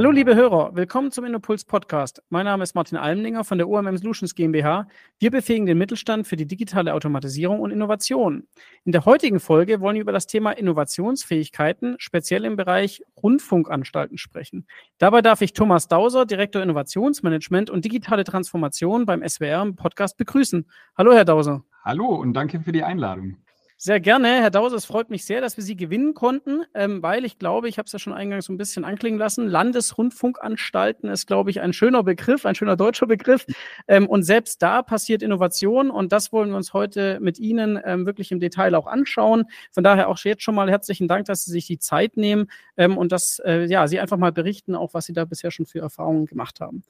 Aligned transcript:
Hallo 0.00 0.12
liebe 0.12 0.34
Hörer, 0.34 0.74
willkommen 0.74 1.10
zum 1.12 1.26
Innopuls 1.26 1.66
Podcast. 1.66 2.22
Mein 2.30 2.46
Name 2.46 2.62
ist 2.62 2.74
Martin 2.74 2.96
Almlinger 2.96 3.44
von 3.44 3.58
der 3.58 3.68
UMM 3.68 3.98
Solutions 3.98 4.34
GmbH. 4.34 4.88
Wir 5.18 5.30
befähigen 5.30 5.66
den 5.66 5.76
Mittelstand 5.76 6.26
für 6.26 6.36
die 6.36 6.46
digitale 6.46 6.94
Automatisierung 6.94 7.60
und 7.60 7.70
Innovation. 7.70 8.48
In 8.86 8.92
der 8.92 9.04
heutigen 9.04 9.40
Folge 9.40 9.82
wollen 9.82 9.96
wir 9.96 10.00
über 10.00 10.12
das 10.12 10.26
Thema 10.26 10.52
Innovationsfähigkeiten, 10.52 11.96
speziell 11.98 12.46
im 12.46 12.56
Bereich 12.56 13.02
Rundfunkanstalten 13.22 14.16
sprechen. 14.16 14.66
Dabei 14.96 15.20
darf 15.20 15.42
ich 15.42 15.52
Thomas 15.52 15.86
Dauser, 15.86 16.24
Direktor 16.24 16.62
Innovationsmanagement 16.62 17.68
und 17.68 17.84
digitale 17.84 18.24
Transformation 18.24 19.04
beim 19.04 19.22
SWR 19.28 19.70
Podcast 19.76 20.16
begrüßen. 20.16 20.64
Hallo 20.96 21.12
Herr 21.12 21.26
Dauser. 21.26 21.62
Hallo 21.84 22.06
und 22.06 22.32
danke 22.32 22.60
für 22.60 22.72
die 22.72 22.84
Einladung. 22.84 23.36
Sehr 23.82 23.98
gerne, 23.98 24.28
Herr 24.42 24.50
Dause. 24.50 24.76
Es 24.76 24.84
freut 24.84 25.08
mich 25.08 25.24
sehr, 25.24 25.40
dass 25.40 25.56
wir 25.56 25.64
Sie 25.64 25.74
gewinnen 25.74 26.12
konnten, 26.12 26.64
ähm, 26.74 27.02
weil 27.02 27.24
ich 27.24 27.38
glaube, 27.38 27.66
ich 27.66 27.78
habe 27.78 27.86
es 27.86 27.92
ja 27.92 27.98
schon 27.98 28.12
eingangs 28.12 28.44
so 28.44 28.52
ein 28.52 28.58
bisschen 28.58 28.84
anklingen 28.84 29.18
lassen. 29.18 29.48
Landesrundfunkanstalten 29.48 31.08
ist, 31.08 31.26
glaube 31.26 31.48
ich, 31.48 31.62
ein 31.62 31.72
schöner 31.72 32.02
Begriff, 32.02 32.44
ein 32.44 32.54
schöner 32.54 32.76
deutscher 32.76 33.06
Begriff. 33.06 33.46
Ähm, 33.88 34.06
und 34.06 34.22
selbst 34.24 34.60
da 34.60 34.82
passiert 34.82 35.22
Innovation 35.22 35.90
und 35.90 36.12
das 36.12 36.30
wollen 36.30 36.50
wir 36.50 36.58
uns 36.58 36.74
heute 36.74 37.20
mit 37.22 37.38
Ihnen 37.38 37.80
ähm, 37.82 38.04
wirklich 38.04 38.30
im 38.32 38.38
Detail 38.38 38.74
auch 38.74 38.86
anschauen. 38.86 39.44
Von 39.72 39.82
daher 39.82 40.10
auch 40.10 40.18
jetzt 40.18 40.42
schon 40.42 40.56
mal 40.56 40.68
herzlichen 40.68 41.08
Dank, 41.08 41.24
dass 41.24 41.46
Sie 41.46 41.50
sich 41.50 41.66
die 41.66 41.78
Zeit 41.78 42.18
nehmen 42.18 42.50
ähm, 42.76 42.98
und 42.98 43.12
dass 43.12 43.38
äh, 43.46 43.64
ja, 43.64 43.88
Sie 43.88 43.98
einfach 43.98 44.18
mal 44.18 44.30
berichten, 44.30 44.74
auch 44.74 44.92
was 44.92 45.06
Sie 45.06 45.14
da 45.14 45.24
bisher 45.24 45.50
schon 45.50 45.64
für 45.64 45.78
Erfahrungen 45.78 46.26
gemacht 46.26 46.60
haben. 46.60 46.84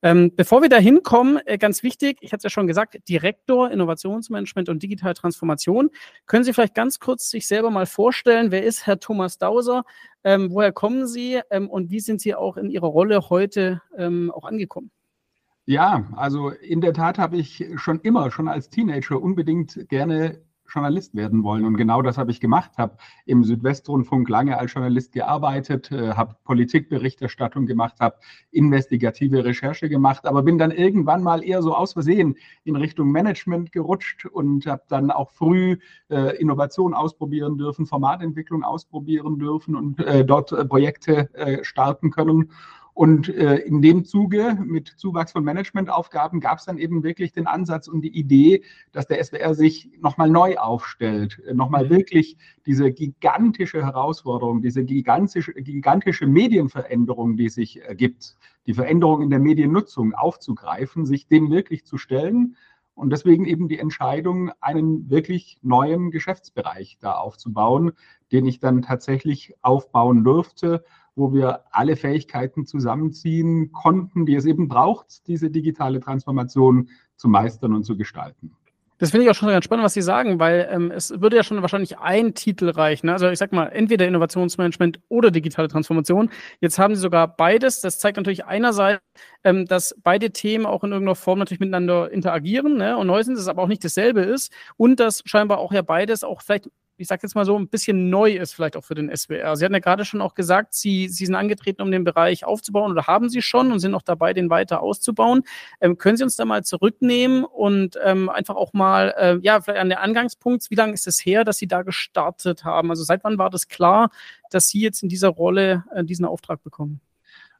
Ähm, 0.00 0.30
bevor 0.36 0.62
wir 0.62 0.68
da 0.68 0.78
hinkommen, 0.78 1.40
äh, 1.44 1.58
ganz 1.58 1.82
wichtig, 1.82 2.18
ich 2.20 2.32
hatte 2.32 2.38
es 2.38 2.44
ja 2.44 2.50
schon 2.50 2.68
gesagt, 2.68 2.96
Direktor 3.08 3.68
Innovationsmanagement 3.68 4.68
und 4.68 4.80
digitale 4.80 5.14
Transformation. 5.14 5.90
Können 6.35 6.35
Sie 6.44 6.52
vielleicht 6.52 6.74
ganz 6.74 6.98
kurz 6.98 7.30
sich 7.30 7.46
selber 7.46 7.70
mal 7.70 7.86
vorstellen, 7.86 8.50
wer 8.50 8.64
ist 8.64 8.86
Herr 8.86 8.98
Thomas 8.98 9.38
Dauser, 9.38 9.84
ähm, 10.24 10.50
woher 10.50 10.72
kommen 10.72 11.06
Sie 11.06 11.40
ähm, 11.50 11.68
und 11.68 11.90
wie 11.90 12.00
sind 12.00 12.20
Sie 12.20 12.34
auch 12.34 12.56
in 12.56 12.70
Ihrer 12.70 12.88
Rolle 12.88 13.30
heute 13.30 13.82
ähm, 13.96 14.30
auch 14.32 14.44
angekommen? 14.44 14.90
Ja, 15.66 16.04
also 16.14 16.50
in 16.50 16.80
der 16.80 16.92
Tat 16.92 17.18
habe 17.18 17.36
ich 17.36 17.64
schon 17.76 18.00
immer, 18.00 18.30
schon 18.30 18.48
als 18.48 18.70
Teenager 18.70 19.20
unbedingt 19.20 19.88
gerne 19.88 20.40
Journalist 20.68 21.14
werden 21.14 21.42
wollen. 21.42 21.64
Und 21.64 21.76
genau 21.76 22.02
das 22.02 22.18
habe 22.18 22.30
ich 22.30 22.40
gemacht, 22.40 22.72
habe 22.78 22.96
im 23.24 23.44
Südwestrundfunk 23.44 24.28
lange 24.28 24.58
als 24.58 24.72
Journalist 24.72 25.12
gearbeitet, 25.12 25.90
äh, 25.92 26.12
habe 26.14 26.36
Politikberichterstattung 26.44 27.66
gemacht, 27.66 27.96
habe 28.00 28.16
investigative 28.50 29.44
Recherche 29.44 29.88
gemacht, 29.88 30.26
aber 30.26 30.42
bin 30.42 30.58
dann 30.58 30.70
irgendwann 30.70 31.22
mal 31.22 31.42
eher 31.44 31.62
so 31.62 31.74
aus 31.74 31.92
Versehen 31.92 32.36
in 32.64 32.76
Richtung 32.76 33.10
Management 33.10 33.72
gerutscht 33.72 34.26
und 34.26 34.66
habe 34.66 34.82
dann 34.88 35.10
auch 35.10 35.30
früh 35.30 35.78
äh, 36.10 36.36
Innovation 36.36 36.94
ausprobieren 36.94 37.58
dürfen, 37.58 37.86
Formatentwicklung 37.86 38.62
ausprobieren 38.62 39.38
dürfen 39.38 39.76
und 39.76 40.00
äh, 40.00 40.24
dort 40.24 40.52
äh, 40.52 40.64
Projekte 40.64 41.34
äh, 41.34 41.64
starten 41.64 42.10
können. 42.10 42.50
Und 42.96 43.28
äh, 43.28 43.56
in 43.56 43.82
dem 43.82 44.06
Zuge 44.06 44.56
mit 44.64 44.88
Zuwachs 44.88 45.32
von 45.32 45.44
Managementaufgaben 45.44 46.40
gab 46.40 46.60
es 46.60 46.64
dann 46.64 46.78
eben 46.78 47.02
wirklich 47.02 47.30
den 47.30 47.46
Ansatz 47.46 47.88
und 47.88 48.00
die 48.00 48.18
Idee, 48.18 48.62
dass 48.92 49.06
der 49.06 49.22
SWR 49.22 49.54
sich 49.54 49.90
nochmal 50.00 50.30
neu 50.30 50.56
aufstellt, 50.56 51.42
äh, 51.46 51.52
nochmal 51.52 51.84
mhm. 51.84 51.90
wirklich 51.90 52.38
diese 52.64 52.90
gigantische 52.90 53.84
Herausforderung, 53.84 54.62
diese 54.62 54.82
gigantische, 54.82 55.52
gigantische 55.52 56.26
Medienveränderung, 56.26 57.36
die 57.36 57.50
sich 57.50 57.82
ergibt, 57.82 58.34
die 58.64 58.72
Veränderung 58.72 59.20
in 59.20 59.28
der 59.28 59.40
Mediennutzung 59.40 60.14
aufzugreifen, 60.14 61.04
sich 61.04 61.28
dem 61.28 61.50
wirklich 61.50 61.84
zu 61.84 61.98
stellen. 61.98 62.56
Und 62.94 63.10
deswegen 63.10 63.44
eben 63.44 63.68
die 63.68 63.78
Entscheidung, 63.78 64.52
einen 64.62 65.10
wirklich 65.10 65.58
neuen 65.60 66.10
Geschäftsbereich 66.10 66.96
da 66.98 67.12
aufzubauen, 67.12 67.92
den 68.32 68.46
ich 68.46 68.58
dann 68.58 68.80
tatsächlich 68.80 69.52
aufbauen 69.60 70.24
durfte 70.24 70.82
wo 71.16 71.32
wir 71.32 71.64
alle 71.70 71.96
Fähigkeiten 71.96 72.66
zusammenziehen 72.66 73.72
konnten, 73.72 74.26
die 74.26 74.34
es 74.34 74.44
eben 74.44 74.68
braucht, 74.68 75.26
diese 75.26 75.50
digitale 75.50 75.98
Transformation 75.98 76.90
zu 77.16 77.28
meistern 77.28 77.74
und 77.74 77.84
zu 77.84 77.96
gestalten. 77.96 78.52
Das 78.98 79.10
finde 79.10 79.24
ich 79.24 79.30
auch 79.30 79.34
schon 79.34 79.48
ganz 79.48 79.64
spannend, 79.64 79.84
was 79.84 79.92
Sie 79.92 80.00
sagen, 80.00 80.38
weil 80.38 80.68
ähm, 80.70 80.90
es 80.90 81.10
würde 81.20 81.36
ja 81.36 81.42
schon 81.42 81.60
wahrscheinlich 81.60 81.98
ein 81.98 82.32
Titel 82.32 82.70
reichen. 82.70 83.06
Ne? 83.06 83.12
Also 83.12 83.28
ich 83.28 83.38
sag 83.38 83.52
mal, 83.52 83.66
entweder 83.66 84.06
Innovationsmanagement 84.06 85.00
oder 85.08 85.30
digitale 85.30 85.68
Transformation. 85.68 86.30
Jetzt 86.60 86.78
haben 86.78 86.94
Sie 86.94 87.00
sogar 87.02 87.28
beides. 87.28 87.82
Das 87.82 87.98
zeigt 87.98 88.16
natürlich 88.16 88.46
einerseits, 88.46 89.02
ähm, 89.44 89.66
dass 89.66 89.94
beide 90.02 90.30
Themen 90.30 90.64
auch 90.64 90.82
in 90.82 90.92
irgendeiner 90.92 91.14
Form 91.14 91.38
natürlich 91.38 91.60
miteinander 91.60 92.10
interagieren 92.10 92.78
ne? 92.78 92.96
und 92.96 93.08
neu 93.08 93.22
sind, 93.22 93.34
dass 93.34 93.42
es 93.42 93.48
aber 93.48 93.62
auch 93.62 93.68
nicht 93.68 93.84
dasselbe 93.84 94.22
ist 94.22 94.50
und 94.78 94.98
dass 94.98 95.22
scheinbar 95.26 95.58
auch 95.58 95.72
ja 95.72 95.82
beides 95.82 96.24
auch 96.24 96.40
vielleicht 96.40 96.70
ich 96.96 97.08
sage 97.08 97.20
jetzt 97.22 97.34
mal 97.34 97.44
so, 97.44 97.58
ein 97.58 97.68
bisschen 97.68 98.10
neu 98.10 98.32
ist, 98.32 98.54
vielleicht 98.54 98.76
auch 98.76 98.84
für 98.84 98.94
den 98.94 99.14
SWR. 99.14 99.56
Sie 99.56 99.64
hatten 99.64 99.74
ja 99.74 99.80
gerade 99.80 100.04
schon 100.04 100.20
auch 100.20 100.34
gesagt, 100.34 100.74
Sie, 100.74 101.08
Sie 101.08 101.26
sind 101.26 101.34
angetreten, 101.34 101.82
um 101.82 101.90
den 101.90 102.04
Bereich 102.04 102.44
aufzubauen 102.44 102.90
oder 102.92 103.06
haben 103.06 103.28
Sie 103.28 103.42
schon 103.42 103.72
und 103.72 103.80
sind 103.80 103.92
noch 103.92 104.02
dabei, 104.02 104.32
den 104.32 104.50
weiter 104.50 104.82
auszubauen. 104.82 105.42
Ähm, 105.80 105.98
können 105.98 106.16
Sie 106.16 106.24
uns 106.24 106.36
da 106.36 106.44
mal 106.44 106.64
zurücknehmen 106.64 107.44
und 107.44 107.98
ähm, 108.02 108.28
einfach 108.28 108.56
auch 108.56 108.72
mal, 108.72 109.14
äh, 109.16 109.38
ja, 109.42 109.60
vielleicht 109.60 109.80
an 109.80 109.88
der 109.88 110.02
Angangspunkt, 110.02 110.70
wie 110.70 110.74
lange 110.74 110.94
ist 110.94 111.06
es 111.06 111.24
her, 111.24 111.44
dass 111.44 111.58
Sie 111.58 111.66
da 111.66 111.82
gestartet 111.82 112.64
haben? 112.64 112.90
Also 112.90 113.04
seit 113.04 113.24
wann 113.24 113.38
war 113.38 113.50
das 113.50 113.68
klar, 113.68 114.10
dass 114.50 114.68
Sie 114.68 114.80
jetzt 114.80 115.02
in 115.02 115.08
dieser 115.08 115.28
Rolle 115.28 115.84
äh, 115.94 116.04
diesen 116.04 116.24
Auftrag 116.24 116.62
bekommen? 116.62 117.00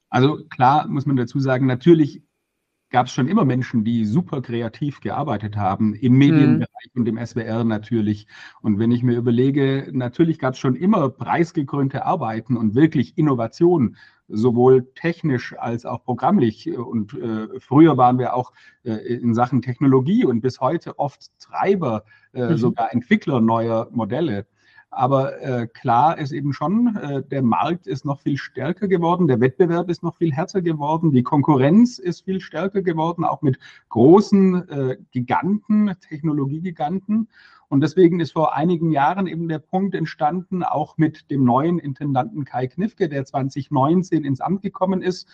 Also 0.08 0.44
klar 0.48 0.86
muss 0.86 1.04
man 1.04 1.16
dazu 1.16 1.40
sagen, 1.40 1.66
natürlich 1.66 2.22
gab 2.96 3.08
es 3.08 3.12
schon 3.12 3.28
immer 3.28 3.44
Menschen, 3.44 3.84
die 3.84 4.06
super 4.06 4.40
kreativ 4.40 5.00
gearbeitet 5.00 5.54
haben, 5.54 5.92
im 5.92 6.14
Medienbereich 6.14 6.90
mhm. 6.94 7.02
und 7.02 7.06
im 7.06 7.26
SWR 7.26 7.62
natürlich. 7.62 8.26
Und 8.62 8.78
wenn 8.78 8.90
ich 8.90 9.02
mir 9.02 9.18
überlege, 9.18 9.90
natürlich 9.92 10.38
gab 10.38 10.54
es 10.54 10.60
schon 10.60 10.76
immer 10.76 11.10
preisgekrönte 11.10 12.06
Arbeiten 12.06 12.56
und 12.56 12.74
wirklich 12.74 13.18
Innovation, 13.18 13.98
sowohl 14.28 14.90
technisch 14.94 15.54
als 15.58 15.84
auch 15.84 16.04
programmlich. 16.04 16.74
Und 16.74 17.12
äh, 17.12 17.60
früher 17.60 17.98
waren 17.98 18.18
wir 18.18 18.32
auch 18.32 18.54
äh, 18.82 18.92
in 18.92 19.34
Sachen 19.34 19.60
Technologie 19.60 20.24
und 20.24 20.40
bis 20.40 20.62
heute 20.62 20.98
oft 20.98 21.38
Treiber, 21.38 22.02
äh, 22.32 22.48
mhm. 22.48 22.56
sogar 22.56 22.94
Entwickler 22.94 23.42
neuer 23.42 23.90
Modelle. 23.92 24.46
Aber 24.90 25.42
äh, 25.42 25.66
klar 25.66 26.16
ist 26.18 26.32
eben 26.32 26.52
schon, 26.52 26.96
äh, 26.96 27.22
der 27.22 27.42
Markt 27.42 27.86
ist 27.86 28.04
noch 28.04 28.20
viel 28.20 28.38
stärker 28.38 28.88
geworden, 28.88 29.26
der 29.26 29.40
Wettbewerb 29.40 29.90
ist 29.90 30.02
noch 30.02 30.16
viel 30.16 30.32
härter 30.32 30.62
geworden, 30.62 31.12
die 31.12 31.22
Konkurrenz 31.22 31.98
ist 31.98 32.24
viel 32.24 32.40
stärker 32.40 32.82
geworden, 32.82 33.24
auch 33.24 33.42
mit 33.42 33.58
großen 33.88 34.68
äh, 34.68 34.96
Giganten, 35.10 35.92
Technologiegiganten. 36.00 37.28
Und 37.68 37.80
deswegen 37.80 38.20
ist 38.20 38.32
vor 38.32 38.54
einigen 38.54 38.92
Jahren 38.92 39.26
eben 39.26 39.48
der 39.48 39.58
Punkt 39.58 39.94
entstanden, 39.94 40.62
auch 40.62 40.96
mit 40.98 41.30
dem 41.30 41.44
neuen 41.44 41.78
Intendanten 41.80 42.44
Kai 42.44 42.68
Knifke, 42.68 43.08
der 43.08 43.24
2019 43.24 44.24
ins 44.24 44.40
Amt 44.40 44.62
gekommen 44.62 45.02
ist, 45.02 45.28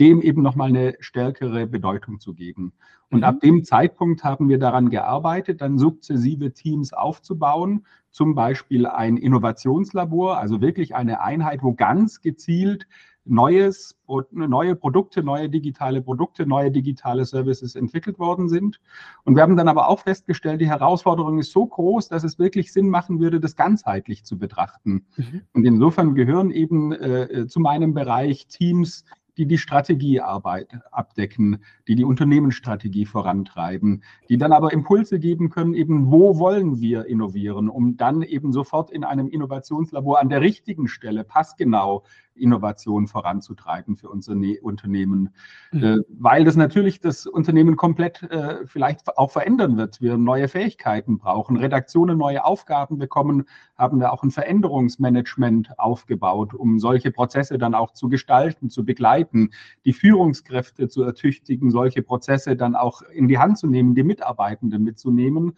dem 0.00 0.20
eben 0.22 0.42
nochmal 0.42 0.68
eine 0.68 0.94
stärkere 1.00 1.66
Bedeutung 1.66 2.20
zu 2.20 2.34
geben. 2.34 2.72
Und 3.10 3.18
mhm. 3.18 3.24
ab 3.24 3.40
dem 3.40 3.64
Zeitpunkt 3.64 4.24
haben 4.24 4.48
wir 4.48 4.58
daran 4.58 4.90
gearbeitet, 4.90 5.60
dann 5.60 5.78
sukzessive 5.78 6.52
Teams 6.52 6.92
aufzubauen, 6.92 7.86
zum 8.10 8.34
Beispiel 8.34 8.86
ein 8.86 9.16
Innovationslabor, 9.16 10.38
also 10.38 10.60
wirklich 10.60 10.94
eine 10.94 11.20
Einheit, 11.20 11.62
wo 11.62 11.74
ganz 11.74 12.20
gezielt 12.20 12.86
Neues, 13.28 13.98
neue 14.30 14.76
Produkte, 14.76 15.22
neue 15.22 15.50
digitale 15.50 16.00
Produkte, 16.00 16.46
neue 16.46 16.70
digitale 16.70 17.24
Services 17.24 17.74
entwickelt 17.74 18.20
worden 18.20 18.48
sind. 18.48 18.80
Und 19.24 19.34
wir 19.34 19.42
haben 19.42 19.56
dann 19.56 19.68
aber 19.68 19.88
auch 19.88 20.00
festgestellt, 20.00 20.60
die 20.60 20.68
Herausforderung 20.68 21.40
ist 21.40 21.50
so 21.50 21.66
groß, 21.66 22.08
dass 22.08 22.22
es 22.22 22.38
wirklich 22.38 22.72
Sinn 22.72 22.88
machen 22.88 23.18
würde, 23.18 23.40
das 23.40 23.56
ganzheitlich 23.56 24.24
zu 24.24 24.38
betrachten. 24.38 25.06
Mhm. 25.16 25.42
Und 25.52 25.64
insofern 25.64 26.14
gehören 26.14 26.52
eben 26.52 26.92
äh, 26.92 27.46
zu 27.48 27.58
meinem 27.58 27.94
Bereich 27.94 28.46
Teams, 28.46 29.04
die 29.36 29.46
die 29.46 29.58
Strategiearbeit 29.58 30.80
abdecken, 30.90 31.62
die 31.88 31.94
die 31.94 32.04
Unternehmensstrategie 32.04 33.06
vorantreiben, 33.06 34.02
die 34.28 34.38
dann 34.38 34.52
aber 34.52 34.72
Impulse 34.72 35.18
geben 35.18 35.50
können, 35.50 35.74
eben 35.74 36.10
wo 36.10 36.38
wollen 36.38 36.80
wir 36.80 37.06
innovieren, 37.06 37.68
um 37.68 37.96
dann 37.96 38.22
eben 38.22 38.52
sofort 38.52 38.90
in 38.90 39.04
einem 39.04 39.28
Innovationslabor 39.28 40.20
an 40.20 40.28
der 40.28 40.40
richtigen 40.40 40.88
Stelle 40.88 41.24
passgenau 41.24 42.04
Innovation 42.36 43.06
voranzutreiben 43.06 43.96
für 43.96 44.08
unser 44.08 44.34
ne 44.34 44.58
Unternehmen, 44.60 45.30
mhm. 45.72 45.82
äh, 45.82 45.98
weil 46.08 46.44
das 46.44 46.56
natürlich 46.56 47.00
das 47.00 47.26
Unternehmen 47.26 47.76
komplett 47.76 48.22
äh, 48.24 48.66
vielleicht 48.66 49.16
auch 49.16 49.30
verändern 49.30 49.76
wird. 49.76 50.00
Wir 50.00 50.16
neue 50.16 50.48
Fähigkeiten 50.48 51.18
brauchen, 51.18 51.56
Redaktionen 51.56 52.18
neue 52.18 52.44
Aufgaben 52.44 52.98
bekommen, 52.98 53.44
haben 53.76 54.00
wir 54.00 54.12
auch 54.12 54.22
ein 54.22 54.30
Veränderungsmanagement 54.30 55.78
aufgebaut, 55.78 56.54
um 56.54 56.78
solche 56.78 57.10
Prozesse 57.10 57.58
dann 57.58 57.74
auch 57.74 57.92
zu 57.92 58.08
gestalten, 58.08 58.70
zu 58.70 58.84
begleiten, 58.84 59.50
die 59.84 59.92
Führungskräfte 59.92 60.88
zu 60.88 61.02
ertüchtigen, 61.02 61.70
solche 61.70 62.02
Prozesse 62.02 62.56
dann 62.56 62.74
auch 62.74 63.02
in 63.02 63.28
die 63.28 63.38
Hand 63.38 63.58
zu 63.58 63.66
nehmen, 63.66 63.94
die 63.94 64.04
Mitarbeitenden 64.04 64.82
mitzunehmen. 64.82 65.54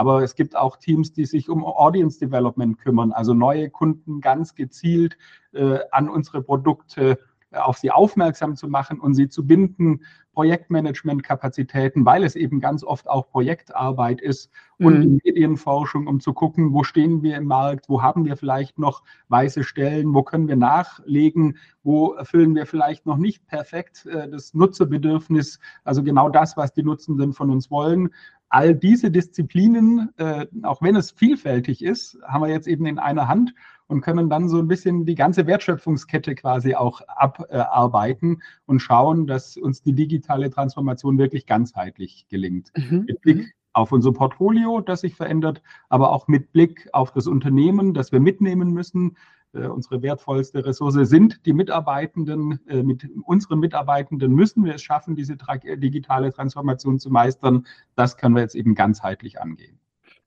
Aber 0.00 0.22
es 0.22 0.34
gibt 0.34 0.56
auch 0.56 0.78
Teams, 0.78 1.12
die 1.12 1.26
sich 1.26 1.50
um 1.50 1.62
Audience 1.62 2.18
Development 2.18 2.78
kümmern, 2.78 3.12
also 3.12 3.34
neue 3.34 3.68
Kunden 3.68 4.22
ganz 4.22 4.54
gezielt 4.54 5.18
äh, 5.52 5.80
an 5.90 6.08
unsere 6.08 6.40
Produkte 6.40 7.18
auf 7.52 7.76
sie 7.76 7.90
aufmerksam 7.90 8.56
zu 8.56 8.66
machen 8.68 8.98
und 8.98 9.12
sie 9.12 9.28
zu 9.28 9.46
binden, 9.46 10.00
Projektmanagement-Kapazitäten, 10.32 12.06
weil 12.06 12.24
es 12.24 12.34
eben 12.34 12.60
ganz 12.60 12.82
oft 12.82 13.10
auch 13.10 13.28
Projektarbeit 13.28 14.22
ist 14.22 14.50
und 14.78 15.00
mhm. 15.00 15.20
Medienforschung, 15.22 16.06
um 16.06 16.20
zu 16.20 16.32
gucken, 16.32 16.72
wo 16.72 16.82
stehen 16.82 17.22
wir 17.22 17.36
im 17.36 17.44
Markt, 17.44 17.90
wo 17.90 18.00
haben 18.00 18.24
wir 18.24 18.38
vielleicht 18.38 18.78
noch 18.78 19.02
weiße 19.28 19.64
Stellen, 19.64 20.14
wo 20.14 20.22
können 20.22 20.48
wir 20.48 20.56
nachlegen, 20.56 21.58
wo 21.82 22.14
erfüllen 22.14 22.54
wir 22.54 22.64
vielleicht 22.64 23.04
noch 23.04 23.18
nicht 23.18 23.46
perfekt 23.48 24.06
äh, 24.06 24.30
das 24.30 24.54
Nutzerbedürfnis, 24.54 25.58
also 25.84 26.02
genau 26.02 26.30
das, 26.30 26.56
was 26.56 26.72
die 26.72 26.84
Nutzenden 26.84 27.34
von 27.34 27.50
uns 27.50 27.70
wollen. 27.70 28.10
All 28.50 28.74
diese 28.74 29.10
Disziplinen, 29.10 30.10
äh, 30.16 30.46
auch 30.62 30.82
wenn 30.82 30.96
es 30.96 31.12
vielfältig 31.12 31.82
ist, 31.82 32.18
haben 32.26 32.42
wir 32.42 32.50
jetzt 32.50 32.66
eben 32.66 32.84
in 32.84 32.98
einer 32.98 33.28
Hand 33.28 33.54
und 33.86 34.00
können 34.02 34.28
dann 34.28 34.48
so 34.48 34.58
ein 34.58 34.68
bisschen 34.68 35.04
die 35.04 35.14
ganze 35.14 35.46
Wertschöpfungskette 35.46 36.34
quasi 36.34 36.74
auch 36.74 37.00
abarbeiten 37.08 38.42
und 38.66 38.80
schauen, 38.80 39.26
dass 39.26 39.56
uns 39.56 39.82
die 39.82 39.94
digitale 39.94 40.50
Transformation 40.50 41.18
wirklich 41.18 41.46
ganzheitlich 41.46 42.26
gelingt. 42.28 42.70
Mhm. 42.76 43.04
Mit 43.06 43.20
Blick 43.20 43.38
mhm. 43.38 43.50
auf 43.72 43.92
unser 43.92 44.12
Portfolio, 44.12 44.80
das 44.80 45.00
sich 45.00 45.14
verändert, 45.14 45.62
aber 45.88 46.12
auch 46.12 46.28
mit 46.28 46.52
Blick 46.52 46.88
auf 46.92 47.12
das 47.12 47.26
Unternehmen, 47.26 47.94
das 47.94 48.12
wir 48.12 48.20
mitnehmen 48.20 48.72
müssen. 48.72 49.16
Äh, 49.52 49.66
unsere 49.66 50.02
wertvollste 50.02 50.64
Ressource 50.64 51.08
sind 51.08 51.44
die 51.44 51.52
Mitarbeitenden. 51.52 52.60
Äh, 52.68 52.82
mit 52.82 53.08
unseren 53.24 53.58
Mitarbeitenden 53.58 54.32
müssen 54.32 54.64
wir 54.64 54.74
es 54.74 54.82
schaffen, 54.82 55.16
diese 55.16 55.36
digitale 55.36 56.32
Transformation 56.32 56.98
zu 56.98 57.10
meistern. 57.10 57.66
Das 57.96 58.16
können 58.16 58.34
wir 58.34 58.42
jetzt 58.42 58.54
eben 58.54 58.74
ganzheitlich 58.74 59.40
angehen. 59.40 59.78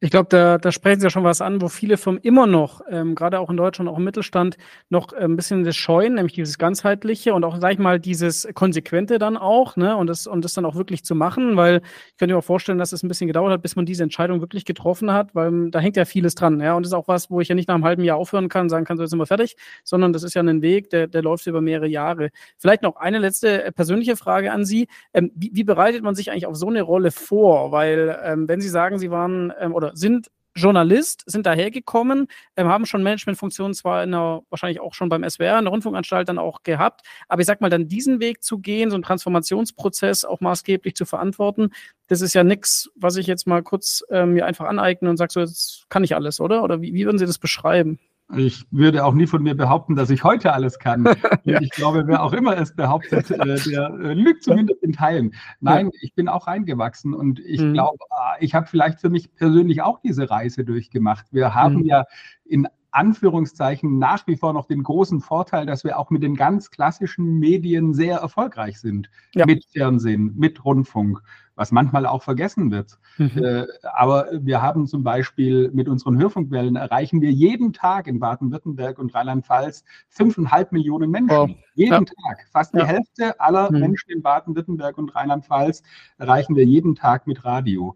Ich 0.03 0.09
glaube, 0.11 0.27
da, 0.27 0.57
da 0.57 0.73
sprechen 0.73 0.99
Sie 0.99 1.05
ja 1.05 1.09
schon 1.09 1.23
was 1.23 1.39
an, 1.39 1.61
wo 1.61 1.69
viele 1.69 1.95
Firmen 1.95 2.19
immer 2.23 2.45
noch, 2.45 2.81
ähm, 2.89 3.15
gerade 3.15 3.39
auch 3.39 3.49
in 3.49 3.55
Deutschland, 3.55 3.89
auch 3.89 3.97
im 3.97 4.03
Mittelstand, 4.03 4.57
noch 4.89 5.13
äh, 5.13 5.23
ein 5.23 5.37
bisschen 5.37 5.63
das 5.63 5.77
scheuen, 5.77 6.15
nämlich 6.15 6.33
dieses 6.33 6.57
ganzheitliche 6.57 7.33
und 7.33 7.45
auch, 7.45 7.57
sag 7.61 7.71
ich 7.71 7.79
mal, 7.79 8.01
dieses 8.01 8.45
konsequente 8.53 9.17
dann 9.17 9.37
auch, 9.37 9.77
ne, 9.77 9.95
und 9.95 10.07
das, 10.07 10.27
und 10.27 10.43
das 10.43 10.55
dann 10.55 10.65
auch 10.65 10.75
wirklich 10.75 11.05
zu 11.05 11.15
machen, 11.15 11.55
weil 11.55 11.77
ich 12.07 12.17
könnte 12.17 12.33
mir 12.33 12.39
auch 12.39 12.43
vorstellen, 12.43 12.79
dass 12.79 12.91
es 12.91 13.01
ein 13.01 13.07
bisschen 13.07 13.27
gedauert 13.27 13.53
hat, 13.53 13.61
bis 13.61 13.77
man 13.77 13.85
diese 13.85 14.03
Entscheidung 14.03 14.41
wirklich 14.41 14.65
getroffen 14.65 15.13
hat, 15.13 15.33
weil 15.35 15.47
ähm, 15.47 15.71
da 15.71 15.79
hängt 15.79 15.95
ja 15.95 16.03
vieles 16.03 16.35
dran, 16.35 16.59
ja, 16.59 16.73
und 16.75 16.83
das 16.83 16.89
ist 16.89 16.97
auch 16.97 17.07
was, 17.07 17.31
wo 17.31 17.39
ich 17.39 17.47
ja 17.47 17.55
nicht 17.55 17.69
nach 17.69 17.75
einem 17.75 17.85
halben 17.85 18.03
Jahr 18.03 18.17
aufhören 18.17 18.49
kann, 18.49 18.67
sagen 18.67 18.83
kann, 18.83 18.97
so 18.97 19.03
jetzt 19.03 19.11
sind 19.11 19.19
wir 19.19 19.25
fertig, 19.25 19.55
sondern 19.85 20.11
das 20.11 20.23
ist 20.23 20.33
ja 20.33 20.43
ein 20.43 20.61
Weg, 20.61 20.89
der, 20.89 21.07
der 21.07 21.21
läuft 21.21 21.47
über 21.47 21.61
mehrere 21.61 21.87
Jahre. 21.87 22.31
Vielleicht 22.57 22.81
noch 22.81 22.97
eine 22.97 23.19
letzte 23.19 23.63
äh, 23.63 23.71
persönliche 23.71 24.17
Frage 24.17 24.51
an 24.51 24.65
Sie. 24.65 24.89
Ähm, 25.13 25.31
wie, 25.33 25.51
wie 25.53 25.63
bereitet 25.63 26.03
man 26.03 26.13
sich 26.13 26.29
eigentlich 26.29 26.45
auf 26.45 26.57
so 26.57 26.67
eine 26.67 26.81
Rolle 26.81 27.11
vor? 27.11 27.71
Weil, 27.71 28.19
ähm, 28.21 28.49
wenn 28.49 28.59
Sie 28.59 28.67
sagen, 28.67 28.99
Sie 28.99 29.09
waren 29.09 29.53
ähm, 29.61 29.73
oder 29.73 29.92
sind 29.93 30.29
Journalist, 30.55 31.23
sind 31.25 31.45
dahergekommen, 31.45 32.27
ähm, 32.55 32.67
haben 32.67 32.85
schon 32.85 33.01
Managementfunktionen 33.01 33.73
zwar 33.73 34.03
in 34.03 34.11
der, 34.11 34.41
wahrscheinlich 34.49 34.79
auch 34.79 34.93
schon 34.93 35.09
beim 35.09 35.27
SWR, 35.27 35.57
in 35.57 35.65
der 35.65 35.71
Rundfunkanstalt 35.71 36.29
dann 36.29 36.37
auch 36.37 36.63
gehabt, 36.63 37.01
aber 37.27 37.41
ich 37.41 37.47
sag 37.47 37.61
mal, 37.61 37.69
dann 37.69 37.87
diesen 37.87 38.19
Weg 38.19 38.43
zu 38.43 38.59
gehen, 38.59 38.91
so 38.91 38.95
einen 38.95 39.03
Transformationsprozess 39.03 40.25
auch 40.25 40.41
maßgeblich 40.41 40.95
zu 40.95 41.05
verantworten, 41.05 41.71
das 42.07 42.21
ist 42.21 42.35
ja 42.35 42.43
nichts, 42.43 42.91
was 42.95 43.15
ich 43.15 43.25
jetzt 43.27 43.47
mal 43.47 43.63
kurz 43.63 44.03
ähm, 44.09 44.33
mir 44.33 44.45
einfach 44.45 44.65
aneigne 44.65 45.09
und 45.09 45.17
sage, 45.17 45.33
so, 45.33 45.39
jetzt 45.39 45.85
kann 45.89 46.03
ich 46.03 46.15
alles, 46.15 46.39
oder? 46.39 46.63
Oder 46.63 46.81
wie, 46.81 46.93
wie 46.93 47.05
würden 47.05 47.17
Sie 47.17 47.25
das 47.25 47.39
beschreiben? 47.39 47.99
Ich 48.37 48.65
würde 48.71 49.05
auch 49.05 49.13
nie 49.13 49.27
von 49.27 49.43
mir 49.43 49.55
behaupten, 49.55 49.95
dass 49.95 50.09
ich 50.09 50.23
heute 50.23 50.53
alles 50.53 50.79
kann. 50.79 51.03
ja. 51.43 51.61
Ich 51.61 51.71
glaube, 51.71 52.03
wer 52.07 52.23
auch 52.23 52.33
immer 52.33 52.57
es 52.57 52.75
behauptet, 52.75 53.31
äh, 53.31 53.37
der 53.37 53.89
äh, 53.89 54.13
lügt 54.13 54.43
zumindest 54.43 54.83
in 54.83 54.93
Teilen. 54.93 55.33
Nein, 55.59 55.87
ja. 55.87 55.99
ich 56.01 56.13
bin 56.13 56.27
auch 56.27 56.47
reingewachsen 56.47 57.13
und 57.13 57.39
ich 57.39 57.61
mhm. 57.61 57.73
glaube, 57.73 57.97
ah, 58.11 58.35
ich 58.39 58.55
habe 58.55 58.67
vielleicht 58.67 58.99
für 58.99 59.09
mich 59.09 59.33
persönlich 59.35 59.81
auch 59.81 59.99
diese 59.99 60.29
Reise 60.29 60.63
durchgemacht. 60.63 61.25
Wir 61.31 61.53
haben 61.53 61.77
mhm. 61.77 61.85
ja 61.85 62.05
in 62.45 62.67
Anführungszeichen 62.93 63.97
nach 63.97 64.25
wie 64.27 64.37
vor 64.37 64.53
noch 64.53 64.65
den 64.65 64.83
großen 64.83 65.21
Vorteil, 65.21 65.65
dass 65.65 65.83
wir 65.83 65.99
auch 65.99 66.09
mit 66.09 66.23
den 66.23 66.35
ganz 66.35 66.71
klassischen 66.71 67.39
Medien 67.39 67.93
sehr 67.93 68.17
erfolgreich 68.17 68.79
sind. 68.79 69.09
Ja. 69.33 69.45
Mit 69.45 69.65
Fernsehen, 69.65 70.33
mit 70.35 70.63
Rundfunk 70.63 71.21
was 71.55 71.71
manchmal 71.71 72.05
auch 72.05 72.23
vergessen 72.23 72.71
wird. 72.71 72.97
Mhm. 73.17 73.31
Äh, 73.35 73.65
aber 73.83 74.27
wir 74.33 74.61
haben 74.61 74.87
zum 74.87 75.03
Beispiel 75.03 75.69
mit 75.73 75.87
unseren 75.87 76.17
Hörfunkwellen 76.17 76.75
erreichen 76.75 77.21
wir 77.21 77.31
jeden 77.31 77.73
Tag 77.73 78.07
in 78.07 78.19
Baden-Württemberg 78.19 78.97
und 78.97 79.13
Rheinland-Pfalz 79.13 79.83
fünfeinhalb 80.09 80.71
Millionen 80.71 81.11
Menschen. 81.11 81.37
Oh. 81.37 81.47
Jeden 81.75 81.91
ja. 81.91 81.99
Tag. 81.99 82.47
Fast 82.51 82.73
ja. 82.73 82.81
die 82.81 82.87
Hälfte 82.87 83.39
aller 83.39 83.71
mhm. 83.71 83.79
Menschen 83.79 84.11
in 84.11 84.21
Baden-Württemberg 84.21 84.97
und 84.97 85.15
Rheinland-Pfalz 85.15 85.83
erreichen 86.17 86.55
wir 86.55 86.65
jeden 86.65 86.95
Tag 86.95 87.27
mit 87.27 87.45
Radio. 87.45 87.95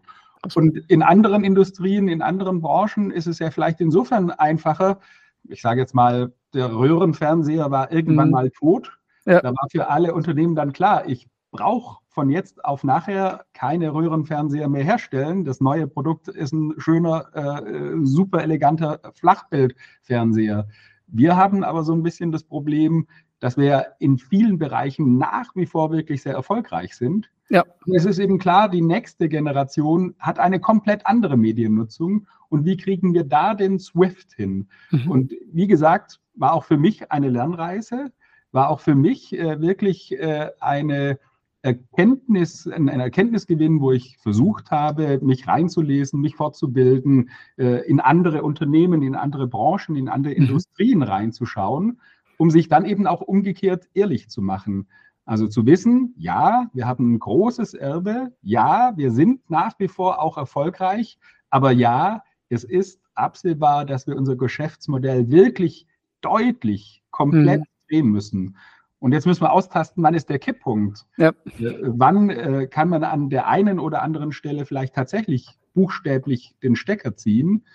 Und 0.56 0.78
in 0.88 1.02
anderen 1.02 1.44
Industrien, 1.44 2.08
in 2.08 2.22
anderen 2.22 2.60
Branchen 2.60 3.10
ist 3.10 3.26
es 3.26 3.38
ja 3.38 3.50
vielleicht 3.50 3.80
insofern 3.80 4.30
einfacher. 4.30 5.00
Ich 5.48 5.62
sage 5.62 5.80
jetzt 5.80 5.94
mal, 5.94 6.32
der 6.54 6.72
Röhrenfernseher 6.72 7.70
war 7.70 7.92
irgendwann 7.92 8.28
mhm. 8.28 8.32
mal 8.32 8.50
tot. 8.50 8.98
Ja. 9.24 9.40
Da 9.40 9.50
war 9.50 9.68
für 9.70 9.88
alle 9.88 10.14
Unternehmen 10.14 10.54
dann 10.54 10.72
klar, 10.72 11.06
ich 11.06 11.28
brauche 11.50 11.98
von 12.08 12.30
jetzt 12.30 12.64
auf 12.64 12.82
nachher 12.82 13.44
keine 13.52 13.92
Röhrenfernseher 13.94 14.68
mehr 14.68 14.84
herstellen. 14.84 15.44
Das 15.44 15.60
neue 15.60 15.86
Produkt 15.86 16.28
ist 16.28 16.52
ein 16.52 16.74
schöner, 16.78 17.26
äh, 17.34 17.94
super 18.02 18.42
eleganter 18.42 19.00
Flachbildfernseher. 19.14 20.66
Wir 21.06 21.36
haben 21.36 21.64
aber 21.64 21.84
so 21.84 21.92
ein 21.92 22.02
bisschen 22.02 22.32
das 22.32 22.42
Problem, 22.42 23.06
dass 23.40 23.56
wir 23.56 23.94
in 23.98 24.18
vielen 24.18 24.58
Bereichen 24.58 25.16
nach 25.16 25.54
wie 25.54 25.66
vor 25.66 25.92
wirklich 25.92 26.22
sehr 26.22 26.34
erfolgreich 26.34 26.96
sind. 26.96 27.30
Ja. 27.50 27.64
Es 27.94 28.04
ist 28.04 28.18
eben 28.18 28.38
klar, 28.38 28.68
die 28.68 28.82
nächste 28.82 29.28
Generation 29.28 30.14
hat 30.18 30.38
eine 30.38 30.60
komplett 30.60 31.06
andere 31.06 31.36
Mediennutzung. 31.36 32.26
Und 32.50 32.64
wie 32.64 32.76
kriegen 32.76 33.14
wir 33.14 33.24
da 33.24 33.54
den 33.54 33.78
Swift 33.78 34.32
hin? 34.34 34.68
Mhm. 34.90 35.10
Und 35.10 35.34
wie 35.52 35.66
gesagt, 35.66 36.20
war 36.34 36.52
auch 36.52 36.64
für 36.64 36.76
mich 36.76 37.10
eine 37.10 37.28
Lernreise, 37.28 38.12
war 38.52 38.68
auch 38.68 38.80
für 38.80 38.94
mich 38.94 39.38
äh, 39.38 39.60
wirklich 39.60 40.12
äh, 40.18 40.50
eine 40.60 41.18
Erkenntnis, 41.62 42.68
ein 42.68 42.88
Erkenntnisgewinn, 42.88 43.80
wo 43.80 43.90
ich 43.92 44.16
versucht 44.18 44.70
habe, 44.70 45.18
mich 45.22 45.48
reinzulesen, 45.48 46.20
mich 46.20 46.36
fortzubilden, 46.36 47.30
äh, 47.56 47.86
in 47.88 48.00
andere 48.00 48.42
Unternehmen, 48.42 49.02
in 49.02 49.16
andere 49.16 49.48
Branchen, 49.48 49.96
in 49.96 50.08
andere 50.08 50.34
mhm. 50.34 50.42
Industrien 50.42 51.02
reinzuschauen, 51.02 52.00
um 52.36 52.50
sich 52.50 52.68
dann 52.68 52.84
eben 52.84 53.06
auch 53.06 53.20
umgekehrt 53.20 53.88
ehrlich 53.92 54.28
zu 54.28 54.40
machen. 54.40 54.86
Also 55.28 55.46
zu 55.46 55.66
wissen, 55.66 56.14
ja, 56.16 56.70
wir 56.72 56.86
haben 56.86 57.12
ein 57.12 57.18
großes 57.18 57.74
Erbe, 57.74 58.32
ja, 58.40 58.94
wir 58.96 59.10
sind 59.10 59.50
nach 59.50 59.78
wie 59.78 59.88
vor 59.88 60.22
auch 60.22 60.38
erfolgreich, 60.38 61.18
aber 61.50 61.70
ja, 61.70 62.22
es 62.48 62.64
ist 62.64 63.02
absehbar, 63.14 63.84
dass 63.84 64.06
wir 64.06 64.16
unser 64.16 64.36
Geschäftsmodell 64.36 65.30
wirklich 65.30 65.86
deutlich 66.22 67.02
komplett 67.10 67.60
mhm. 67.60 67.64
drehen 67.90 68.06
müssen. 68.06 68.56
Und 69.00 69.12
jetzt 69.12 69.26
müssen 69.26 69.42
wir 69.42 69.52
austasten, 69.52 70.02
wann 70.02 70.14
ist 70.14 70.30
der 70.30 70.38
Kipppunkt? 70.38 71.04
Ja. 71.18 71.28
Äh, 71.58 71.74
wann 71.82 72.30
äh, 72.30 72.66
kann 72.66 72.88
man 72.88 73.04
an 73.04 73.28
der 73.28 73.48
einen 73.48 73.78
oder 73.78 74.00
anderen 74.00 74.32
Stelle 74.32 74.64
vielleicht 74.64 74.94
tatsächlich 74.94 75.58
buchstäblich 75.74 76.56
den 76.62 76.74
Stecker 76.74 77.16
ziehen? 77.16 77.66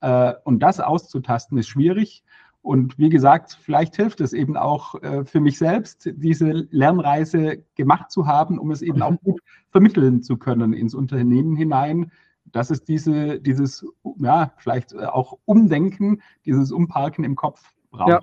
Äh, 0.00 0.32
und 0.44 0.60
das 0.60 0.80
auszutasten 0.80 1.58
ist 1.58 1.68
schwierig. 1.68 2.24
Und 2.62 2.96
wie 2.96 3.08
gesagt, 3.08 3.58
vielleicht 3.60 3.96
hilft 3.96 4.20
es 4.20 4.32
eben 4.32 4.56
auch 4.56 4.94
äh, 5.02 5.24
für 5.24 5.40
mich 5.40 5.58
selbst, 5.58 6.08
diese 6.14 6.68
Lernreise 6.70 7.64
gemacht 7.74 8.12
zu 8.12 8.26
haben, 8.26 8.58
um 8.58 8.70
es 8.70 8.82
eben 8.82 9.02
auch 9.02 9.20
gut 9.22 9.40
vermitteln 9.70 10.22
zu 10.22 10.36
können 10.36 10.72
ins 10.72 10.94
Unternehmen 10.94 11.56
hinein, 11.56 12.12
dass 12.46 12.70
es 12.70 12.84
diese, 12.84 13.40
dieses, 13.40 13.84
ja, 14.18 14.52
vielleicht 14.58 14.92
äh, 14.92 15.06
auch 15.06 15.38
Umdenken, 15.44 16.22
dieses 16.44 16.70
Umparken 16.70 17.24
im 17.24 17.34
Kopf 17.34 17.74
braucht. 17.90 18.10
Ja. 18.10 18.20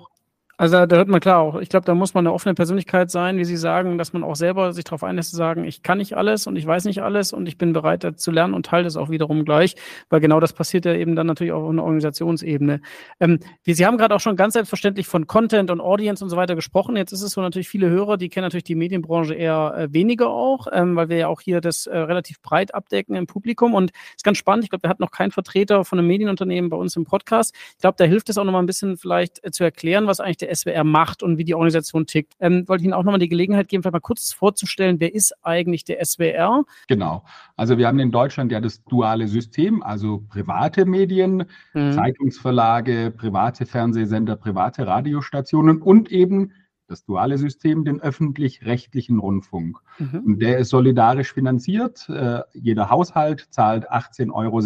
Also 0.60 0.84
da 0.84 0.94
hört 0.94 1.08
man 1.08 1.20
klar 1.20 1.38
auch, 1.38 1.58
ich 1.58 1.70
glaube, 1.70 1.86
da 1.86 1.94
muss 1.94 2.12
man 2.12 2.26
eine 2.26 2.34
offene 2.34 2.54
Persönlichkeit 2.54 3.10
sein, 3.10 3.38
wie 3.38 3.46
Sie 3.46 3.56
sagen, 3.56 3.96
dass 3.96 4.12
man 4.12 4.22
auch 4.22 4.36
selber 4.36 4.74
sich 4.74 4.84
darauf 4.84 5.02
einlässt 5.02 5.30
zu 5.30 5.36
sagen, 5.36 5.64
ich 5.64 5.82
kann 5.82 5.96
nicht 5.96 6.18
alles 6.18 6.46
und 6.46 6.54
ich 6.56 6.66
weiß 6.66 6.84
nicht 6.84 7.02
alles 7.02 7.32
und 7.32 7.46
ich 7.48 7.56
bin 7.56 7.72
bereit 7.72 8.06
zu 8.20 8.30
lernen 8.30 8.52
und 8.52 8.66
teile 8.66 8.84
das 8.84 8.98
auch 8.98 9.08
wiederum 9.08 9.46
gleich, 9.46 9.74
weil 10.10 10.20
genau 10.20 10.38
das 10.38 10.52
passiert 10.52 10.84
ja 10.84 10.92
eben 10.92 11.16
dann 11.16 11.26
natürlich 11.26 11.54
auch 11.54 11.62
auf 11.62 11.70
einer 11.70 11.82
Organisationsebene. 11.82 12.82
Ähm, 13.20 13.38
wie, 13.64 13.72
Sie 13.72 13.86
haben 13.86 13.96
gerade 13.96 14.14
auch 14.14 14.20
schon 14.20 14.36
ganz 14.36 14.52
selbstverständlich 14.52 15.06
von 15.06 15.26
Content 15.26 15.70
und 15.70 15.80
Audience 15.80 16.22
und 16.22 16.28
so 16.28 16.36
weiter 16.36 16.56
gesprochen. 16.56 16.94
Jetzt 16.94 17.12
ist 17.12 17.22
es 17.22 17.32
so 17.32 17.40
natürlich 17.40 17.70
viele 17.70 17.88
Hörer, 17.88 18.18
die 18.18 18.28
kennen 18.28 18.44
natürlich 18.44 18.64
die 18.64 18.74
Medienbranche 18.74 19.32
eher 19.32 19.72
äh, 19.74 19.92
weniger 19.94 20.28
auch, 20.28 20.66
ähm, 20.70 20.94
weil 20.94 21.08
wir 21.08 21.16
ja 21.16 21.28
auch 21.28 21.40
hier 21.40 21.62
das 21.62 21.86
äh, 21.86 21.96
relativ 21.96 22.42
breit 22.42 22.74
abdecken 22.74 23.16
im 23.16 23.26
Publikum 23.26 23.72
und 23.72 23.92
ist 24.14 24.24
ganz 24.24 24.36
spannend. 24.36 24.64
Ich 24.64 24.68
glaube, 24.68 24.82
wir 24.82 24.90
hatten 24.90 25.02
noch 25.02 25.10
keinen 25.10 25.30
Vertreter 25.30 25.86
von 25.86 25.98
einem 25.98 26.08
Medienunternehmen 26.08 26.68
bei 26.68 26.76
uns 26.76 26.96
im 26.96 27.06
Podcast. 27.06 27.54
Ich 27.76 27.80
glaube, 27.80 27.96
da 27.96 28.04
hilft 28.04 28.28
es 28.28 28.36
auch 28.36 28.44
noch 28.44 28.52
mal 28.52 28.58
ein 28.58 28.66
bisschen 28.66 28.98
vielleicht 28.98 29.42
äh, 29.42 29.50
zu 29.50 29.64
erklären, 29.64 30.06
was 30.06 30.20
eigentlich 30.20 30.36
der 30.36 30.49
SWR 30.54 30.84
macht 30.84 31.22
und 31.22 31.38
wie 31.38 31.44
die 31.44 31.54
Organisation 31.54 32.06
tickt. 32.06 32.34
Ähm, 32.40 32.68
wollte 32.68 32.82
ich 32.82 32.86
Ihnen 32.86 32.94
auch 32.94 33.04
nochmal 33.04 33.18
die 33.18 33.28
Gelegenheit 33.28 33.68
geben, 33.68 33.82
vielleicht 33.82 33.94
mal 33.94 34.00
kurz 34.00 34.32
vorzustellen, 34.32 35.00
wer 35.00 35.14
ist 35.14 35.34
eigentlich 35.42 35.84
der 35.84 36.04
SWR? 36.04 36.64
Genau. 36.88 37.24
Also 37.56 37.78
wir 37.78 37.86
haben 37.86 37.98
in 37.98 38.10
Deutschland 38.10 38.52
ja 38.52 38.60
das 38.60 38.82
duale 38.84 39.28
System, 39.28 39.82
also 39.82 40.24
private 40.28 40.84
Medien, 40.84 41.44
mhm. 41.74 41.92
Zeitungsverlage, 41.92 43.12
private 43.16 43.66
Fernsehsender, 43.66 44.36
private 44.36 44.86
Radiostationen 44.86 45.82
und 45.82 46.10
eben 46.10 46.52
das 46.90 47.04
duale 47.04 47.38
System, 47.38 47.84
den 47.84 48.00
öffentlich-rechtlichen 48.00 49.18
Rundfunk. 49.18 49.78
Mhm. 49.98 50.20
Und 50.26 50.42
der 50.42 50.58
ist 50.58 50.70
solidarisch 50.70 51.32
finanziert. 51.32 52.08
Äh, 52.08 52.40
jeder 52.52 52.90
Haushalt 52.90 53.46
zahlt 53.50 53.90
18,36 53.90 54.30
Euro. 54.32 54.60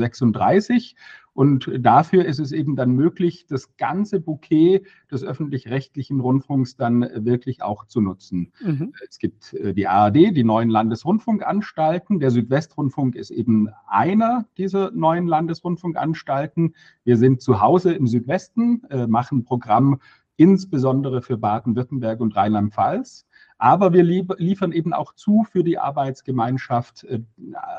Und 1.35 1.69
dafür 1.81 2.25
ist 2.25 2.39
es 2.39 2.53
eben 2.53 2.77
dann 2.77 2.93
möglich, 2.93 3.47
das 3.49 3.77
ganze 3.77 4.21
Bouquet 4.21 4.83
des 5.11 5.25
öffentlich-rechtlichen 5.25 6.21
Rundfunks 6.21 6.77
dann 6.77 7.01
wirklich 7.17 7.61
auch 7.61 7.87
zu 7.87 8.01
nutzen. 8.01 8.53
Mhm. 8.61 8.93
Es 9.09 9.19
gibt 9.19 9.53
äh, 9.55 9.75
die 9.75 9.89
ARD, 9.89 10.15
die 10.37 10.45
neuen 10.45 10.71
Landesrundfunkanstalten. 10.71 12.21
Der 12.21 12.31
Südwestrundfunk 12.31 13.17
ist 13.17 13.33
eben 13.33 13.69
einer 13.89 14.47
dieser 14.57 14.93
neuen 14.93 15.27
Landesrundfunkanstalten. 15.27 16.77
Wir 17.03 17.17
sind 17.17 17.43
zu 17.43 17.61
Hause 17.61 17.93
im 17.93 18.07
Südwesten, 18.07 18.85
äh, 18.91 19.09
machen 19.09 19.45
Programm 19.45 19.99
insbesondere 20.37 21.23
für 21.23 21.37
Baden-Württemberg 21.37 22.21
und 22.21 22.37
Rheinland-Pfalz. 22.37 23.27
Aber 23.59 23.93
wir 23.93 24.03
liefern 24.03 24.73
eben 24.73 24.93
auch 24.93 25.15
zu 25.15 25.45
für 25.51 25.63
die 25.63 25.79
Arbeitsgemeinschaft 25.79 27.05
äh, 27.05 27.21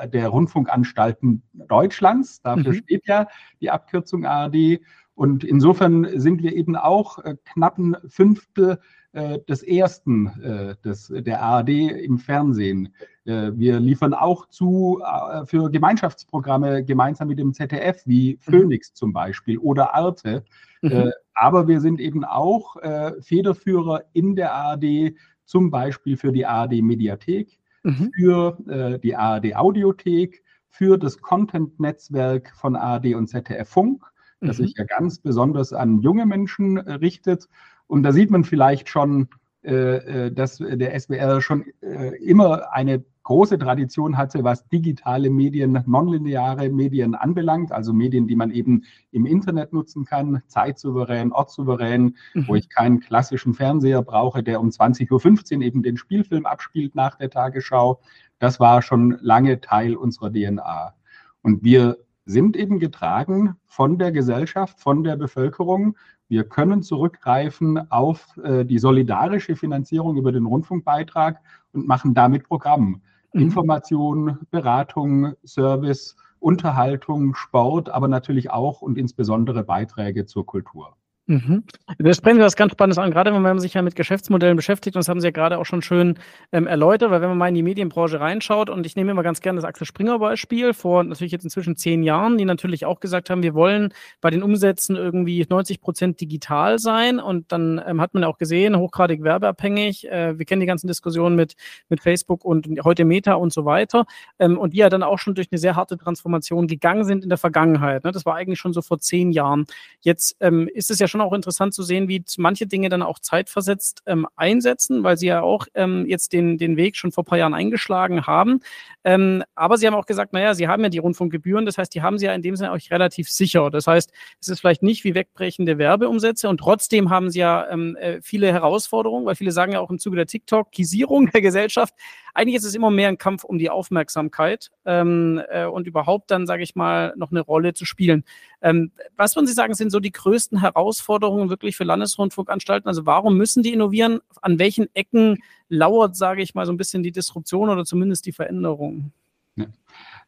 der 0.07 0.29
Rundfunkanstalten 0.29 1.43
Deutschlands. 1.53 2.41
Dafür 2.41 2.71
mhm. 2.71 2.77
steht 2.77 3.07
ja 3.07 3.27
die 3.61 3.69
Abkürzung 3.69 4.25
ARD. 4.25 4.79
Und 5.15 5.43
insofern 5.43 6.19
sind 6.19 6.41
wir 6.41 6.55
eben 6.55 6.75
auch 6.75 7.19
äh, 7.19 7.35
knappen 7.45 7.97
Fünftel 8.07 8.79
äh, 9.11 9.39
des 9.47 9.63
ersten 9.63 10.75
des, 10.83 11.07
der 11.07 11.41
ARD 11.41 11.69
im 11.69 12.17
Fernsehen. 12.17 12.93
Wir 13.25 13.79
liefern 13.79 14.13
auch 14.13 14.45
zu 14.49 15.01
für 15.45 15.71
Gemeinschaftsprogramme 15.71 16.83
gemeinsam 16.83 17.27
mit 17.27 17.39
dem 17.39 17.53
ZDF, 17.53 18.03
wie 18.05 18.33
mhm. 18.33 18.39
Phoenix 18.39 18.93
zum 18.93 19.13
Beispiel 19.13 19.57
oder 19.57 19.95
Arte. 19.95 20.43
Mhm. 20.83 21.11
Aber 21.33 21.67
wir 21.67 21.81
sind 21.81 21.99
eben 21.99 22.23
auch 22.23 22.75
Federführer 23.21 24.03
in 24.13 24.35
der 24.35 24.53
ARD 24.53 25.15
zum 25.45 25.71
Beispiel 25.71 26.17
für 26.17 26.31
die 26.31 26.45
ARD 26.45 26.81
Mediathek, 26.81 27.57
mhm. 27.83 28.11
für 28.13 28.57
äh, 28.67 28.99
die 28.99 29.15
ARD 29.15 29.55
Audiothek, 29.55 30.43
für 30.67 30.97
das 30.97 31.21
Content-Netzwerk 31.21 32.51
von 32.55 32.75
ARD 32.75 33.15
und 33.15 33.27
ZDF 33.27 33.69
Funk, 33.69 34.03
das 34.41 34.59
mhm. 34.59 34.63
sich 34.63 34.75
ja 34.77 34.83
ganz 34.83 35.19
besonders 35.19 35.71
an 35.71 36.01
junge 36.01 36.25
Menschen 36.25 36.77
äh, 36.77 36.93
richtet. 36.93 37.47
Und 37.87 38.03
da 38.03 38.11
sieht 38.11 38.31
man 38.31 38.43
vielleicht 38.43 38.89
schon, 38.89 39.29
äh, 39.63 40.25
äh 40.25 40.31
dass 40.31 40.57
der 40.57 40.99
SWR 40.99 41.41
schon 41.41 41.65
äh, 41.81 42.15
immer 42.17 42.73
eine 42.73 43.05
große 43.25 43.57
Tradition 43.57 44.17
hatte, 44.17 44.43
was 44.43 44.67
digitale 44.69 45.29
Medien, 45.29 45.83
nonlineare 45.87 46.69
Medien 46.69 47.15
anbelangt, 47.15 47.71
also 47.71 47.91
Medien, 47.91 48.27
die 48.27 48.35
man 48.35 48.51
eben 48.51 48.83
im 49.11 49.25
Internet 49.25 49.73
nutzen 49.73 50.05
kann, 50.05 50.43
zeitsouverän, 50.47 51.31
ortssouverän, 51.31 52.15
mhm. 52.33 52.47
wo 52.47 52.55
ich 52.55 52.69
keinen 52.69 52.99
klassischen 52.99 53.55
Fernseher 53.55 54.03
brauche, 54.03 54.43
der 54.43 54.61
um 54.61 54.69
20.15 54.69 55.57
Uhr 55.57 55.61
eben 55.63 55.83
den 55.83 55.97
Spielfilm 55.97 56.45
abspielt 56.45 56.93
nach 56.95 57.15
der 57.15 57.31
Tagesschau. 57.31 57.99
Das 58.37 58.59
war 58.59 58.81
schon 58.81 59.17
lange 59.21 59.59
Teil 59.59 59.95
unserer 59.95 60.31
DNA. 60.31 60.93
Und 61.41 61.63
wir 61.63 61.97
sind 62.25 62.55
eben 62.55 62.79
getragen 62.79 63.55
von 63.65 63.97
der 63.97 64.11
Gesellschaft, 64.11 64.79
von 64.79 65.03
der 65.03 65.15
Bevölkerung. 65.15 65.97
Wir 66.27 66.43
können 66.43 66.83
zurückgreifen 66.83 67.91
auf 67.91 68.37
äh, 68.37 68.65
die 68.65 68.79
solidarische 68.79 69.55
Finanzierung 69.55 70.15
über 70.15 70.31
den 70.31 70.45
Rundfunkbeitrag 70.45 71.39
und 71.73 71.87
machen 71.87 72.13
damit 72.13 72.43
Programm. 72.43 73.01
Mhm. 73.35 73.41
Information, 73.41 74.39
Beratung, 74.49 75.33
Service, 75.45 76.15
Unterhaltung, 76.39 77.35
Sport, 77.35 77.89
aber 77.89 78.07
natürlich 78.07 78.49
auch 78.49 78.81
und 78.81 78.97
insbesondere 78.97 79.63
Beiträge 79.63 80.25
zur 80.25 80.45
Kultur. 80.45 80.95
Mhm. 81.27 81.63
Da 81.97 82.13
sprechen 82.13 82.37
Sie 82.37 82.43
was 82.43 82.55
ganz 82.55 82.73
Spannendes 82.73 82.99
an, 82.99 83.09
gerade 83.09 83.33
wenn 83.33 83.41
man 83.41 83.59
sich 83.59 83.73
ja 83.73 83.81
mit 83.81 83.95
Geschäftsmodellen 83.95 84.55
beschäftigt, 84.55 84.95
und 84.95 84.99
das 84.99 85.09
haben 85.09 85.19
Sie 85.19 85.27
ja 85.27 85.31
gerade 85.31 85.57
auch 85.57 85.65
schon 85.65 85.81
schön 85.81 86.19
ähm, 86.51 86.67
erläutert, 86.67 87.09
weil 87.09 87.19
wenn 87.21 87.29
man 87.29 87.37
mal 87.39 87.47
in 87.47 87.55
die 87.55 87.63
Medienbranche 87.63 88.19
reinschaut, 88.19 88.69
und 88.69 88.85
ich 88.85 88.95
nehme 88.95 89.09
immer 89.09 89.23
ganz 89.23 89.41
gerne 89.41 89.57
das 89.59 89.65
Axel 89.65 89.87
Springer 89.87 90.19
Beispiel 90.19 90.73
vor 90.73 91.03
natürlich 91.03 91.31
jetzt 91.31 91.43
inzwischen 91.43 91.77
zehn 91.77 92.03
Jahren, 92.03 92.37
die 92.37 92.45
natürlich 92.45 92.85
auch 92.85 92.99
gesagt 92.99 93.31
haben, 93.31 93.41
wir 93.41 93.55
wollen 93.55 93.91
bei 94.21 94.29
den 94.29 94.43
Umsätzen 94.43 94.95
irgendwie 94.95 95.43
90 95.49 95.81
Prozent 95.81 96.21
digital 96.21 96.77
sein 96.77 97.19
und 97.19 97.51
dann 97.51 97.81
ähm, 97.87 98.01
hat 98.01 98.13
man 98.13 98.23
auch 98.23 98.37
gesehen, 98.37 98.77
hochgradig 98.77 99.23
werbeabhängig, 99.23 100.07
äh, 100.07 100.37
wir 100.37 100.45
kennen 100.45 100.61
die 100.61 100.67
ganzen 100.67 100.87
Diskussionen 100.87 101.35
mit, 101.35 101.55
mit 101.89 102.01
Facebook 102.01 102.45
und 102.45 102.67
heute 102.83 103.03
Meta 103.03 103.33
und 103.33 103.51
so 103.51 103.65
weiter 103.65 104.05
ähm, 104.37 104.59
und 104.59 104.73
die 104.73 104.77
ja 104.77 104.89
dann 104.89 105.01
auch 105.01 105.17
schon 105.17 105.33
durch 105.33 105.47
eine 105.51 105.57
sehr 105.57 105.75
harte 105.75 105.97
Transformation 105.97 106.67
gegangen 106.67 107.03
sind 107.03 107.23
in 107.23 107.29
der 107.29 107.39
Vergangenheit. 107.39 108.03
Ne? 108.03 108.11
Das 108.11 108.27
war 108.27 108.35
eigentlich 108.35 108.59
schon 108.59 108.73
so 108.73 108.83
vor 108.83 108.99
zehn 108.99 109.31
Jahren. 109.31 109.65
Jetzt 110.01 110.35
ähm, 110.39 110.69
ist 110.71 110.91
es 110.91 110.99
ja 110.99 111.07
schon 111.07 111.14
schon 111.15 111.21
auch 111.21 111.33
interessant 111.33 111.73
zu 111.73 111.83
sehen, 111.83 112.09
wie 112.09 112.23
manche 112.37 112.67
Dinge 112.67 112.89
dann 112.89 113.01
auch 113.01 113.19
zeitversetzt 113.19 114.01
ähm, 114.05 114.27
einsetzen, 114.35 115.03
weil 115.03 115.17
sie 115.17 115.27
ja 115.27 115.41
auch 115.41 115.67
ähm, 115.73 116.05
jetzt 116.07 116.33
den, 116.33 116.57
den 116.57 116.75
Weg 116.75 116.97
schon 116.97 117.11
vor 117.13 117.23
ein 117.23 117.25
paar 117.25 117.37
Jahren 117.37 117.53
eingeschlagen 117.53 118.27
haben. 118.27 118.59
Ähm, 119.05 119.43
aber 119.55 119.77
sie 119.77 119.87
haben 119.87 119.93
auch 119.93 120.05
gesagt, 120.05 120.33
naja, 120.33 120.53
sie 120.53 120.67
haben 120.67 120.83
ja 120.83 120.89
die 120.89 120.97
Rundfunkgebühren, 120.97 121.65
das 121.65 121.77
heißt, 121.77 121.93
die 121.95 122.01
haben 122.01 122.17
sie 122.17 122.25
ja 122.25 122.33
in 122.33 122.41
dem 122.41 122.55
Sinne 122.55 122.73
auch 122.73 122.79
relativ 122.89 123.29
sicher. 123.29 123.69
Das 123.69 123.87
heißt, 123.87 124.11
es 124.41 124.49
ist 124.49 124.59
vielleicht 124.59 124.83
nicht 124.83 125.03
wie 125.05 125.15
wegbrechende 125.15 125.77
Werbeumsätze 125.77 126.49
und 126.49 126.57
trotzdem 126.57 127.09
haben 127.09 127.29
sie 127.29 127.39
ja 127.39 127.69
ähm, 127.69 127.95
äh, 127.95 128.19
viele 128.21 128.51
Herausforderungen, 128.51 129.25
weil 129.25 129.35
viele 129.35 129.51
sagen 129.51 129.71
ja 129.71 129.79
auch 129.79 129.89
im 129.89 129.99
Zuge 129.99 130.17
der 130.17 130.25
TikTok-Kisierung 130.25 131.31
der 131.31 131.41
Gesellschaft, 131.41 131.93
eigentlich 132.35 132.55
ist 132.55 132.65
es 132.65 132.75
immer 132.75 132.91
mehr 132.91 133.07
ein 133.07 133.17
Kampf 133.17 133.43
um 133.43 133.57
die 133.57 133.69
Aufmerksamkeit 133.69 134.69
ähm, 134.85 135.41
äh, 135.49 135.65
und 135.65 135.87
überhaupt 135.87 136.29
dann, 136.29 136.45
sage 136.45 136.63
ich 136.63 136.75
mal, 136.75 137.13
noch 137.15 137.31
eine 137.31 137.39
Rolle 137.39 137.73
zu 137.73 137.85
spielen. 137.85 138.23
Ähm, 138.61 138.91
was 139.15 139.35
würden 139.35 139.47
Sie 139.47 139.53
sagen, 139.53 139.73
sind 139.73 139.89
so 139.89 139.99
die 139.99 140.11
größten 140.11 140.59
Herausforderungen 140.59 141.49
wirklich 141.49 141.77
für 141.77 141.85
Landesrundfunkanstalten? 141.85 142.87
Also 142.87 143.05
warum 143.05 143.37
müssen 143.37 143.63
die 143.63 143.73
innovieren? 143.73 144.19
An 144.41 144.59
welchen 144.59 144.93
Ecken 144.93 145.39
lauert, 145.69 146.15
sage 146.15 146.41
ich 146.41 146.53
mal, 146.53 146.65
so 146.65 146.73
ein 146.73 146.77
bisschen 146.77 147.03
die 147.03 147.13
Disruption 147.13 147.69
oder 147.69 147.85
zumindest 147.85 148.25
die 148.25 148.33
Veränderung? 148.33 149.11
Ja. 149.55 149.67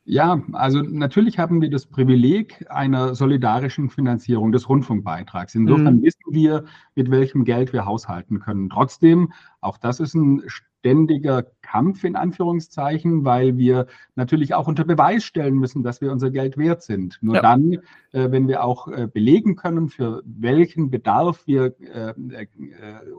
Ja, 0.09 0.41
also 0.53 0.81
natürlich 0.83 1.37
haben 1.37 1.61
wir 1.61 1.69
das 1.69 1.85
Privileg 1.85 2.65
einer 2.69 3.13
solidarischen 3.13 3.89
Finanzierung 3.89 4.53
des 4.53 4.69
Rundfunkbeitrags. 4.69 5.53
Insofern 5.53 5.97
mhm. 5.97 6.03
wissen 6.03 6.23
wir, 6.29 6.63
mit 6.95 7.11
welchem 7.11 7.43
Geld 7.43 7.73
wir 7.73 7.83
haushalten 7.83 8.39
können. 8.39 8.69
Trotzdem, 8.69 9.33
auch 9.59 9.77
das 9.77 9.99
ist 9.99 10.13
ein 10.13 10.43
ständiger 10.79 11.43
Kampf 11.67 12.05
in 12.05 12.15
Anführungszeichen, 12.15 13.25
weil 13.25 13.57
wir 13.57 13.87
natürlich 14.15 14.53
auch 14.53 14.67
unter 14.67 14.85
Beweis 14.85 15.25
stellen 15.25 15.55
müssen, 15.55 15.83
dass 15.83 15.99
wir 15.99 16.13
unser 16.13 16.31
Geld 16.31 16.57
wert 16.57 16.81
sind. 16.81 17.17
Nur 17.21 17.35
ja. 17.35 17.41
dann, 17.41 17.73
äh, 18.13 18.31
wenn 18.31 18.47
wir 18.47 18.63
auch 18.63 18.87
äh, 18.87 19.07
belegen 19.07 19.57
können, 19.57 19.89
für 19.89 20.21
welchen 20.25 20.89
Bedarf 20.89 21.45
wir 21.45 21.75
äh, 21.81 22.13
äh 22.31 22.47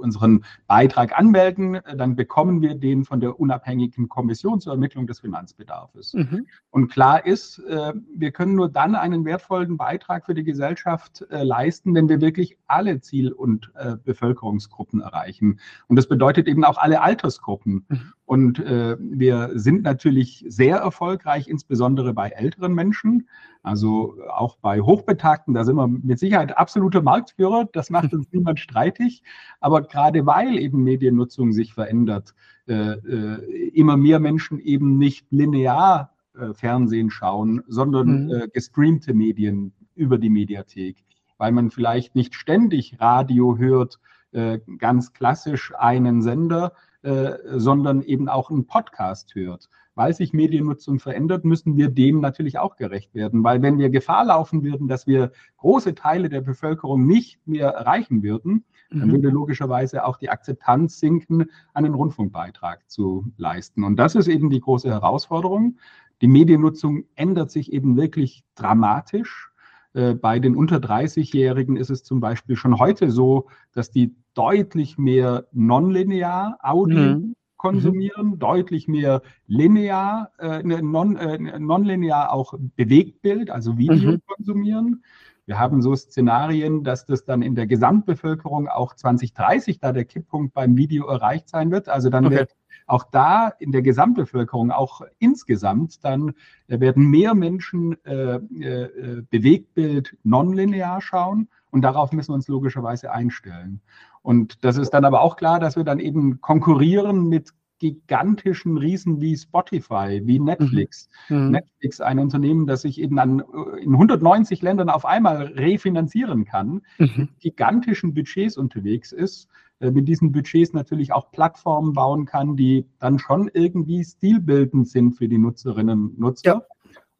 unseren 0.00 0.44
Beitrag 0.66 1.18
anmelden, 1.18 1.74
äh, 1.74 1.96
dann 1.96 2.16
bekommen 2.16 2.62
wir 2.62 2.74
den 2.74 3.04
von 3.04 3.20
der 3.20 3.38
unabhängigen 3.38 4.08
Kommission 4.08 4.60
zur 4.60 4.72
Ermittlung 4.72 5.06
des 5.06 5.20
Finanzbedarfs. 5.20 6.14
Mhm. 6.14 6.46
Und 6.70 6.88
klar 6.88 7.26
ist, 7.26 7.58
äh, 7.58 7.92
wir 8.14 8.32
können 8.32 8.54
nur 8.54 8.70
dann 8.70 8.94
einen 8.94 9.26
wertvollen 9.26 9.76
Beitrag 9.76 10.24
für 10.24 10.34
die 10.34 10.44
Gesellschaft 10.44 11.26
leisten, 11.30 11.94
wenn 11.94 12.08
wir 12.08 12.20
wirklich 12.20 12.56
alle 12.66 13.00
Ziel- 13.00 13.32
und 13.32 13.70
Bevölkerungsgruppen 14.04 15.00
erreichen. 15.00 15.60
Und 15.88 15.96
das 15.96 16.08
bedeutet 16.08 16.46
eben 16.46 16.64
auch 16.64 16.78
alle 16.78 17.00
Altersgruppen. 17.00 17.47
Mhm. 17.88 18.12
Und 18.24 18.58
äh, 18.60 18.96
wir 19.00 19.52
sind 19.54 19.82
natürlich 19.82 20.44
sehr 20.48 20.76
erfolgreich, 20.76 21.48
insbesondere 21.48 22.12
bei 22.12 22.28
älteren 22.28 22.74
Menschen. 22.74 23.28
Also 23.62 24.16
auch 24.30 24.56
bei 24.56 24.80
Hochbetagten, 24.80 25.54
da 25.54 25.64
sind 25.64 25.76
wir 25.76 25.88
mit 25.88 26.18
Sicherheit 26.18 26.56
absolute 26.56 27.02
Marktführer. 27.02 27.68
Das 27.72 27.90
macht 27.90 28.12
uns 28.12 28.28
niemand 28.32 28.60
streitig. 28.60 29.22
Aber 29.60 29.82
gerade 29.82 30.26
weil 30.26 30.58
eben 30.58 30.84
Mediennutzung 30.84 31.52
sich 31.52 31.74
verändert, 31.74 32.34
äh, 32.66 32.92
äh, 32.92 33.68
immer 33.74 33.96
mehr 33.96 34.20
Menschen 34.20 34.58
eben 34.60 34.98
nicht 34.98 35.26
linear 35.30 36.12
äh, 36.38 36.52
Fernsehen 36.54 37.10
schauen, 37.10 37.62
sondern 37.66 38.26
mhm. 38.26 38.30
Äh, 38.30 38.48
gestreamte 38.48 39.14
Medien 39.14 39.72
über 39.94 40.18
die 40.18 40.30
Mediathek, 40.30 41.04
weil 41.38 41.52
man 41.52 41.70
vielleicht 41.70 42.14
nicht 42.14 42.34
ständig 42.34 43.00
Radio 43.00 43.56
hört, 43.58 43.98
äh, 44.32 44.60
ganz 44.78 45.12
klassisch 45.12 45.72
einen 45.76 46.22
Sender, 46.22 46.72
äh, 47.02 47.34
sondern 47.54 48.02
eben 48.02 48.28
auch 48.28 48.50
einen 48.50 48.66
Podcast 48.66 49.34
hört. 49.34 49.68
Weil 49.94 50.14
sich 50.14 50.32
Mediennutzung 50.32 50.98
verändert, 50.98 51.44
müssen 51.44 51.76
wir 51.76 51.90
dem 51.90 52.20
natürlich 52.20 52.58
auch 52.58 52.76
gerecht 52.76 53.14
werden. 53.14 53.42
Weil 53.42 53.62
wenn 53.62 53.78
wir 53.78 53.90
Gefahr 53.90 54.24
laufen 54.24 54.62
würden, 54.62 54.88
dass 54.88 55.06
wir 55.06 55.32
große 55.58 55.94
Teile 55.94 56.28
der 56.28 56.40
Bevölkerung 56.40 57.06
nicht 57.06 57.40
mehr 57.46 57.68
erreichen 57.68 58.22
würden, 58.22 58.64
mhm. 58.90 59.00
dann 59.00 59.12
würde 59.12 59.28
logischerweise 59.28 60.04
auch 60.04 60.16
die 60.16 60.30
Akzeptanz 60.30 60.98
sinken, 60.98 61.46
einen 61.74 61.94
Rundfunkbeitrag 61.94 62.88
zu 62.88 63.32
leisten. 63.36 63.84
Und 63.84 63.96
das 63.96 64.14
ist 64.14 64.28
eben 64.28 64.50
die 64.50 64.60
große 64.60 64.88
Herausforderung. 64.88 65.78
Die 66.20 66.28
Mediennutzung 66.28 67.04
ändert 67.14 67.50
sich 67.50 67.72
eben 67.72 67.96
wirklich 67.96 68.44
dramatisch. 68.56 69.52
Äh, 69.94 70.14
bei 70.14 70.38
den 70.38 70.54
unter 70.56 70.76
30-Jährigen 70.76 71.76
ist 71.76 71.90
es 71.90 72.04
zum 72.04 72.20
Beispiel 72.20 72.56
schon 72.56 72.78
heute 72.78 73.10
so, 73.10 73.46
dass 73.72 73.90
die 73.90 74.14
deutlich 74.34 74.98
mehr 74.98 75.46
nonlinear 75.52 76.58
Audio 76.62 77.16
mhm. 77.16 77.34
konsumieren, 77.56 78.30
mhm. 78.32 78.38
deutlich 78.38 78.86
mehr 78.86 79.22
linear, 79.46 80.30
äh, 80.38 80.62
ne, 80.62 80.82
non, 80.82 81.16
äh, 81.16 81.58
nonlinear 81.58 82.32
auch 82.32 82.54
Bewegtbild, 82.76 83.50
also 83.50 83.78
Video 83.78 84.12
mhm. 84.12 84.22
konsumieren. 84.26 85.02
Wir 85.46 85.58
haben 85.58 85.80
so 85.80 85.96
Szenarien, 85.96 86.84
dass 86.84 87.06
das 87.06 87.24
dann 87.24 87.40
in 87.40 87.54
der 87.54 87.66
Gesamtbevölkerung 87.66 88.68
auch 88.68 88.94
2030 88.94 89.80
da 89.80 89.92
der 89.92 90.04
Kipppunkt 90.04 90.52
beim 90.52 90.76
Video 90.76 91.06
erreicht 91.06 91.48
sein 91.48 91.70
wird. 91.70 91.88
Also 91.88 92.10
dann 92.10 92.26
okay. 92.26 92.36
wird 92.36 92.56
auch 92.88 93.04
da 93.04 93.48
in 93.58 93.70
der 93.70 93.82
Gesamtbevölkerung, 93.82 94.70
auch 94.70 95.02
insgesamt, 95.18 96.04
dann 96.04 96.34
werden 96.66 97.06
mehr 97.06 97.34
Menschen 97.34 98.02
äh, 98.04 98.36
äh, 98.36 99.22
Bewegtbild 99.30 100.16
nonlinear 100.24 101.00
schauen 101.00 101.48
und 101.70 101.82
darauf 101.82 102.12
müssen 102.12 102.30
wir 102.30 102.36
uns 102.36 102.48
logischerweise 102.48 103.12
einstellen. 103.12 103.80
Und 104.22 104.64
das 104.64 104.76
ist 104.76 104.90
dann 104.90 105.04
aber 105.04 105.20
auch 105.20 105.36
klar, 105.36 105.60
dass 105.60 105.76
wir 105.76 105.84
dann 105.84 106.00
eben 106.00 106.40
konkurrieren 106.40 107.28
mit 107.28 107.52
gigantischen 107.78 108.76
Riesen 108.76 109.20
wie 109.20 109.36
Spotify, 109.36 110.20
wie 110.24 110.38
Netflix. 110.38 111.08
Mhm. 111.28 111.44
mhm. 111.44 111.50
Netflix, 111.50 112.00
ein 112.00 112.18
Unternehmen, 112.18 112.66
das 112.66 112.82
sich 112.82 113.00
eben 113.00 113.18
an, 113.18 113.42
in 113.80 113.92
190 113.92 114.62
Ländern 114.62 114.90
auf 114.90 115.04
einmal 115.04 115.46
refinanzieren 115.46 116.44
kann, 116.44 116.82
mhm. 116.98 117.12
mit 117.16 117.40
gigantischen 117.40 118.14
Budgets 118.14 118.56
unterwegs 118.56 119.12
ist, 119.12 119.48
äh, 119.80 119.90
mit 119.90 120.08
diesen 120.08 120.32
Budgets 120.32 120.72
natürlich 120.72 121.12
auch 121.12 121.30
Plattformen 121.30 121.92
bauen 121.92 122.24
kann, 122.24 122.56
die 122.56 122.86
dann 122.98 123.18
schon 123.18 123.50
irgendwie 123.52 124.04
stilbildend 124.04 124.88
sind 124.88 125.12
für 125.12 125.28
die 125.28 125.38
Nutzerinnen 125.38 126.10
und 126.10 126.18
Nutzer. 126.18 126.54
Ja. 126.54 126.62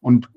Und 0.01 0.31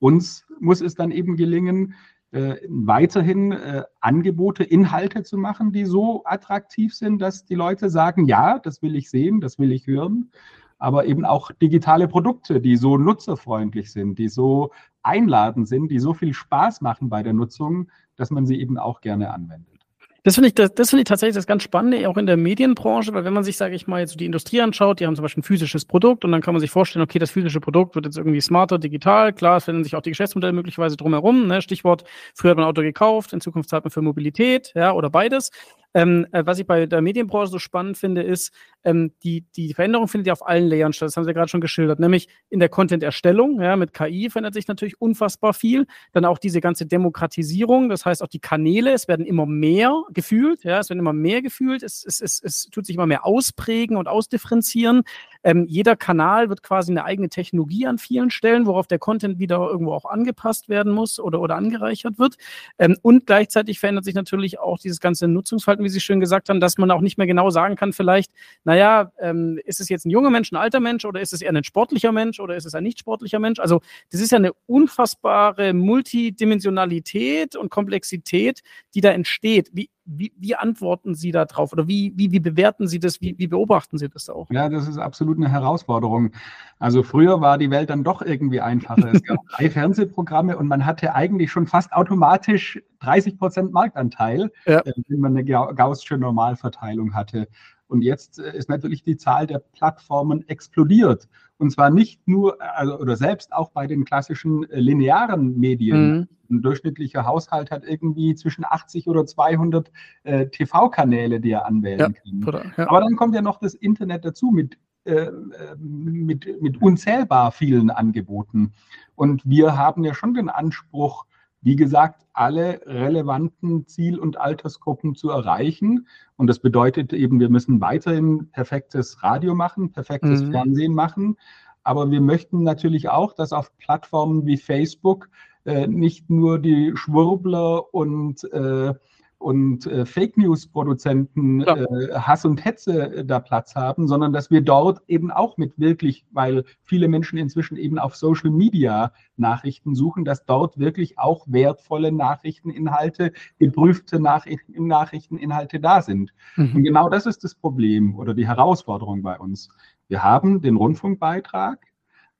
uns 0.00 0.44
muss 0.60 0.80
es 0.80 0.94
dann 0.94 1.10
eben 1.10 1.36
gelingen, 1.36 1.94
äh, 2.30 2.56
weiterhin 2.68 3.52
äh, 3.52 3.84
Angebote, 4.00 4.62
Inhalte 4.64 5.22
zu 5.22 5.38
machen, 5.38 5.72
die 5.72 5.84
so 5.84 6.22
attraktiv 6.24 6.94
sind, 6.94 7.22
dass 7.22 7.44
die 7.44 7.54
Leute 7.54 7.88
sagen, 7.88 8.26
ja, 8.26 8.58
das 8.58 8.82
will 8.82 8.96
ich 8.96 9.08
sehen, 9.10 9.40
das 9.40 9.58
will 9.58 9.72
ich 9.72 9.86
hören, 9.86 10.30
aber 10.78 11.06
eben 11.06 11.24
auch 11.24 11.50
digitale 11.52 12.06
Produkte, 12.06 12.60
die 12.60 12.76
so 12.76 12.98
nutzerfreundlich 12.98 13.92
sind, 13.92 14.18
die 14.18 14.28
so 14.28 14.70
einladend 15.02 15.68
sind, 15.68 15.90
die 15.90 15.98
so 15.98 16.12
viel 16.12 16.34
Spaß 16.34 16.82
machen 16.82 17.08
bei 17.08 17.22
der 17.22 17.32
Nutzung, 17.32 17.90
dass 18.16 18.30
man 18.30 18.46
sie 18.46 18.60
eben 18.60 18.78
auch 18.78 19.00
gerne 19.00 19.32
anwendet. 19.32 19.77
Das 20.24 20.34
finde 20.34 20.48
ich, 20.48 20.54
das, 20.54 20.74
das 20.74 20.90
finde 20.90 21.02
ich 21.02 21.08
tatsächlich 21.08 21.36
das 21.36 21.46
ganz 21.46 21.62
Spannende, 21.62 22.08
auch 22.08 22.16
in 22.16 22.26
der 22.26 22.36
Medienbranche, 22.36 23.14
weil 23.14 23.24
wenn 23.24 23.32
man 23.32 23.44
sich, 23.44 23.56
sage 23.56 23.74
ich 23.76 23.86
mal, 23.86 24.00
jetzt 24.00 24.18
die 24.18 24.26
Industrie 24.26 24.60
anschaut, 24.60 24.98
die 24.98 25.06
haben 25.06 25.14
zum 25.14 25.22
Beispiel 25.22 25.42
ein 25.42 25.44
physisches 25.44 25.84
Produkt 25.84 26.24
und 26.24 26.32
dann 26.32 26.40
kann 26.42 26.54
man 26.54 26.60
sich 26.60 26.70
vorstellen, 26.70 27.04
okay, 27.04 27.20
das 27.20 27.30
physische 27.30 27.60
Produkt 27.60 27.94
wird 27.94 28.04
jetzt 28.04 28.18
irgendwie 28.18 28.40
smarter, 28.40 28.78
digital, 28.78 29.32
klar, 29.32 29.58
es 29.58 29.64
verändern 29.64 29.84
sich 29.84 29.94
auch 29.94 30.02
die 30.02 30.10
Geschäftsmodelle 30.10 30.52
möglicherweise 30.52 30.96
drumherum, 30.96 31.46
ne? 31.46 31.62
Stichwort, 31.62 32.02
früher 32.34 32.50
hat 32.50 32.56
man 32.56 32.66
ein 32.66 32.70
Auto 32.70 32.82
gekauft, 32.82 33.32
in 33.32 33.40
Zukunft 33.40 33.70
zahlt 33.70 33.84
man 33.84 33.92
für 33.92 34.02
Mobilität, 34.02 34.72
ja, 34.74 34.92
oder 34.92 35.08
beides. 35.08 35.50
Ähm, 35.94 36.26
äh, 36.32 36.44
was 36.44 36.58
ich 36.58 36.66
bei 36.66 36.86
der 36.86 37.00
Medienbranche 37.00 37.50
so 37.50 37.58
spannend 37.58 37.96
finde, 37.96 38.22
ist, 38.22 38.52
ähm, 38.84 39.12
die, 39.22 39.42
die 39.56 39.74
Veränderung 39.74 40.08
findet 40.08 40.28
ja 40.28 40.32
auf 40.32 40.46
allen 40.46 40.68
Layern 40.68 40.92
statt. 40.92 41.08
Das 41.08 41.16
haben 41.16 41.24
Sie 41.24 41.30
ja 41.30 41.34
gerade 41.34 41.48
schon 41.48 41.60
geschildert. 41.60 41.98
Nämlich 41.98 42.28
in 42.50 42.60
der 42.60 42.68
Content-Erstellung, 42.68 43.60
ja, 43.60 43.76
mit 43.76 43.92
KI 43.92 44.30
verändert 44.30 44.54
sich 44.54 44.68
natürlich 44.68 45.00
unfassbar 45.00 45.54
viel. 45.54 45.86
Dann 46.12 46.24
auch 46.24 46.38
diese 46.38 46.60
ganze 46.60 46.86
Demokratisierung, 46.86 47.88
das 47.88 48.04
heißt 48.04 48.22
auch 48.22 48.28
die 48.28 48.38
Kanäle, 48.38 48.92
es 48.92 49.08
werden 49.08 49.26
immer 49.26 49.46
mehr 49.46 50.02
gefühlt, 50.12 50.64
ja, 50.64 50.78
es 50.78 50.90
werden 50.90 51.00
immer 51.00 51.12
mehr 51.12 51.42
gefühlt, 51.42 51.82
es, 51.82 52.04
es, 52.06 52.20
es, 52.20 52.40
es 52.42 52.68
tut 52.70 52.86
sich 52.86 52.96
immer 52.96 53.06
mehr 53.06 53.24
ausprägen 53.24 53.96
und 53.96 54.08
ausdifferenzieren. 54.08 55.02
Ähm, 55.42 55.66
jeder 55.68 55.96
Kanal 55.96 56.48
wird 56.48 56.62
quasi 56.62 56.92
eine 56.92 57.04
eigene 57.04 57.28
Technologie 57.28 57.86
an 57.86 57.98
vielen 57.98 58.30
Stellen, 58.30 58.66
worauf 58.66 58.86
der 58.86 58.98
Content 58.98 59.38
wieder 59.38 59.58
irgendwo 59.58 59.92
auch 59.92 60.04
angepasst 60.04 60.68
werden 60.68 60.92
muss 60.92 61.18
oder, 61.18 61.40
oder 61.40 61.56
angereichert 61.56 62.18
wird. 62.18 62.36
Ähm, 62.78 62.96
und 63.02 63.26
gleichzeitig 63.26 63.80
verändert 63.80 64.04
sich 64.04 64.14
natürlich 64.14 64.58
auch 64.58 64.78
dieses 64.78 65.00
ganze 65.00 65.28
Nutzungsverhalten, 65.28 65.77
wie 65.84 65.88
Sie 65.88 66.00
schön 66.00 66.20
gesagt 66.20 66.48
haben, 66.48 66.60
dass 66.60 66.78
man 66.78 66.90
auch 66.90 67.00
nicht 67.00 67.18
mehr 67.18 67.26
genau 67.26 67.50
sagen 67.50 67.76
kann, 67.76 67.92
vielleicht, 67.92 68.30
naja, 68.64 69.12
ähm, 69.20 69.60
ist 69.64 69.80
es 69.80 69.88
jetzt 69.88 70.06
ein 70.06 70.10
junger 70.10 70.30
Mensch, 70.30 70.52
ein 70.52 70.56
alter 70.56 70.80
Mensch 70.80 71.04
oder 71.04 71.20
ist 71.20 71.32
es 71.32 71.42
eher 71.42 71.52
ein 71.52 71.64
sportlicher 71.64 72.12
Mensch 72.12 72.40
oder 72.40 72.56
ist 72.56 72.64
es 72.64 72.74
ein 72.74 72.82
nicht 72.82 72.98
sportlicher 72.98 73.38
Mensch? 73.38 73.58
Also 73.58 73.80
das 74.10 74.20
ist 74.20 74.32
ja 74.32 74.38
eine 74.38 74.52
unfassbare 74.66 75.72
Multidimensionalität 75.72 77.56
und 77.56 77.70
Komplexität, 77.70 78.60
die 78.94 79.00
da 79.00 79.10
entsteht. 79.10 79.70
Wie, 79.72 79.90
wie, 80.08 80.32
wie 80.38 80.56
antworten 80.56 81.14
Sie 81.14 81.30
da 81.30 81.44
drauf 81.44 81.72
oder 81.72 81.86
wie, 81.86 82.12
wie, 82.16 82.32
wie 82.32 82.40
bewerten 82.40 82.88
Sie 82.88 82.98
das, 82.98 83.20
wie, 83.20 83.34
wie 83.38 83.46
beobachten 83.46 83.98
Sie 83.98 84.08
das 84.08 84.30
auch? 84.30 84.48
Ja, 84.50 84.68
das 84.68 84.88
ist 84.88 84.98
absolut 84.98 85.36
eine 85.36 85.50
Herausforderung. 85.50 86.30
Also 86.78 87.02
früher 87.02 87.40
war 87.40 87.58
die 87.58 87.70
Welt 87.70 87.90
dann 87.90 88.04
doch 88.04 88.22
irgendwie 88.22 88.60
einfacher. 88.60 89.12
Es 89.12 89.22
gab 89.22 89.38
drei 89.56 89.70
Fernsehprogramme 89.70 90.56
und 90.56 90.66
man 90.66 90.86
hatte 90.86 91.14
eigentlich 91.14 91.52
schon 91.52 91.66
fast 91.66 91.92
automatisch 91.92 92.80
30 93.00 93.38
Prozent 93.38 93.72
Marktanteil, 93.72 94.50
ja. 94.66 94.80
Äh, 94.80 94.92
wenn 95.08 95.20
man 95.20 95.36
eine 95.36 95.44
gaußsche 95.44 96.16
Normalverteilung 96.16 97.14
hatte. 97.14 97.48
Und 97.88 98.02
jetzt 98.02 98.38
äh, 98.38 98.56
ist 98.56 98.68
natürlich 98.68 99.02
die 99.02 99.16
Zahl 99.16 99.46
der 99.46 99.58
Plattformen 99.58 100.46
explodiert. 100.48 101.28
Und 101.56 101.70
zwar 101.70 101.90
nicht 101.90 102.26
nur, 102.28 102.58
also, 102.60 102.98
oder 102.98 103.16
selbst 103.16 103.52
auch 103.52 103.70
bei 103.70 103.86
den 103.86 104.04
klassischen 104.04 104.68
äh, 104.70 104.78
linearen 104.78 105.58
Medien. 105.58 106.10
Mhm. 106.10 106.28
Ein 106.50 106.62
durchschnittlicher 106.62 107.26
Haushalt 107.26 107.70
hat 107.70 107.84
irgendwie 107.84 108.34
zwischen 108.34 108.64
80 108.64 109.08
oder 109.08 109.26
200 109.26 109.90
äh, 110.22 110.46
TV-Kanäle, 110.46 111.40
die 111.40 111.50
er 111.50 111.66
anwählen 111.66 111.98
ja, 111.98 112.08
kann. 112.08 112.44
Oder, 112.46 112.64
ja. 112.76 112.88
Aber 112.88 113.00
dann 113.00 113.16
kommt 113.16 113.34
ja 113.34 113.42
noch 113.42 113.58
das 113.58 113.74
Internet 113.74 114.24
dazu 114.24 114.50
mit, 114.50 114.78
äh, 115.04 115.30
mit, 115.78 116.62
mit 116.62 116.80
unzählbar 116.80 117.52
vielen 117.52 117.90
Angeboten. 117.90 118.72
Und 119.14 119.42
wir 119.44 119.76
haben 119.76 120.04
ja 120.04 120.14
schon 120.14 120.32
den 120.32 120.48
Anspruch, 120.48 121.26
wie 121.60 121.76
gesagt, 121.76 122.24
alle 122.32 122.80
relevanten 122.86 123.86
Ziel- 123.86 124.18
und 124.18 124.38
Altersgruppen 124.38 125.14
zu 125.14 125.30
erreichen. 125.30 126.06
Und 126.36 126.46
das 126.46 126.60
bedeutet 126.60 127.12
eben, 127.12 127.40
wir 127.40 127.48
müssen 127.48 127.80
weiterhin 127.80 128.50
perfektes 128.50 129.22
Radio 129.22 129.54
machen, 129.54 129.92
perfektes 129.92 130.42
mhm. 130.42 130.52
Fernsehen 130.52 130.94
machen. 130.94 131.36
Aber 131.82 132.10
wir 132.10 132.20
möchten 132.20 132.62
natürlich 132.62 133.08
auch, 133.08 133.32
dass 133.32 133.52
auf 133.52 133.76
Plattformen 133.78 134.46
wie 134.46 134.56
Facebook 134.56 135.28
äh, 135.64 135.86
nicht 135.86 136.30
nur 136.30 136.58
die 136.58 136.92
Schwurbler 136.94 137.92
und 137.92 138.44
äh, 138.52 138.94
und 139.38 139.86
äh, 139.86 140.04
Fake 140.04 140.36
News-Produzenten 140.36 141.60
ja. 141.60 141.76
äh, 141.76 142.14
Hass 142.18 142.44
und 142.44 142.64
Hetze 142.64 143.14
äh, 143.14 143.24
da 143.24 143.38
Platz 143.38 143.74
haben, 143.76 144.08
sondern 144.08 144.32
dass 144.32 144.50
wir 144.50 144.60
dort 144.60 145.00
eben 145.06 145.30
auch 145.30 145.56
mit 145.56 145.78
wirklich, 145.78 146.26
weil 146.32 146.64
viele 146.82 147.08
Menschen 147.08 147.38
inzwischen 147.38 147.76
eben 147.76 147.98
auf 147.98 148.16
Social 148.16 148.50
Media 148.50 149.12
Nachrichten 149.36 149.94
suchen, 149.94 150.24
dass 150.24 150.44
dort 150.44 150.78
wirklich 150.78 151.18
auch 151.18 151.44
wertvolle 151.46 152.10
Nachrichteninhalte, 152.10 153.32
geprüfte 153.58 154.18
Nachrichten, 154.20 154.86
Nachrichteninhalte 154.86 155.78
da 155.78 156.02
sind. 156.02 156.32
Mhm. 156.56 156.76
Und 156.76 156.84
genau 156.84 157.08
das 157.08 157.26
ist 157.26 157.44
das 157.44 157.54
Problem 157.54 158.16
oder 158.16 158.34
die 158.34 158.46
Herausforderung 158.46 159.22
bei 159.22 159.38
uns. 159.38 159.68
Wir 160.08 160.22
haben 160.22 160.62
den 160.62 160.76
Rundfunkbeitrag, 160.76 161.78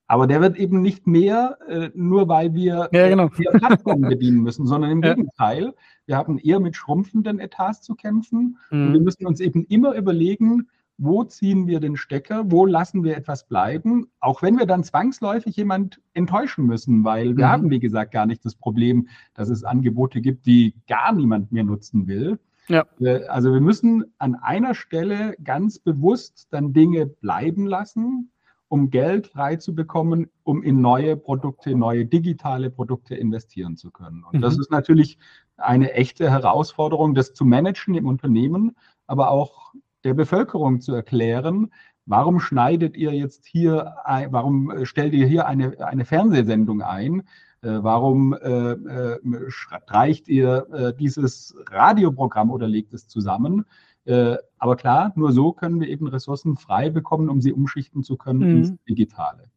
aber 0.08 0.26
der 0.26 0.40
wird 0.40 0.56
eben 0.56 0.80
nicht 0.80 1.06
mehr, 1.06 1.58
äh, 1.68 1.90
nur 1.94 2.28
weil 2.28 2.54
wir 2.54 2.88
ja, 2.92 3.08
genau. 3.08 3.26
äh, 3.26 3.58
Plattformen 3.58 4.08
bedienen 4.08 4.42
müssen, 4.42 4.66
sondern 4.66 4.90
im 4.90 5.02
ja. 5.02 5.14
Gegenteil. 5.14 5.74
Wir 6.06 6.16
haben 6.16 6.38
eher 6.38 6.60
mit 6.60 6.76
schrumpfenden 6.76 7.38
Etats 7.38 7.82
zu 7.82 7.94
kämpfen. 7.94 8.56
Mhm. 8.70 8.86
Und 8.86 8.92
wir 8.94 9.00
müssen 9.00 9.26
uns 9.26 9.40
eben 9.40 9.64
immer 9.66 9.94
überlegen, 9.94 10.68
wo 10.96 11.22
ziehen 11.24 11.66
wir 11.66 11.78
den 11.78 11.96
Stecker, 11.96 12.50
wo 12.50 12.64
lassen 12.66 13.04
wir 13.04 13.16
etwas 13.16 13.46
bleiben, 13.46 14.08
auch 14.18 14.42
wenn 14.42 14.58
wir 14.58 14.66
dann 14.66 14.82
zwangsläufig 14.82 15.54
jemand 15.56 16.00
enttäuschen 16.14 16.66
müssen, 16.66 17.04
weil 17.04 17.36
wir 17.36 17.46
mhm. 17.46 17.50
haben, 17.50 17.70
wie 17.70 17.78
gesagt, 17.78 18.10
gar 18.10 18.26
nicht 18.26 18.44
das 18.44 18.56
Problem, 18.56 19.08
dass 19.34 19.50
es 19.50 19.62
Angebote 19.62 20.22
gibt, 20.22 20.46
die 20.46 20.74
gar 20.88 21.12
niemand 21.12 21.52
mehr 21.52 21.64
nutzen 21.64 22.08
will. 22.08 22.38
Ja. 22.68 22.86
Äh, 22.98 23.24
also 23.26 23.52
wir 23.52 23.60
müssen 23.60 24.06
an 24.16 24.34
einer 24.36 24.74
Stelle 24.74 25.36
ganz 25.44 25.78
bewusst 25.78 26.48
dann 26.50 26.72
Dinge 26.72 27.06
bleiben 27.06 27.66
lassen, 27.66 28.30
um 28.68 28.90
Geld 28.90 29.28
frei 29.28 29.56
zu 29.56 29.74
bekommen, 29.74 30.28
um 30.44 30.62
in 30.62 30.80
neue 30.80 31.16
Produkte, 31.16 31.74
neue 31.74 32.04
digitale 32.04 32.70
Produkte 32.70 33.14
investieren 33.14 33.76
zu 33.76 33.90
können. 33.90 34.24
Und 34.24 34.36
mhm. 34.36 34.40
das 34.42 34.58
ist 34.58 34.70
natürlich 34.70 35.18
eine 35.56 35.92
echte 35.92 36.30
Herausforderung, 36.30 37.14
das 37.14 37.34
zu 37.34 37.44
managen 37.44 37.94
im 37.94 38.06
Unternehmen, 38.06 38.76
aber 39.06 39.30
auch 39.30 39.72
der 40.04 40.14
Bevölkerung 40.14 40.80
zu 40.80 40.94
erklären, 40.94 41.72
warum 42.06 42.40
schneidet 42.40 42.96
ihr 42.96 43.12
jetzt 43.12 43.46
hier, 43.46 43.94
warum 44.30 44.84
stellt 44.84 45.12
ihr 45.14 45.26
hier 45.26 45.46
eine, 45.46 45.78
eine 45.86 46.04
Fernsehsendung 46.04 46.82
ein? 46.82 47.24
Äh, 47.60 47.82
warum 47.82 48.34
äh, 48.34 48.72
äh, 48.72 49.18
streicht 49.48 50.28
ihr 50.28 50.66
äh, 50.72 50.94
dieses 50.94 51.56
Radioprogramm 51.68 52.50
oder 52.50 52.68
legt 52.68 52.94
es 52.94 53.08
zusammen? 53.08 53.64
Äh, 54.08 54.38
aber 54.56 54.76
klar, 54.76 55.12
nur 55.16 55.32
so 55.32 55.52
können 55.52 55.80
wir 55.80 55.88
eben 55.88 56.08
Ressourcen 56.08 56.56
frei 56.56 56.88
bekommen, 56.88 57.28
um 57.28 57.42
sie 57.42 57.52
umschichten 57.52 58.02
zu 58.02 58.16
können 58.16 58.40
mhm. 58.40 58.56
ins 58.56 58.72
Digitale. 58.88 59.50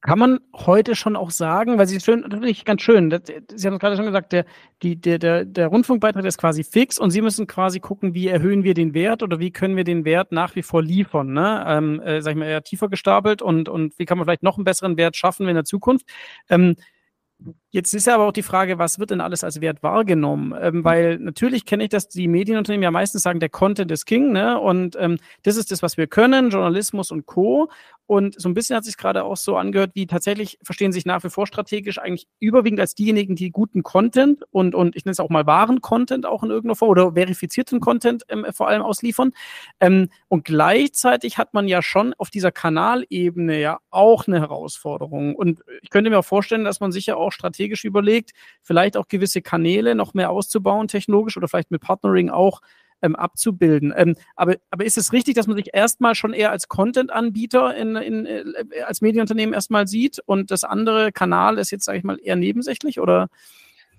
Kann 0.00 0.18
man 0.18 0.40
heute 0.54 0.96
schon 0.96 1.14
auch 1.14 1.30
sagen, 1.30 1.78
weil 1.78 1.86
sie 1.86 2.00
schön, 2.00 2.20
natürlich 2.20 2.64
ganz 2.64 2.82
schön, 2.82 3.10
das, 3.10 3.22
Sie 3.54 3.66
haben 3.66 3.78
gerade 3.78 3.96
schon 3.96 4.06
gesagt, 4.06 4.32
der, 4.32 4.44
die, 4.82 5.00
der, 5.00 5.18
der, 5.18 5.44
der 5.44 5.68
Rundfunkbeitrag 5.68 6.24
ist 6.24 6.38
quasi 6.38 6.64
fix 6.64 6.98
und 6.98 7.10
Sie 7.10 7.20
müssen 7.20 7.46
quasi 7.46 7.78
gucken, 7.78 8.12
wie 8.12 8.26
erhöhen 8.26 8.64
wir 8.64 8.74
den 8.74 8.92
Wert 8.92 9.22
oder 9.22 9.38
wie 9.38 9.52
können 9.52 9.76
wir 9.76 9.84
den 9.84 10.04
Wert 10.04 10.32
nach 10.32 10.56
wie 10.56 10.62
vor 10.62 10.82
liefern, 10.82 11.32
ne? 11.32 11.64
ähm, 11.66 12.00
äh, 12.00 12.20
sag 12.22 12.32
ich 12.32 12.38
mal, 12.38 12.46
eher 12.46 12.62
tiefer 12.62 12.88
gestapelt 12.88 13.40
und, 13.40 13.68
und 13.68 13.96
wie 14.00 14.04
kann 14.04 14.18
man 14.18 14.24
vielleicht 14.26 14.42
noch 14.42 14.56
einen 14.56 14.64
besseren 14.64 14.96
Wert 14.96 15.16
schaffen 15.16 15.46
in 15.46 15.54
der 15.54 15.64
Zukunft. 15.64 16.06
Ähm, 16.48 16.74
Jetzt 17.70 17.92
ist 17.92 18.06
ja 18.06 18.14
aber 18.14 18.24
auch 18.24 18.32
die 18.32 18.42
Frage, 18.42 18.78
was 18.78 18.98
wird 18.98 19.10
denn 19.10 19.20
alles 19.20 19.44
als 19.44 19.60
Wert 19.60 19.82
wahrgenommen? 19.82 20.54
Ähm, 20.58 20.84
weil 20.84 21.18
natürlich 21.18 21.66
kenne 21.66 21.84
ich, 21.84 21.90
dass 21.90 22.08
die 22.08 22.26
Medienunternehmen 22.26 22.82
ja 22.82 22.90
meistens 22.90 23.22
sagen, 23.22 23.40
der 23.40 23.50
Content 23.50 23.90
ist 23.90 24.06
King, 24.06 24.32
ne? 24.32 24.58
Und 24.58 24.96
ähm, 24.98 25.18
das 25.42 25.56
ist 25.56 25.70
das, 25.70 25.82
was 25.82 25.98
wir 25.98 26.06
können, 26.06 26.48
Journalismus 26.48 27.10
und 27.10 27.26
Co. 27.26 27.68
Und 28.08 28.40
so 28.40 28.48
ein 28.48 28.54
bisschen 28.54 28.74
hat 28.74 28.86
sich 28.86 28.96
gerade 28.96 29.22
auch 29.22 29.36
so 29.36 29.58
angehört, 29.58 29.90
wie 29.92 30.06
tatsächlich 30.06 30.58
verstehen 30.62 30.92
sich 30.92 31.04
nach 31.04 31.22
wie 31.24 31.28
vor 31.28 31.46
strategisch 31.46 31.98
eigentlich 31.98 32.26
überwiegend 32.40 32.80
als 32.80 32.94
diejenigen, 32.94 33.36
die 33.36 33.50
guten 33.50 33.82
Content 33.82 34.44
und, 34.50 34.74
und 34.74 34.96
ich 34.96 35.04
nenne 35.04 35.12
es 35.12 35.20
auch 35.20 35.28
mal 35.28 35.44
wahren 35.44 35.82
Content 35.82 36.24
auch 36.24 36.42
in 36.42 36.48
irgendeiner 36.48 36.74
Form 36.74 36.88
oder 36.88 37.12
verifizierten 37.12 37.80
Content 37.80 38.24
ähm, 38.30 38.46
vor 38.52 38.66
allem 38.68 38.80
ausliefern. 38.80 39.32
Ähm, 39.78 40.08
und 40.28 40.46
gleichzeitig 40.46 41.36
hat 41.36 41.52
man 41.52 41.68
ja 41.68 41.82
schon 41.82 42.14
auf 42.16 42.30
dieser 42.30 42.50
Kanalebene 42.50 43.60
ja 43.60 43.78
auch 43.90 44.26
eine 44.26 44.40
Herausforderung. 44.40 45.34
Und 45.34 45.62
ich 45.82 45.90
könnte 45.90 46.08
mir 46.08 46.20
auch 46.20 46.24
vorstellen, 46.24 46.64
dass 46.64 46.80
man 46.80 46.92
sich 46.92 47.04
ja 47.04 47.16
auch 47.16 47.30
strategisch 47.30 47.57
überlegt, 47.84 48.32
vielleicht 48.62 48.96
auch 48.96 49.08
gewisse 49.08 49.42
Kanäle 49.42 49.94
noch 49.94 50.14
mehr 50.14 50.30
auszubauen, 50.30 50.88
technologisch 50.88 51.36
oder 51.36 51.48
vielleicht 51.48 51.70
mit 51.70 51.80
Partnering 51.80 52.30
auch 52.30 52.60
ähm, 53.02 53.16
abzubilden. 53.16 53.92
Ähm, 53.96 54.16
aber, 54.34 54.56
aber 54.70 54.84
ist 54.84 54.98
es 54.98 55.12
richtig, 55.12 55.34
dass 55.34 55.46
man 55.46 55.56
sich 55.56 55.70
erstmal 55.72 56.14
schon 56.14 56.32
eher 56.32 56.50
als 56.50 56.68
Content-Anbieter 56.68 57.74
in, 57.76 57.96
in, 57.96 58.26
äh, 58.26 58.44
als 58.86 59.00
Medienunternehmen 59.00 59.54
erstmal 59.54 59.86
sieht 59.86 60.18
und 60.26 60.50
das 60.50 60.64
andere 60.64 61.12
Kanal 61.12 61.58
ist 61.58 61.70
jetzt, 61.70 61.84
sage 61.84 61.98
ich 61.98 62.04
mal, 62.04 62.18
eher 62.22 62.36
nebensächlich 62.36 63.00
oder? 63.00 63.28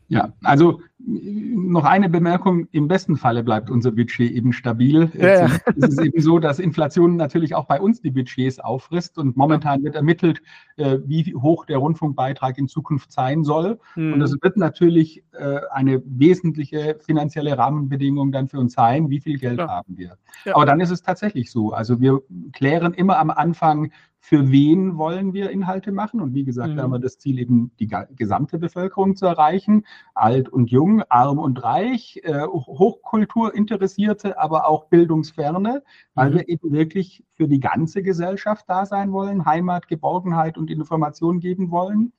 Ja, 0.10 0.34
also 0.44 0.82
noch 1.02 1.86
eine 1.86 2.10
Bemerkung. 2.10 2.68
Im 2.72 2.88
besten 2.88 3.16
Falle 3.16 3.44
bleibt 3.44 3.70
unser 3.70 3.92
Budget 3.92 4.32
eben 4.32 4.52
stabil. 4.52 5.10
Ja, 5.14 5.48
ja. 5.48 5.50
Es 5.78 5.90
ist 5.90 6.02
eben 6.02 6.22
so, 6.22 6.40
dass 6.40 6.60
Inflation 6.60 7.16
natürlich 7.16 7.56
auch 7.56 7.66
bei 7.66 7.80
uns 7.80 8.02
die 8.02 8.12
Budgets 8.12 8.60
auffrisst 8.60 9.18
und 9.18 9.38
momentan 9.38 9.84
wird 9.84 9.96
ermittelt, 9.96 10.42
äh, 10.76 10.98
wie 11.06 11.34
hoch 11.36 11.66
der 11.66 11.78
Rundfunkbeitrag 11.78 12.58
in 12.58 12.68
Zukunft 12.68 13.12
sein 13.12 13.44
soll. 13.44 13.80
Mhm. 13.96 14.14
Und 14.14 14.20
das 14.20 14.36
wird 14.42 14.58
natürlich 14.58 15.24
äh, 15.32 15.60
eine 15.72 16.02
wesentliche 16.06 16.98
finanzielle 17.00 17.58
Rahmenbedingung 17.58 18.32
dann 18.32 18.50
für 18.50 18.60
uns 18.60 18.74
sein, 18.74 19.10
wie 19.10 19.22
viel 19.22 19.38
Geld 19.38 19.60
ja. 19.60 19.70
haben 19.70 19.98
wir. 19.98 20.18
Aber 20.54 20.66
dann 20.66 20.82
ist 20.82 20.92
es 20.92 21.02
tatsächlich 21.02 21.52
so. 21.52 21.72
Also 21.72 22.02
wir 22.02 22.20
klären 22.52 22.94
immer 22.94 23.20
am 23.20 23.30
Anfang, 23.30 23.92
für 24.20 24.52
wen 24.52 24.98
wollen 24.98 25.34
wir 25.34 25.50
Inhalte 25.50 25.92
machen. 25.92 26.22
Und 26.22 26.34
wie 26.34 26.44
gesagt, 26.44 26.72
mhm. 26.72 26.76
da 26.78 26.84
haben 26.84 26.92
wir 26.92 27.00
das 27.00 27.18
Ziel, 27.18 27.40
eben 27.40 27.72
die 27.80 27.90
gesamte 28.16 28.60
Bevölkerung 28.60 29.16
zu 29.16 29.26
erreichen, 29.26 29.86
alt 30.14 30.50
und 30.50 30.70
jung, 30.72 31.04
arm 31.10 31.40
und 31.40 31.64
reich, 31.64 32.20
äh, 32.24 32.46
Hochkulturinteressierte, 32.46 34.38
aber 34.38 34.68
auch 34.68 34.86
Bildungsferne, 34.86 35.84
weil 36.14 36.32
mhm. 36.32 36.36
wir 36.36 36.50
eben 36.50 36.72
wirklich 36.72 37.24
für 37.34 37.48
die 37.48 37.60
ganze 37.60 38.04
Gesellschaft 38.04 38.66
da 38.68 38.86
sein 38.86 39.12
wollen, 39.12 39.46
Heimat, 39.46 39.88
Geborgenheit 39.88 40.58
und 40.58 40.70
Information 40.70 41.40
geben 41.40 41.72
wollen. 41.72 42.12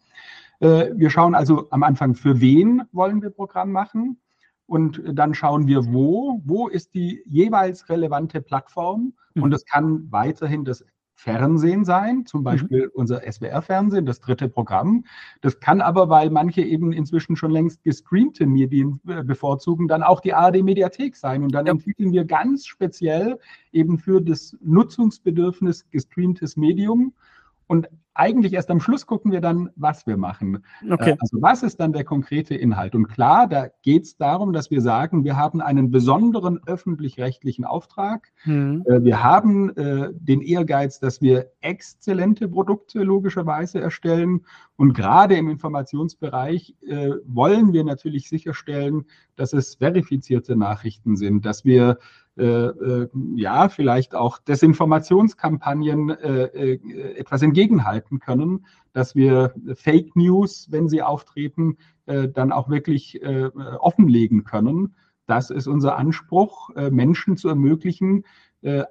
Äh, 0.61 0.91
wir 0.95 1.11
schauen 1.11 1.35
also 1.35 1.69
am 1.71 1.83
Anfang, 1.83 2.15
für 2.15 2.41
wen 2.41 2.83
wollen 2.93 3.23
wir 3.23 3.31
Programm 3.31 3.73
machen. 3.73 4.21
Und 4.67 5.03
dann 5.05 5.35
schauen 5.35 5.67
wir, 5.67 5.93
wo, 5.93 6.41
wo 6.45 6.69
ist 6.69 6.95
die 6.95 7.25
jeweils 7.27 7.89
relevante 7.89 8.41
Plattform. 8.41 9.15
Und 9.35 9.47
mhm. 9.47 9.51
das 9.51 9.65
kann 9.65 10.07
weiterhin 10.13 10.65
das 10.65 10.85
Fernsehen 11.21 11.85
sein, 11.85 12.25
zum 12.25 12.41
mhm. 12.41 12.45
Beispiel 12.45 12.85
mhm. 12.85 12.91
unser 12.95 13.21
SWR-Fernsehen, 13.31 14.07
das 14.07 14.21
dritte 14.21 14.49
Programm. 14.49 15.05
Das 15.43 15.61
kann 15.61 15.83
aber, 15.83 16.09
weil 16.09 16.31
manche 16.31 16.63
eben 16.63 16.93
inzwischen 16.93 17.37
schon 17.37 17.51
längst 17.51 17.85
gestreamte 17.85 18.47
Medien 18.47 19.01
äh, 19.07 19.23
bevorzugen, 19.23 19.87
dann 19.87 20.03
auch 20.03 20.21
die 20.21 20.33
ARD-Mediathek 20.33 21.17
sein. 21.17 21.43
Und 21.43 21.55
dann 21.55 21.67
ja. 21.67 21.73
entwickeln 21.73 22.13
wir 22.13 22.25
ganz 22.25 22.67
speziell 22.67 23.39
eben 23.71 23.99
für 23.99 24.23
das 24.23 24.57
Nutzungsbedürfnis 24.63 25.91
gestreamtes 25.91 26.57
Medium. 26.57 27.13
Und 27.71 27.89
eigentlich 28.15 28.53
erst 28.53 28.69
am 28.73 28.81
Schluss 28.81 29.07
gucken 29.07 29.31
wir 29.31 29.41
dann, 29.41 29.71
was 29.77 30.05
wir 30.05 30.17
machen. 30.17 30.65
Okay. 30.91 31.11
Äh, 31.11 31.17
also 31.21 31.41
was 31.41 31.63
ist 31.63 31.79
dann 31.79 31.93
der 31.93 32.03
konkrete 32.03 32.57
Inhalt? 32.57 32.97
Und 32.97 33.07
klar, 33.07 33.47
da 33.47 33.69
geht 33.83 34.03
es 34.03 34.17
darum, 34.17 34.53
dass 34.53 34.73
wir 34.73 34.81
sagen, 34.81 35.23
wir 35.23 35.37
haben 35.37 35.61
einen 35.61 35.93
besonderen 35.93 36.59
öffentlich-rechtlichen 36.67 37.65
Auftrag. 37.65 38.33
Mhm. 38.45 38.85
Wir 38.89 39.23
haben 39.23 39.71
äh, 39.77 40.09
den 40.13 40.41
Ehrgeiz, 40.41 40.99
dass 40.99 41.23
wir 41.23 41.53
exzellente 41.61 42.49
Produkte 42.49 43.05
logischerweise 43.05 43.81
erstellen. 43.81 44.45
Und 44.75 44.95
gerade 44.95 45.37
im 45.37 45.49
Informationsbereich 45.49 46.75
wollen 47.27 47.75
wir 47.75 47.85
natürlich 47.85 48.31
sicherstellen, 48.31 49.05
dass 49.37 49.53
es 49.53 49.75
verifizierte 49.75 50.57
Nachrichten 50.57 51.17
sind, 51.17 51.45
dass 51.45 51.67
wir 51.67 51.99
ja, 53.35 53.69
vielleicht 53.69 54.15
auch 54.15 54.39
Desinformationskampagnen 54.39 56.11
äh, 56.11 56.45
äh, 56.45 57.15
etwas 57.17 57.43
entgegenhalten 57.43 58.19
können, 58.19 58.67
dass 58.93 59.15
wir 59.15 59.55
Fake 59.75 60.17
News, 60.17 60.69
wenn 60.71 60.89
sie 60.89 61.03
auftreten, 61.03 61.77
äh, 62.07 62.29
dann 62.29 62.53
auch 62.53 62.69
wirklich 62.69 63.23
äh, 63.23 63.51
offenlegen 63.79 64.45
können. 64.45 64.95
Das 65.27 65.51
ist 65.51 65.69
unser 65.69 65.97
Anspruch, 65.97 66.71
Menschen 66.91 67.37
zu 67.37 67.49
ermöglichen, 67.49 68.25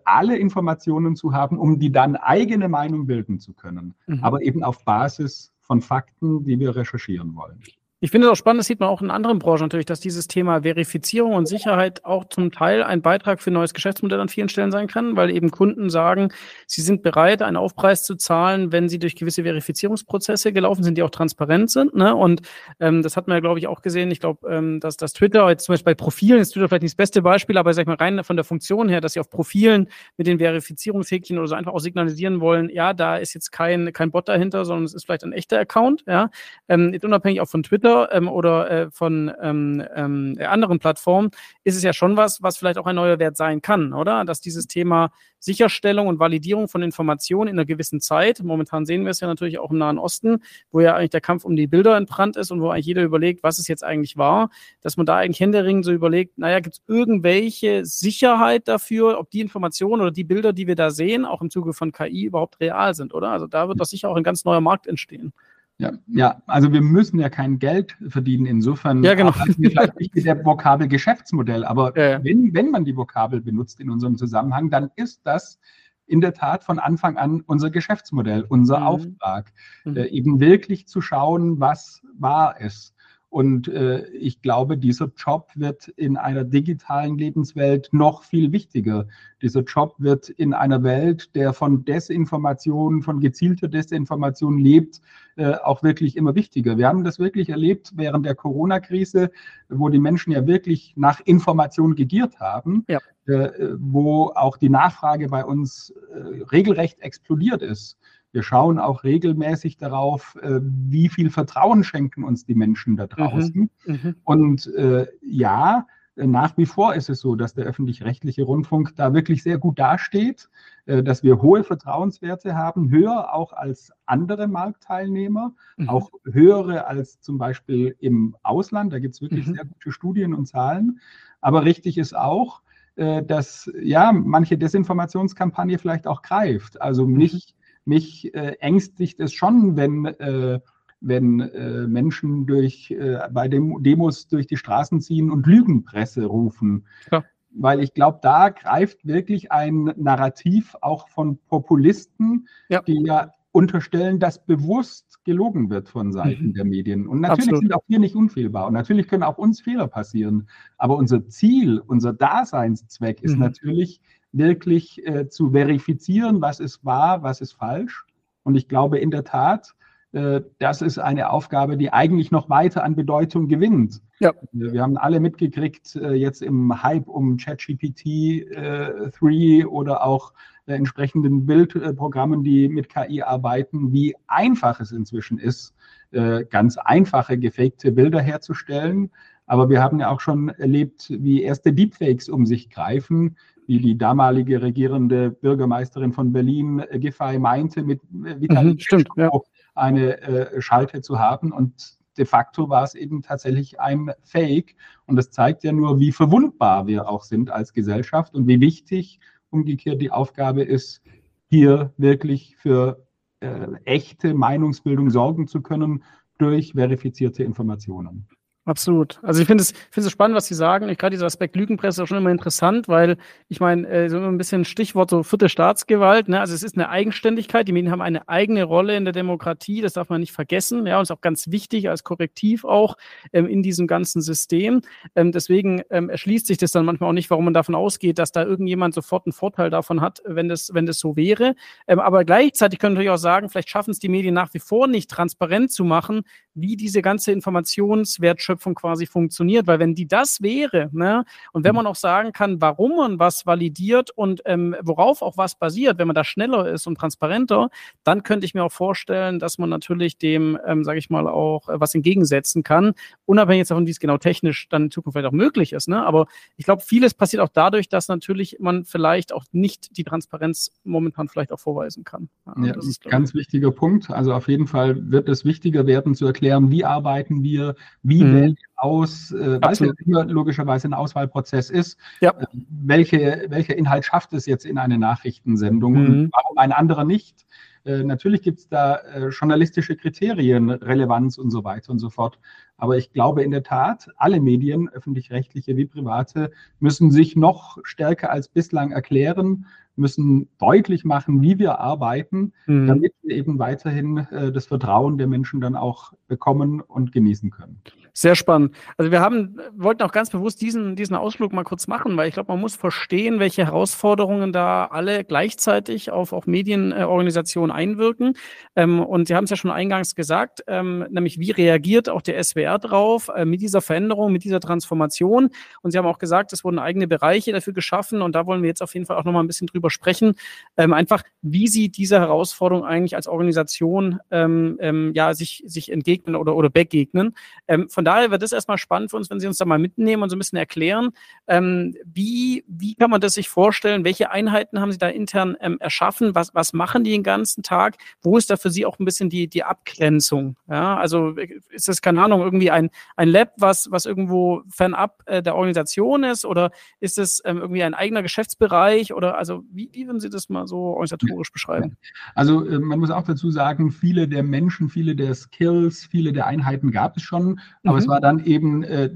alle 0.06 0.38
Informationen 0.38 1.18
zu 1.18 1.34
haben, 1.34 1.58
um 1.60 1.80
die 1.80 1.92
dann 1.92 2.16
eigene 2.16 2.70
Meinung 2.70 3.08
bilden 3.08 3.40
zu 3.40 3.54
können, 3.54 3.94
mhm. 4.08 4.24
aber 4.24 4.42
eben 4.42 4.64
auf 4.64 4.86
Basis 4.86 5.52
von 5.60 5.82
Fakten, 5.82 6.46
die 6.46 6.58
wir 6.58 6.78
recherchieren 6.78 7.36
wollen. 7.36 7.60
Ich 8.02 8.12
finde 8.12 8.28
es 8.28 8.32
auch 8.32 8.38
spannend, 8.38 8.62
das 8.62 8.68
sieht 8.68 8.80
man 8.80 8.88
auch 8.88 9.02
in 9.02 9.12
anderen 9.12 9.40
Branchen 9.40 9.64
natürlich, 9.64 9.86
dass 9.86 10.00
dieses 10.00 10.30
Thema 10.30 10.62
Verifizierung 10.62 11.34
und 11.34 11.48
Sicherheit 11.48 12.06
auch 12.06 12.24
zum 12.30 12.50
Teil 12.50 12.82
ein 12.82 13.02
Beitrag 13.02 13.42
für 13.42 13.52
ein 13.52 13.56
neues 13.56 13.74
Geschäftsmodell 13.74 14.22
an 14.22 14.30
vielen 14.30 14.48
Stellen 14.48 14.72
sein 14.72 14.88
kann, 14.88 15.18
weil 15.18 15.30
eben 15.30 15.52
Kunden 15.52 15.90
sagen, 15.90 16.32
sie 16.66 16.82
sind 16.82 17.04
bereit, 17.04 17.42
einen 17.42 17.58
Aufpreis 17.58 18.04
zu 18.04 18.16
zahlen, 18.16 18.72
wenn 18.72 18.88
sie 18.88 19.00
durch 19.00 19.18
gewisse 19.18 19.44
Verifizierungsprozesse 19.44 20.54
gelaufen 20.54 20.82
sind, 20.82 20.98
die 20.98 21.04
auch 21.04 21.10
transparent 21.10 21.72
sind. 21.72 21.94
Ne? 21.94 22.16
Und 22.16 22.42
ähm, 22.80 23.02
das 23.02 23.18
hat 23.18 23.28
man 23.28 23.36
ja, 23.36 23.42
glaube 23.42 23.60
ich, 23.60 23.68
auch 23.68 23.82
gesehen. 23.82 24.12
Ich 24.12 24.22
glaube, 24.22 24.50
ähm, 24.50 24.80
dass 24.80 24.96
das 24.96 25.12
Twitter, 25.12 25.50
jetzt 25.50 25.66
zum 25.66 25.74
Beispiel 25.74 25.92
bei 25.92 25.96
Profilen 25.96 26.40
ist 26.40 26.52
Twitter 26.52 26.70
vielleicht 26.70 26.84
nicht 26.84 26.94
das 26.94 26.98
beste 26.98 27.22
Beispiel, 27.22 27.58
aber 27.58 27.74
sag 27.74 27.82
ich 27.82 27.88
mal 27.88 27.96
rein 27.96 28.24
von 28.24 28.38
der 28.38 28.46
Funktion 28.46 28.88
her, 28.88 29.02
dass 29.02 29.12
sie 29.12 29.20
auf 29.20 29.30
Profilen 29.30 29.90
mit 30.16 30.26
den 30.26 30.40
Verifizierungshäkchen 30.40 31.38
oder 31.38 31.50
so 31.50 31.56
einfach 31.56 31.74
auch 31.74 31.80
signalisieren 31.80 32.40
wollen, 32.40 32.70
ja, 32.70 32.94
da 32.94 33.18
ist 33.18 33.34
jetzt 33.34 33.52
kein, 33.52 33.92
kein 33.92 34.10
Bot 34.10 34.30
dahinter, 34.30 34.64
sondern 34.64 34.86
es 34.86 34.94
ist 34.94 35.04
vielleicht 35.04 35.26
ein 35.26 35.34
echter 35.34 35.60
Account, 35.60 36.06
ja. 36.08 36.30
Ähm, 36.70 36.98
unabhängig 37.04 37.42
auch 37.42 37.50
von 37.50 37.62
Twitter 37.62 37.89
Twitter 37.90 38.10
ähm, 38.12 38.28
oder 38.28 38.70
äh, 38.70 38.92
von 38.92 39.32
ähm, 39.42 39.84
ähm, 39.96 40.38
anderen 40.40 40.80
Plattformen, 40.80 41.32
ist 41.64 41.76
es 41.76 41.84
ja 41.84 41.94
schon 41.94 42.18
was, 42.18 42.42
was 42.42 42.58
vielleicht 42.58 42.78
auch 42.78 42.86
ein 42.86 42.96
neuer 42.96 43.20
Wert 43.20 43.38
sein 43.38 43.62
kann, 43.62 43.94
oder? 43.94 44.26
Dass 44.26 44.42
dieses 44.42 44.68
Thema 44.68 45.12
Sicherstellung 45.40 46.08
und 46.08 46.20
Validierung 46.20 46.68
von 46.68 46.82
Informationen 46.82 47.50
in 47.50 47.58
einer 47.58 47.66
gewissen 47.66 48.02
Zeit, 48.02 48.42
momentan 48.44 48.86
sehen 48.86 49.04
wir 49.04 49.12
es 49.12 49.22
ja 49.22 49.28
natürlich 49.28 49.58
auch 49.60 49.72
im 49.72 49.78
Nahen 49.78 49.98
Osten, 49.98 50.44
wo 50.72 50.82
ja 50.82 50.96
eigentlich 50.96 51.12
der 51.12 51.22
Kampf 51.22 51.46
um 51.46 51.56
die 51.56 51.68
Bilder 51.68 51.96
entbrannt 51.96 52.36
ist 52.36 52.52
und 52.52 52.62
wo 52.62 52.70
eigentlich 52.70 52.88
jeder 52.88 53.04
überlegt, 53.04 53.42
was 53.42 53.58
es 53.58 53.68
jetzt 53.68 53.84
eigentlich 53.84 54.18
war, 54.18 54.50
dass 54.82 54.98
man 54.98 55.06
da 55.06 55.16
eigentlich 55.16 55.40
händeringend 55.40 55.86
so 55.86 55.92
überlegt, 55.92 56.38
naja, 56.38 56.60
gibt 56.60 56.76
es 56.76 56.82
irgendwelche 56.88 57.86
Sicherheit 57.86 58.68
dafür, 58.68 59.18
ob 59.18 59.30
die 59.32 59.40
Informationen 59.40 60.02
oder 60.02 60.12
die 60.12 60.26
Bilder, 60.26 60.52
die 60.52 60.68
wir 60.68 60.76
da 60.76 60.92
sehen, 60.92 61.26
auch 61.26 61.42
im 61.42 61.50
Zuge 61.50 61.74
von 61.74 61.94
KI 61.94 62.26
überhaupt 62.26 62.60
real 62.60 62.94
sind, 62.94 63.14
oder? 63.14 63.30
Also 63.30 63.48
da 63.48 63.70
wird 63.70 63.80
doch 63.80 63.86
sicher 63.86 64.10
auch 64.10 64.18
ein 64.18 64.24
ganz 64.24 64.44
neuer 64.44 64.62
Markt 64.62 64.88
entstehen. 64.88 65.32
Ja, 65.80 65.94
ja, 66.08 66.42
also 66.46 66.74
wir 66.74 66.82
müssen 66.82 67.20
ja 67.20 67.30
kein 67.30 67.58
Geld 67.58 67.96
verdienen. 68.10 68.46
Insofern 68.46 69.02
ja, 69.02 69.14
genau. 69.14 69.34
wir 69.34 69.54
vielleicht 69.72 69.98
nicht 69.98 70.14
mit 70.14 70.26
der 70.26 70.44
Vokabel 70.44 70.90
Geschäftsmodell. 70.90 71.64
Aber 71.64 71.98
ja. 71.98 72.22
wenn, 72.22 72.54
wenn 72.54 72.70
man 72.70 72.84
die 72.84 72.98
Vokabel 72.98 73.40
benutzt 73.40 73.80
in 73.80 73.90
unserem 73.90 74.18
Zusammenhang, 74.18 74.70
dann 74.70 74.92
ist 74.98 75.22
das 75.24 75.58
in 76.06 76.20
der 76.20 76.34
Tat 76.34 76.66
von 76.66 76.80
Anfang 76.80 77.18
an 77.18 77.42
unser 77.46 77.70
Geschäftsmodell, 77.70 78.46
unser 78.50 78.80
mhm. 78.80 78.86
Auftrag, 78.86 79.54
mhm. 79.86 79.96
Äh, 79.96 80.08
eben 80.08 80.42
wirklich 80.42 80.88
zu 80.88 81.00
schauen, 81.00 81.62
was 81.62 82.02
war 82.18 82.56
es. 82.60 82.94
Und 83.30 83.68
äh, 83.68 84.08
ich 84.08 84.42
glaube, 84.42 84.78
dieser 84.78 85.12
Job 85.16 85.52
wird 85.54 85.88
in 85.90 86.18
einer 86.18 86.44
digitalen 86.44 87.16
Lebenswelt 87.16 87.90
noch 87.92 88.24
viel 88.24 88.52
wichtiger. 88.52 89.08
Dieser 89.44 89.62
Job 89.62 89.94
wird 90.00 90.30
in 90.30 90.54
einer 90.56 90.82
Welt, 90.82 91.36
der 91.36 91.54
von 91.54 91.86
Desinformation, 91.86 93.04
von 93.04 93.20
gezielter 93.20 93.68
Desinformation 93.68 94.58
lebt, 94.58 95.00
äh, 95.36 95.54
auch 95.54 95.84
wirklich 95.84 96.18
immer 96.18 96.34
wichtiger. 96.34 96.80
Wir 96.80 96.88
haben 96.88 97.04
das 97.04 97.20
wirklich 97.20 97.50
erlebt 97.50 97.92
während 97.96 98.26
der 98.26 98.34
Corona-Krise, 98.34 99.30
wo 99.70 99.90
die 99.90 100.00
Menschen 100.00 100.32
ja 100.32 100.48
wirklich 100.48 100.94
nach 100.96 101.20
Information 101.20 101.94
gegiert 101.96 102.40
haben, 102.40 102.84
ja. 102.88 103.00
äh, 103.28 103.76
wo 103.78 104.32
auch 104.34 104.58
die 104.58 104.70
Nachfrage 104.70 105.28
bei 105.28 105.46
uns 105.46 105.92
äh, 106.12 106.44
regelrecht 106.52 107.00
explodiert 107.02 107.62
ist. 107.62 108.00
Wir 108.32 108.44
schauen 108.44 108.80
auch 108.80 109.04
regelmäßig 109.04 109.78
darauf, 109.78 110.38
äh, 110.42 110.60
wie 110.62 111.10
viel 111.10 111.30
Vertrauen 111.30 111.84
schenken 111.84 112.24
uns 112.24 112.46
die 112.46 112.56
Menschen 112.56 112.96
da 112.96 113.08
draußen. 113.08 113.70
Mhm. 113.86 113.94
Mhm. 113.94 114.16
Und 114.24 114.68
äh, 114.76 115.08
ja, 115.22 115.88
nach 116.16 116.58
wie 116.58 116.66
vor 116.66 116.96
ist 116.96 117.10
es 117.10 117.20
so, 117.22 117.36
dass 117.36 117.54
der 117.54 117.66
öffentlich-rechtliche 117.66 118.44
Rundfunk 118.44 118.96
da 118.96 119.14
wirklich 119.14 119.42
sehr 119.42 119.58
gut 119.58 119.80
dasteht, 119.80 120.50
äh, 120.86 121.02
dass 121.02 121.24
wir 121.24 121.42
hohe 121.42 121.64
Vertrauenswerte 121.64 122.56
haben, 122.56 122.90
höher 122.90 123.34
auch 123.34 123.54
als 123.54 123.92
andere 124.06 124.48
Marktteilnehmer, 124.48 125.54
mhm. 125.78 125.90
auch 125.90 126.10
höhere 126.26 126.88
als 126.88 127.22
zum 127.22 127.38
Beispiel 127.38 127.96
im 128.00 128.36
Ausland. 128.44 128.94
Da 128.94 129.00
gibt 129.00 129.16
es 129.16 129.22
wirklich 129.22 129.48
mhm. 129.48 129.56
sehr 129.56 129.66
gute 129.66 129.92
Studien 129.92 130.34
und 130.34 130.46
Zahlen. 130.46 131.00
Aber 131.42 131.64
richtig 131.64 131.98
ist 131.98 132.16
auch, 132.16 132.62
äh, 132.96 133.24
dass 133.24 133.72
ja 133.82 134.12
manche 134.12 134.58
Desinformationskampagne 134.58 135.80
vielleicht 135.80 136.06
auch 136.06 136.22
greift. 136.22 136.82
Also 136.82 137.08
nicht 137.08 137.56
mich 137.90 138.34
äh, 138.34 138.56
ängstigt 138.60 139.20
es 139.20 139.34
schon, 139.34 139.76
wenn 139.76 140.06
äh, 140.06 140.60
wenn 141.02 141.40
äh, 141.40 141.88
Menschen 141.88 142.46
durch, 142.46 142.92
äh, 142.92 143.20
bei 143.32 143.48
dem 143.48 143.82
Demos 143.84 144.28
durch 144.28 144.48
die 144.48 144.58
Straßen 144.58 145.02
ziehen 145.02 145.32
und 145.32 145.48
Lügenpresse 145.48 146.26
rufen. 146.26 146.86
Ja. 147.12 147.24
Weil 147.52 147.82
ich 147.82 147.94
glaube, 147.94 148.20
da 148.22 148.50
greift 148.50 149.06
wirklich 149.08 149.52
ein 149.52 149.94
Narrativ 149.98 150.76
auch 150.82 151.08
von 151.10 151.40
Populisten, 151.48 152.48
ja. 152.70 152.82
die 152.82 153.02
ja 153.06 153.32
unterstellen, 153.52 154.20
dass 154.20 154.46
bewusst 154.46 155.24
gelogen 155.24 155.72
wird 155.72 155.90
von 155.90 156.12
Seiten 156.12 156.48
mhm. 156.48 156.54
der 156.54 156.66
Medien. 156.66 157.08
Und 157.08 157.22
natürlich 157.22 157.50
Absolut. 157.50 157.62
sind 157.62 157.74
auch 157.74 157.84
wir 157.88 158.00
nicht 158.00 158.16
unfehlbar. 158.16 158.68
Und 158.68 158.74
natürlich 158.74 159.08
können 159.08 159.24
auch 159.24 159.40
uns 159.40 159.62
Fehler 159.62 159.88
passieren. 159.88 160.48
Aber 160.78 160.98
unser 160.98 161.28
Ziel, 161.28 161.80
unser 161.80 162.14
Daseinszweck 162.14 163.22
ist 163.22 163.34
mhm. 163.34 163.40
natürlich 163.40 164.02
wirklich 164.32 165.06
äh, 165.06 165.28
zu 165.30 165.52
verifizieren, 165.52 166.42
was 166.42 166.60
ist 166.60 166.84
wahr, 166.86 167.24
was 167.24 167.42
ist 167.42 167.54
falsch. 167.54 168.06
Und 168.44 168.56
ich 168.56 168.68
glaube 168.68 169.00
in 169.00 169.12
der 169.12 169.24
Tat, 169.24 169.74
äh, 170.12 170.42
das 170.60 170.82
ist 170.82 171.00
eine 171.00 171.32
Aufgabe, 171.32 171.78
die 171.78 171.92
eigentlich 171.92 172.32
noch 172.32 172.50
weiter 172.50 172.84
an 172.84 172.96
Bedeutung 172.96 173.48
gewinnt. 173.48 174.02
Ja. 174.20 174.34
Wir 174.52 174.82
haben 174.82 174.98
alle 174.98 175.20
mitgekriegt, 175.20 175.96
äh, 175.96 176.14
jetzt 176.14 176.42
im 176.42 176.84
Hype 176.84 177.08
um 177.08 177.38
ChatGPT 177.38 178.46
3 178.52 179.68
oder 179.68 180.04
auch 180.04 180.34
entsprechenden 180.66 181.48
Bildprogrammen, 181.48 182.44
die 182.44 182.70
mit 182.70 182.90
KI 182.90 183.24
arbeiten, 183.24 183.92
wie 183.92 184.16
einfach 184.28 184.80
es 184.80 184.92
inzwischen 184.92 185.40
ist, 185.40 185.74
ganz 186.12 186.78
einfache 186.78 187.40
gefakte 187.40 187.92
Bilder 187.92 188.22
herzustellen. 188.22 189.10
Aber 189.48 189.68
wir 189.70 189.82
haben 189.82 190.00
ja 190.00 190.12
auch 190.12 190.20
schon 190.20 190.50
erlebt, 190.50 191.08
wie 191.10 191.42
erste 191.42 191.74
Deepfakes 191.74 192.30
um 192.30 192.46
sich 192.46 192.70
greifen, 192.70 193.36
wie 193.70 193.80
die 193.80 194.00
damalige 194.00 194.64
regierende 194.64 195.30
Bürgermeisterin 195.30 196.12
von 196.12 196.34
Berlin, 196.34 196.84
Giffey, 196.92 197.38
meinte, 197.38 197.84
mit 197.84 198.02
Vitali 198.10 198.74
mhm, 198.74 198.80
stimmt, 198.80 199.10
ja 199.16 199.30
eine 199.76 200.20
äh, 200.24 200.60
Schalte 200.60 201.02
zu 201.02 201.20
haben. 201.20 201.52
Und 201.52 202.00
de 202.18 202.26
facto 202.26 202.68
war 202.70 202.84
es 202.84 202.96
eben 202.96 203.22
tatsächlich 203.22 203.80
ein 203.80 204.10
Fake. 204.24 204.76
Und 205.06 205.18
das 205.18 205.30
zeigt 205.30 205.64
ja 205.64 205.72
nur, 205.72 206.00
wie 206.00 206.12
verwundbar 206.12 206.88
wir 206.88 207.08
auch 207.08 207.24
sind 207.24 207.52
als 207.52 207.72
Gesellschaft 207.72 208.34
und 208.34 208.48
wie 208.48 208.60
wichtig 208.60 209.20
umgekehrt 209.52 210.02
die 210.02 210.10
Aufgabe 210.10 210.64
ist, 210.64 211.04
hier 211.52 211.94
wirklich 211.96 212.56
für 212.58 213.06
äh, 213.40 213.68
echte 213.86 214.34
Meinungsbildung 214.34 215.12
sorgen 215.12 215.48
zu 215.48 215.62
können 215.62 216.04
durch 216.40 216.74
verifizierte 216.74 217.44
Informationen. 217.44 218.28
Absolut. 218.70 219.20
Also 219.24 219.42
ich 219.42 219.48
finde 219.48 219.64
es, 219.64 219.72
finde 219.90 220.06
es 220.06 220.12
spannend, 220.12 220.38
was 220.38 220.46
Sie 220.46 220.54
sagen. 220.54 220.90
Ich 220.90 221.00
gerade 221.00 221.16
dieser 221.16 221.26
Aspekt 221.26 221.56
Lügenpresse 221.56 222.04
ist 222.04 222.10
schon 222.10 222.20
immer 222.20 222.30
interessant, 222.30 222.88
weil 222.88 223.18
ich 223.48 223.60
meine, 223.60 223.88
äh, 223.88 224.10
so 224.10 224.20
ein 224.20 224.38
bisschen 224.38 224.64
Stichwort 224.64 225.10
so 225.10 225.24
vierte 225.24 225.50
Staatsgewalt. 225.50 226.30
Ne? 226.30 226.40
Also 226.40 226.54
es 226.54 226.62
ist 226.62 226.78
eine 226.78 226.88
Eigenständigkeit. 226.88 227.68
Die 227.68 227.72
Medien 227.72 227.92
haben 227.92 228.04
eine 228.04 228.30
eigene 228.30 228.64
Rolle 228.64 228.96
in 228.96 229.06
der 229.06 229.12
Demokratie. 229.12 229.82
Das 229.82 229.94
darf 229.94 230.10
man 230.10 230.20
nicht 230.20 230.34
vergessen. 230.34 230.86
Ja, 230.86 230.98
und 230.98 231.02
ist 231.02 231.12
auch 231.12 231.22
ganz 231.22 231.50
wichtig 231.50 231.90
als 231.90 232.04
Korrektiv 232.04 232.64
auch 232.64 232.96
ähm, 233.34 233.48
in 233.48 233.64
diesem 233.64 233.88
ganzen 233.88 234.22
System. 234.22 234.82
Ähm, 235.16 235.32
deswegen 235.32 235.82
ähm, 235.90 236.12
erschließt 236.12 236.46
sich 236.46 236.60
das 236.60 236.72
dann 236.72 236.86
manchmal 236.86 237.10
auch 237.10 237.14
nicht, 237.14 237.32
warum 237.32 237.46
man 237.46 237.56
davon 237.56 237.74
ausgeht, 237.74 238.20
dass 238.20 238.32
da 238.32 238.44
irgendjemand 238.44 238.94
sofort 238.94 239.26
einen 239.26 239.34
Vorteil 239.34 239.72
davon 239.72 240.00
hat, 240.00 240.22
wenn 240.26 240.48
das, 240.48 240.76
wenn 240.76 240.86
das 240.86 241.00
so 241.00 241.16
wäre. 241.16 241.56
Ähm, 241.88 242.00
aber 242.00 242.24
gleichzeitig 242.24 242.78
können 242.78 242.94
wir 242.94 243.00
natürlich 243.00 243.16
auch 243.16 243.18
sagen, 243.18 243.50
vielleicht 243.50 243.70
schaffen 243.70 243.90
es 243.90 243.98
die 243.98 244.10
Medien 244.10 244.36
nach 244.36 244.54
wie 244.54 244.60
vor 244.60 244.86
nicht 244.86 245.10
transparent 245.10 245.72
zu 245.72 245.84
machen, 245.84 246.22
wie 246.62 246.76
diese 246.76 247.02
ganze 247.02 247.32
Informationswertschöpfung 247.32 248.50
Wertschöpfung 248.50 248.76
quasi 248.76 249.06
funktioniert. 249.06 249.68
Weil 249.68 249.80
wenn 249.80 249.96
die 249.96 250.08
das 250.08 250.42
wäre, 250.42 250.90
ne, 250.92 251.24
und 251.54 251.64
wenn 251.64 251.72
mhm. 251.72 251.78
man 251.78 251.88
auch 251.88 251.96
sagen 251.96 252.32
kann, 252.32 252.62
warum 252.62 252.98
man 252.98 253.20
was 253.20 253.46
validiert 253.46 254.12
und 254.12 254.42
ähm, 254.46 254.76
worauf 254.82 255.22
auch 255.22 255.38
was 255.38 255.56
basiert, 255.56 255.98
wenn 255.98 256.08
man 256.08 256.16
da 256.16 256.24
schneller 256.24 256.70
ist 256.70 256.88
und 256.88 256.98
transparenter, 256.98 257.70
dann 258.04 258.24
könnte 258.24 258.46
ich 258.46 258.54
mir 258.54 258.64
auch 258.64 258.72
vorstellen, 258.72 259.40
dass 259.40 259.58
man 259.58 259.70
natürlich 259.70 260.18
dem, 260.18 260.58
ähm, 260.66 260.84
sage 260.84 261.00
ich 261.00 261.10
mal, 261.10 261.28
auch 261.28 261.70
äh, 261.70 261.80
was 261.80 261.96
entgegensetzen 261.96 262.64
kann, 262.64 262.94
unabhängig 263.26 263.68
davon, 263.68 263.86
wie 263.86 263.92
es 263.92 264.00
genau 264.00 264.18
technisch 264.18 264.68
dann 264.70 264.84
in 264.84 264.92
Zukunft 264.92 265.16
vielleicht 265.16 265.30
auch 265.30 265.38
möglich 265.38 265.74
ist. 265.74 265.88
Ne? 265.88 266.06
Aber 266.06 266.28
ich 266.58 266.66
glaube, 266.66 266.82
vieles 266.82 267.14
passiert 267.14 267.42
auch 267.42 267.50
dadurch, 267.50 267.90
dass 267.90 268.08
natürlich 268.08 268.58
man 268.60 268.86
vielleicht 268.86 269.34
auch 269.34 269.46
nicht 269.52 269.98
die 269.98 270.04
Transparenz 270.04 270.72
momentan 270.84 271.28
vielleicht 271.28 271.52
auch 271.52 271.60
vorweisen 271.60 272.04
kann. 272.04 272.30
Ja, 272.46 272.68
ja 272.68 272.74
das 272.74 272.88
ist 272.88 273.06
ein 273.06 273.12
ganz 273.12 273.34
wichtiger 273.34 273.72
Punkt. 273.72 274.10
Also 274.10 274.34
auf 274.34 274.48
jeden 274.48 274.68
Fall 274.68 275.12
wird 275.12 275.30
es 275.30 275.46
wichtiger 275.46 275.86
werden 275.86 276.16
zu 276.16 276.26
erklären, 276.26 276.49
wie 276.72 276.86
arbeiten 276.86 277.44
wir, 277.44 277.76
wie 278.04 278.24
mhm 278.24 278.56
aus, 278.80 279.32
äh, 279.32 279.60
weil 279.62 279.74
es 279.74 279.80
ja 279.80 280.22
logischerweise 280.24 280.88
ein 280.88 280.94
Auswahlprozess 280.94 281.70
ist, 281.70 281.98
ja. 282.22 282.32
äh, 282.32 282.46
welche, 282.70 283.46
welcher 283.50 283.78
Inhalt 283.78 284.06
schafft 284.06 284.34
es 284.34 284.46
jetzt 284.46 284.66
in 284.66 284.78
eine 284.78 284.98
Nachrichtensendung 284.98 285.94
mhm. 285.94 286.06
und 286.06 286.32
warum 286.34 286.58
ein 286.58 286.72
anderer 286.72 287.04
nicht? 287.04 287.46
Äh, 287.86 288.04
natürlich 288.04 288.42
gibt 288.42 288.60
es 288.60 288.70
da 288.70 288.96
äh, 288.96 289.30
journalistische 289.30 289.96
Kriterien, 289.96 290.70
Relevanz 290.70 291.38
und 291.38 291.52
so 291.52 291.64
weiter 291.64 291.92
und 291.92 292.00
so 292.00 292.10
fort. 292.10 292.40
Aber 292.80 292.98
ich 292.98 293.12
glaube 293.12 293.44
in 293.44 293.52
der 293.52 293.64
Tat, 293.64 294.10
alle 294.18 294.40
Medien, 294.40 294.90
öffentlich-rechtliche 294.90 295.78
wie 295.78 295.86
private, 295.86 296.52
müssen 296.80 297.12
sich 297.12 297.36
noch 297.36 297.78
stärker 297.84 298.32
als 298.32 298.48
bislang 298.48 298.92
erklären, 298.92 299.66
müssen 300.00 300.48
deutlich 300.58 301.06
machen, 301.06 301.42
wie 301.42 301.60
wir 301.60 301.80
arbeiten, 301.80 302.54
mhm. 302.66 302.88
damit 302.88 303.14
wir 303.22 303.36
eben 303.36 303.60
weiterhin 303.60 304.18
äh, 304.32 304.52
das 304.52 304.66
Vertrauen 304.66 305.18
der 305.18 305.28
Menschen 305.28 305.62
dann 305.62 305.76
auch 305.76 306.14
bekommen 306.28 306.82
und 306.82 307.12
genießen 307.12 307.52
können. 307.52 307.82
Sehr 308.14 308.36
spannend. 308.36 308.76
Also 308.98 309.12
wir 309.14 309.22
haben, 309.22 309.58
wollten 309.78 310.04
auch 310.04 310.12
ganz 310.12 310.30
bewusst 310.30 310.62
diesen, 310.62 310.98
diesen 310.98 311.16
Ausflug 311.16 311.54
mal 311.54 311.64
kurz 311.64 311.88
machen, 311.88 312.18
weil 312.18 312.28
ich 312.28 312.34
glaube, 312.34 312.52
man 312.52 312.60
muss 312.60 312.76
verstehen, 312.76 313.40
welche 313.40 313.66
Herausforderungen 313.66 314.52
da 314.52 314.86
alle 314.86 315.24
gleichzeitig 315.24 316.12
auf 316.12 316.34
auch 316.34 316.46
Medienorganisationen 316.46 317.72
einwirken. 317.72 318.34
Ähm, 318.76 319.00
und 319.00 319.30
Sie 319.30 319.36
haben 319.36 319.46
es 319.46 319.52
ja 319.52 319.56
schon 319.56 319.72
eingangs 319.72 320.16
gesagt, 320.16 320.66
ähm, 320.68 321.06
nämlich 321.10 321.40
wie 321.40 321.52
reagiert 321.52 322.10
auch 322.10 322.22
der 322.22 322.44
SWR 322.44 322.69
drauf 322.78 323.30
äh, 323.36 323.46
mit 323.46 323.62
dieser 323.62 323.82
Veränderung, 323.82 324.32
mit 324.32 324.44
dieser 324.44 324.60
Transformation. 324.60 325.50
Und 325.82 325.92
Sie 325.92 325.98
haben 325.98 326.06
auch 326.06 326.20
gesagt, 326.20 326.54
es 326.54 326.64
wurden 326.64 326.80
eigene 326.80 327.08
Bereiche 327.08 327.52
dafür 327.52 327.74
geschaffen 327.74 328.22
und 328.22 328.36
da 328.36 328.46
wollen 328.46 328.62
wir 328.62 328.70
jetzt 328.70 328.82
auf 328.82 328.94
jeden 328.94 329.06
Fall 329.06 329.18
auch 329.18 329.24
nochmal 329.24 329.44
ein 329.44 329.48
bisschen 329.48 329.68
drüber 329.68 329.90
sprechen. 329.90 330.36
Ähm, 330.78 330.94
einfach, 330.94 331.24
wie 331.42 331.68
Sie 331.68 331.90
diese 331.90 332.20
Herausforderung 332.20 332.86
eigentlich 332.86 333.16
als 333.16 333.28
Organisation 333.28 334.20
ähm, 334.32 334.78
ähm, 334.80 335.12
ja, 335.16 335.34
sich, 335.34 335.64
sich 335.66 335.92
entgegnen 335.92 336.36
oder, 336.36 336.56
oder 336.56 336.70
begegnen. 336.70 337.36
Ähm, 337.68 337.90
von 337.90 338.06
daher 338.06 338.32
wird 338.32 338.44
es 338.44 338.52
erstmal 338.52 338.78
spannend 338.78 339.12
für 339.12 339.18
uns, 339.18 339.30
wenn 339.30 339.40
Sie 339.40 339.48
uns 339.48 339.58
da 339.58 339.66
mal 339.66 339.80
mitnehmen 339.80 340.24
und 340.24 340.30
so 340.30 340.36
ein 340.36 340.40
bisschen 340.40 340.58
erklären, 340.58 341.10
ähm, 341.48 341.96
wie, 342.06 342.64
wie 342.68 342.96
kann 342.96 343.10
man 343.10 343.22
das 343.22 343.34
sich 343.34 343.50
vorstellen? 343.50 344.04
Welche 344.04 344.32
Einheiten 344.32 344.80
haben 344.80 344.92
Sie 344.92 344.98
da 344.98 345.08
intern 345.08 345.56
ähm, 345.62 345.78
erschaffen? 345.80 346.36
Was, 346.36 346.54
was 346.54 346.74
machen 346.74 347.04
die 347.04 347.12
den 347.12 347.24
ganzen 347.24 347.64
Tag? 347.64 347.98
Wo 348.22 348.38
ist 348.38 348.50
da 348.50 348.58
für 348.58 348.70
Sie 348.70 348.86
auch 348.86 349.00
ein 349.00 349.06
bisschen 349.06 349.30
die, 349.30 349.48
die 349.48 349.64
Abgrenzung? 349.64 350.56
Ja, 350.68 350.98
also 350.98 351.36
ist 351.70 351.88
das, 351.88 352.02
keine 352.02 352.24
Ahnung, 352.24 352.42
irgendwie 352.42 352.59
ein, 352.68 352.90
ein 353.16 353.30
Lab, 353.30 353.54
was, 353.58 353.90
was 353.92 354.06
irgendwo 354.06 354.62
fernab 354.70 355.22
äh, 355.26 355.42
der 355.42 355.56
Organisation 355.56 356.24
ist? 356.24 356.46
Oder 356.46 356.72
ist 357.00 357.18
es 357.18 357.42
ähm, 357.46 357.58
irgendwie 357.58 357.84
ein 357.84 357.94
eigener 357.94 358.22
Geschäftsbereich? 358.22 359.14
Oder 359.14 359.38
also 359.38 359.64
wie, 359.72 359.90
wie 359.94 360.08
würden 360.08 360.20
Sie 360.20 360.30
das 360.30 360.50
mal 360.50 360.68
so 360.68 360.78
organisatorisch 360.78 361.52
beschreiben? 361.52 361.98
Also 362.36 362.66
äh, 362.66 362.80
man 362.80 363.00
muss 363.00 363.12
auch 363.12 363.24
dazu 363.24 363.52
sagen, 363.52 363.92
viele 363.92 364.28
der 364.28 364.44
Menschen, 364.44 364.90
viele 364.90 365.16
der 365.16 365.34
Skills, 365.34 366.06
viele 366.06 366.34
der 366.34 366.48
Einheiten 366.48 366.92
gab 366.92 367.18
es 367.18 367.24
schon. 367.24 367.60
Aber 367.84 367.94
mhm. 367.94 368.00
es 368.00 368.08
war 368.08 368.20
dann 368.20 368.44
eben 368.46 368.84
äh, 368.84 369.10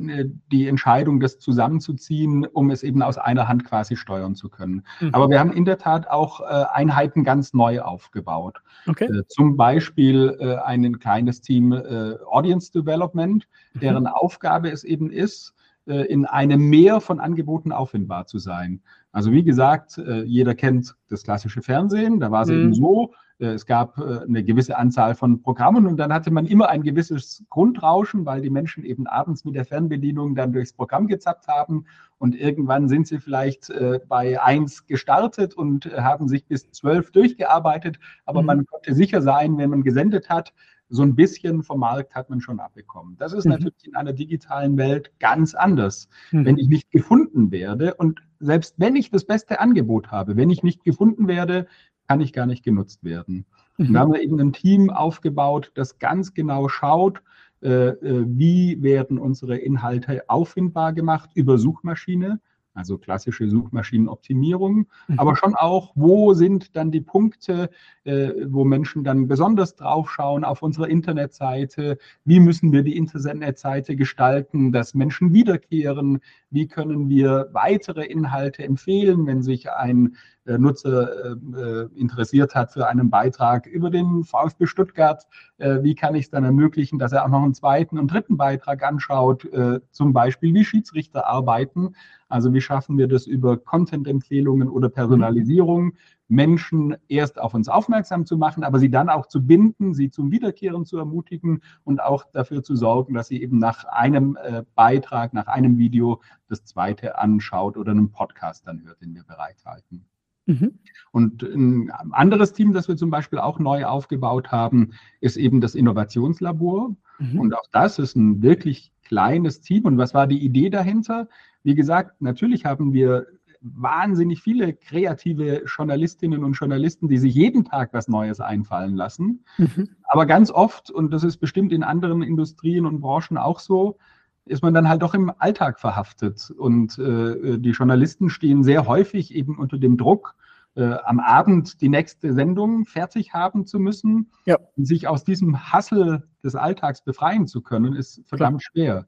die 0.52 0.68
Entscheidung, 0.68 1.20
das 1.20 1.40
zusammenzuziehen, 1.40 2.46
um 2.46 2.70
es 2.70 2.84
eben 2.84 3.02
aus 3.02 3.18
einer 3.18 3.48
Hand 3.48 3.66
quasi 3.66 3.96
steuern 3.96 4.36
zu 4.36 4.50
können. 4.50 4.84
Mhm. 5.00 5.10
Aber 5.14 5.30
wir 5.30 5.40
haben 5.40 5.54
in 5.54 5.66
der 5.66 5.78
Tat 5.78 6.08
auch 6.08 6.42
äh, 6.42 6.66
Einheiten 6.72 7.24
ganz 7.24 7.54
neu 7.54 7.82
aufgebaut. 7.82 8.62
Okay. 8.88 9.06
Äh, 9.06 9.24
zum 9.28 9.58
Beispiel 9.58 10.38
äh, 10.40 10.56
ein 10.58 11.00
kleines 11.00 11.42
Team 11.42 11.72
äh, 11.72 12.16
Audience 12.26 12.72
Development, 12.72 13.33
mhm. 13.74 13.80
deren. 13.80 14.08
Aufgabe 14.08 14.70
es 14.70 14.84
eben 14.84 15.10
ist, 15.12 15.54
äh, 15.88 16.06
in 16.06 16.26
einem 16.26 16.70
Meer 16.70 17.02
von 17.02 17.20
Angeboten 17.20 17.72
auffindbar 17.72 18.26
zu 18.26 18.38
sein. 18.38 18.82
Also 19.12 19.32
wie 19.32 19.44
gesagt, 19.44 20.02
jeder 20.26 20.56
kennt 20.56 20.96
das 21.08 21.22
klassische 21.24 21.62
Fernsehen, 21.62 22.20
da 22.20 22.32
war 22.32 22.42
es 22.42 22.50
eben 22.50 22.70
mhm. 22.70 22.74
so, 22.74 23.14
äh, 23.44 23.48
es 23.48 23.66
gab 23.66 23.98
äh, 23.98 24.22
eine 24.22 24.44
gewisse 24.44 24.78
Anzahl 24.78 25.16
von 25.16 25.42
Programmen 25.42 25.86
und 25.86 25.98
dann 25.98 26.14
hatte 26.14 26.32
man 26.32 26.46
immer 26.46 26.70
ein 26.70 26.84
gewisses 26.84 27.44
Grundrauschen, 27.50 28.26
weil 28.26 28.42
die 28.42 28.50
Menschen 28.50 28.84
eben 28.84 29.08
abends 29.08 29.46
mit 29.46 29.56
der 29.56 29.66
Fernbedienung 29.66 30.36
dann 30.36 30.54
durchs 30.54 30.74
Programm 30.74 31.08
gezappt 31.08 31.48
haben 31.48 31.86
und 32.18 32.36
irgendwann 32.36 32.88
sind 32.88 33.08
sie 33.08 33.20
vielleicht 33.20 33.70
äh, 33.70 34.00
bei 34.08 34.42
eins 34.42 34.86
gestartet 34.86 35.54
und 35.54 35.86
haben 35.98 36.28
sich 36.28 36.46
bis 36.46 36.70
zwölf 36.72 37.12
durchgearbeitet, 37.12 38.00
aber 38.26 38.42
mhm. 38.42 38.48
man 38.48 38.66
konnte 38.66 38.94
sicher 38.94 39.22
sein, 39.22 39.58
wenn 39.58 39.70
man 39.70 39.84
gesendet 39.84 40.30
hat, 40.30 40.54
so 40.94 41.02
ein 41.02 41.16
bisschen 41.16 41.64
vom 41.64 41.80
Markt 41.80 42.14
hat 42.14 42.30
man 42.30 42.40
schon 42.40 42.60
abbekommen. 42.60 43.18
Das 43.18 43.34
ist 43.34 43.46
mhm. 43.46 43.52
natürlich 43.52 43.88
in 43.88 43.96
einer 43.96 44.14
digitalen 44.14 44.78
Welt 44.78 45.12
ganz 45.20 45.56
anders. 45.56 46.08
Mhm. 46.32 46.46
Wenn 46.46 46.58
ich 46.60 46.68
nicht 46.68 46.92
gefunden 46.92 47.52
werde 47.52 47.96
und 47.96 48.22
selbst 48.40 48.76
wenn 48.78 48.96
ich 48.96 49.10
das 49.10 49.26
beste 49.26 49.60
Angebot 49.60 50.12
habe, 50.12 50.38
wenn 50.38 50.52
ich 50.52 50.62
nicht 50.62 50.84
gefunden 50.84 51.28
werde, 51.28 51.66
kann 52.08 52.22
ich 52.22 52.32
gar 52.32 52.46
nicht 52.46 52.64
genutzt 52.64 53.04
werden. 53.04 53.46
Mhm. 53.78 53.88
Und 53.88 53.94
da 53.94 54.02
haben 54.02 54.14
wir 54.14 54.22
eben 54.22 54.40
ein 54.40 54.54
Team 54.54 54.92
aufgebaut, 54.92 55.72
das 55.74 55.98
ganz 55.98 56.36
genau 56.36 56.70
schaut, 56.70 57.24
äh, 57.64 57.88
äh, 57.88 58.26
wie 58.28 58.84
werden 58.84 59.18
unsere 59.18 59.58
Inhalte 59.58 60.30
auffindbar 60.30 60.94
gemacht 60.94 61.32
über 61.34 61.58
Suchmaschine. 61.58 62.40
Also 62.74 62.98
klassische 62.98 63.50
Suchmaschinenoptimierung, 63.50 64.88
mhm. 65.08 65.20
aber 65.20 65.36
schon 65.36 65.56
auch, 65.56 65.92
wo 65.96 66.34
sind 66.34 66.76
dann 66.76 66.92
die 66.92 67.02
Punkte, 67.02 67.70
äh, 68.04 68.32
wo 68.48 68.64
Menschen 68.66 69.04
dann 69.04 69.28
besonders 69.28 69.76
draufschauen 69.76 70.44
auf 70.44 70.62
unserer 70.62 70.88
Internetseite, 70.88 71.98
wie 72.26 72.40
müssen 72.40 72.72
wir 72.72 72.84
die 72.84 72.98
Internetseite 72.98 73.96
gestalten, 73.96 74.72
dass 74.72 74.94
Menschen 74.94 75.34
wiederkehren, 75.34 76.20
wie 76.50 76.68
können 76.68 77.10
wir 77.10 77.50
weitere 77.52 78.06
Inhalte 78.06 78.64
empfehlen, 78.64 79.26
wenn 79.26 79.42
sich 79.42 79.72
ein 79.72 80.16
äh, 80.46 80.58
Nutzer 80.58 81.36
äh, 81.36 81.88
interessiert 81.96 82.54
hat 82.54 82.74
für 82.74 82.88
einen 82.88 83.10
Beitrag 83.10 83.66
über 83.66 83.90
den 83.90 84.24
VfB 84.24 84.66
Stuttgart, 84.66 85.26
äh, 85.58 85.82
wie 85.84 85.96
kann 85.96 86.16
ich 86.16 86.26
es 86.26 86.32
dann 86.32 86.44
ermöglichen, 86.44 87.00
dass 87.00 87.14
er 87.14 87.24
auch 87.24 87.30
noch 87.30 87.44
einen 87.44 87.54
zweiten 87.54 87.98
und 87.98 88.12
dritten 88.12 88.36
Beitrag 88.36 88.84
anschaut, 88.84 89.46
äh, 89.46 89.80
zum 89.92 90.12
Beispiel 90.12 90.54
wie 90.54 90.66
Schiedsrichter 90.66 91.28
arbeiten, 91.28 91.96
also 92.34 92.52
wie 92.52 92.62
schaffen 92.62 92.98
wir 92.98 93.08
das 93.08 93.28
über 93.28 93.58
Content-Empfehlungen 93.58 94.68
oder 94.68 94.90
Personalisierung, 94.90 95.94
Menschen 96.28 96.96
erst 97.08 97.40
auf 97.40 97.54
uns 97.54 97.70
aufmerksam 97.70 98.26
zu 98.26 98.38
machen, 98.38 98.64
aber 98.64 98.80
sie 98.80 98.90
dann 98.90 99.08
auch 99.08 99.28
zu 99.28 99.46
binden, 99.46 99.94
sie 99.94 100.10
zum 100.10 100.32
Wiederkehren 100.32 100.84
zu 100.84 100.98
ermutigen 100.98 101.62
und 101.84 102.02
auch 102.02 102.26
dafür 102.34 102.64
zu 102.64 102.76
sorgen, 102.76 103.14
dass 103.14 103.28
sie 103.28 103.40
eben 103.40 103.60
nach 103.60 103.86
einem 103.86 104.36
äh, 104.44 104.64
Beitrag, 104.74 105.36
nach 105.36 105.46
einem 105.46 105.78
Video 105.78 106.22
das 106.50 106.66
zweite 106.66 107.20
anschaut 107.20 107.78
oder 107.78 107.92
einen 107.92 108.12
Podcast 108.12 108.66
dann 108.66 108.84
hört, 108.84 109.00
den 109.02 109.14
wir 109.14 109.24
bereithalten. 109.26 110.06
Mhm. 110.48 110.80
Und 111.12 111.44
ein 111.44 111.92
anderes 111.92 112.54
Team, 112.54 112.74
das 112.74 112.88
wir 112.88 112.98
zum 112.98 113.12
Beispiel 113.12 113.38
auch 113.38 113.60
neu 113.60 113.86
aufgebaut 113.86 114.52
haben, 114.52 114.94
ist 115.22 115.38
eben 115.38 115.62
das 115.62 115.76
Innovationslabor. 115.76 116.96
Mhm. 117.20 117.40
Und 117.40 117.54
auch 117.54 117.68
das 117.72 118.00
ist 118.00 118.16
ein 118.16 118.42
wirklich 118.42 118.92
kleines 119.04 119.62
Team. 119.62 119.86
Und 119.86 120.00
was 120.00 120.16
war 120.16 120.26
die 120.26 120.44
Idee 120.44 120.72
dahinter? 120.72 121.28
Wie 121.64 121.76
gesagt, 121.76 122.22
natürlich 122.22 122.66
haben 122.66 122.94
wir 122.94 123.26
wahnsinnig 123.64 124.42
viele 124.42 124.74
kreative 124.74 125.64
Journalistinnen 125.66 126.44
und 126.44 126.54
Journalisten, 126.54 127.08
die 127.08 127.18
sich 127.18 127.34
jeden 127.34 127.64
Tag 127.64 127.94
was 127.94 128.08
Neues 128.10 128.42
einfallen 128.42 128.96
lassen. 128.96 129.46
Mhm. 129.58 129.90
Aber 130.04 130.26
ganz 130.26 130.52
oft, 130.52 130.92
und 130.92 131.12
das 131.12 131.24
ist 131.24 131.38
bestimmt 131.38 131.72
in 131.72 131.84
anderen 131.84 132.22
Industrien 132.22 132.86
und 132.86 133.00
Branchen 133.00 133.38
auch 133.38 133.60
so, 133.60 133.98
ist 134.46 134.62
man 134.62 134.74
dann 134.74 134.90
halt 134.90 135.02
doch 135.02 135.14
im 135.14 135.32
Alltag 135.38 135.80
verhaftet. 135.80 136.52
Und 136.52 137.00
äh, 137.00 137.58
die 137.58 137.72
Journalisten 137.72 138.30
stehen 138.30 138.64
sehr 138.64 138.86
häufig 138.86 139.34
eben 139.34 139.58
unter 139.58 139.78
dem 139.78 139.96
Druck, 139.96 140.36
äh, 140.76 140.96
am 141.06 141.22
Abend 141.22 141.82
die 141.82 141.90
nächste 141.90 142.34
Sendung 142.34 142.86
fertig 142.86 143.34
haben 143.34 143.66
zu 143.66 143.80
müssen. 143.80 144.32
Ja. 144.46 144.58
Und 144.76 144.86
sich 144.86 145.08
aus 145.08 145.24
diesem 145.24 145.72
Hassel 145.72 146.28
des 146.44 146.56
Alltags 146.56 147.02
befreien 147.02 147.48
zu 147.48 147.62
können, 147.62 147.94
ist 147.94 148.22
verdammt 148.26 148.62
Klar. 148.62 148.72
schwer. 148.72 149.08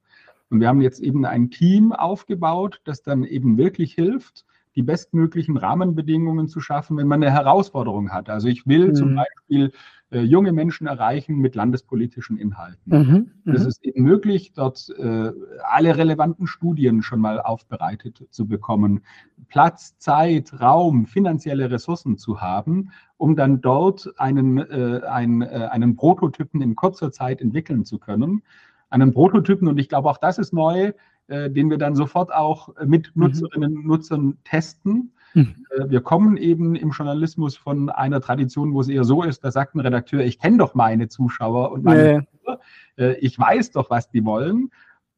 Und 0.56 0.62
wir 0.62 0.70
haben 0.70 0.80
jetzt 0.80 1.02
eben 1.02 1.26
ein 1.26 1.50
Team 1.50 1.92
aufgebaut, 1.92 2.80
das 2.86 3.04
dann 3.04 3.26
eben 3.26 3.58
wirklich 3.58 3.94
hilft, 3.94 4.46
die 4.78 4.84
bestmöglichen 4.84 5.58
Rahmenbedingungen 5.58 6.48
zu 6.48 6.62
schaffen, 6.62 6.96
wenn 6.96 7.10
man 7.10 7.22
eine 7.22 7.34
Herausforderung 7.34 8.14
hat. 8.14 8.30
Also 8.30 8.48
ich 8.48 8.66
will 8.66 8.88
mhm. 8.88 8.96
zum 8.96 9.16
Beispiel 9.16 9.74
äh, 10.12 10.22
junge 10.22 10.54
Menschen 10.54 10.88
erreichen 10.88 11.40
mit 11.40 11.56
landespolitischen 11.56 12.38
Inhalten. 12.38 12.80
Mhm. 12.86 13.32
Das 13.44 13.64
mhm. 13.64 13.68
ist 13.68 13.84
eben 13.84 14.04
möglich, 14.04 14.54
dort 14.56 14.88
äh, 14.98 15.32
alle 15.70 15.98
relevanten 15.98 16.48
Studien 16.48 17.04
schon 17.04 17.20
mal 17.20 17.42
aufbereitet 17.42 18.26
zu 18.30 18.48
bekommen, 18.48 19.02
Platz, 19.50 19.98
Zeit, 19.98 20.62
Raum, 20.62 21.06
finanzielle 21.06 21.70
Ressourcen 21.70 22.18
zu 22.18 22.40
haben, 22.40 22.92
um 23.18 23.36
dann 23.36 23.60
dort 23.60 24.10
einen, 24.18 24.60
äh, 24.60 25.02
einen, 25.06 25.42
äh, 25.42 25.68
einen 25.70 25.98
Prototypen 25.98 26.62
in 26.62 26.78
kurzer 26.78 27.12
Zeit 27.12 27.42
entwickeln 27.42 27.84
zu 27.84 28.00
können 28.00 28.42
einen 28.90 29.14
Prototypen 29.14 29.68
und 29.68 29.78
ich 29.78 29.90
glaube, 29.90 30.10
auch 30.10 30.18
das 30.18 30.38
ist 30.38 30.54
neu, 30.54 30.94
äh, 31.28 31.50
den 31.50 31.70
wir 31.70 31.78
dann 31.78 31.96
sofort 31.96 32.34
auch 32.34 32.70
mit 32.86 33.16
mhm. 33.16 33.24
Nutzerinnen 33.24 33.78
und 33.78 33.86
Nutzern 33.86 34.38
testen. 34.44 35.12
Mhm. 35.34 35.66
Äh, 35.72 35.90
wir 35.90 36.02
kommen 36.02 36.38
eben 36.38 36.76
im 36.76 36.92
Journalismus 36.92 37.58
von 37.58 37.90
einer 37.90 38.22
Tradition, 38.22 38.74
wo 38.74 38.82
es 38.82 38.88
eher 38.88 39.04
so 39.04 39.24
ist, 39.24 39.44
da 39.44 39.52
sagt 39.52 39.76
ein 39.76 39.80
Redakteur, 39.80 40.24
ich 40.24 40.40
kenne 40.40 40.58
doch 40.58 40.76
meine 40.76 41.08
Zuschauer 41.08 41.72
und 41.72 41.84
meine 41.84 42.28
ja. 42.46 42.60
äh, 42.98 43.14
ich 43.20 43.38
weiß 43.38 43.72
doch, 43.72 43.90
was 43.90 44.10
die 44.10 44.24
wollen. 44.24 44.72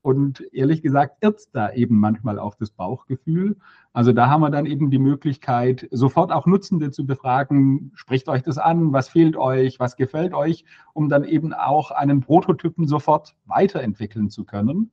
Und 0.07 0.41
ehrlich 0.53 0.81
gesagt 0.81 1.17
irrt 1.19 1.49
da 1.51 1.69
eben 1.73 1.99
manchmal 1.99 2.39
auch 2.39 2.55
das 2.55 2.69
Bauchgefühl. 2.69 3.57
Also 3.91 4.13
da 4.13 4.29
haben 4.29 4.39
wir 4.39 4.49
dann 4.49 4.65
eben 4.65 4.89
die 4.89 4.99
Möglichkeit, 4.99 5.85
sofort 5.91 6.31
auch 6.31 6.45
Nutzende 6.45 6.91
zu 6.91 7.05
befragen, 7.05 7.91
spricht 7.93 8.29
euch 8.29 8.41
das 8.41 8.57
an, 8.57 8.93
was 8.93 9.09
fehlt 9.09 9.35
euch, 9.35 9.81
was 9.81 9.97
gefällt 9.97 10.33
euch, 10.33 10.63
um 10.93 11.09
dann 11.09 11.25
eben 11.25 11.51
auch 11.51 11.91
einen 11.91 12.21
Prototypen 12.21 12.87
sofort 12.87 13.35
weiterentwickeln 13.47 14.29
zu 14.29 14.45
können. 14.45 14.91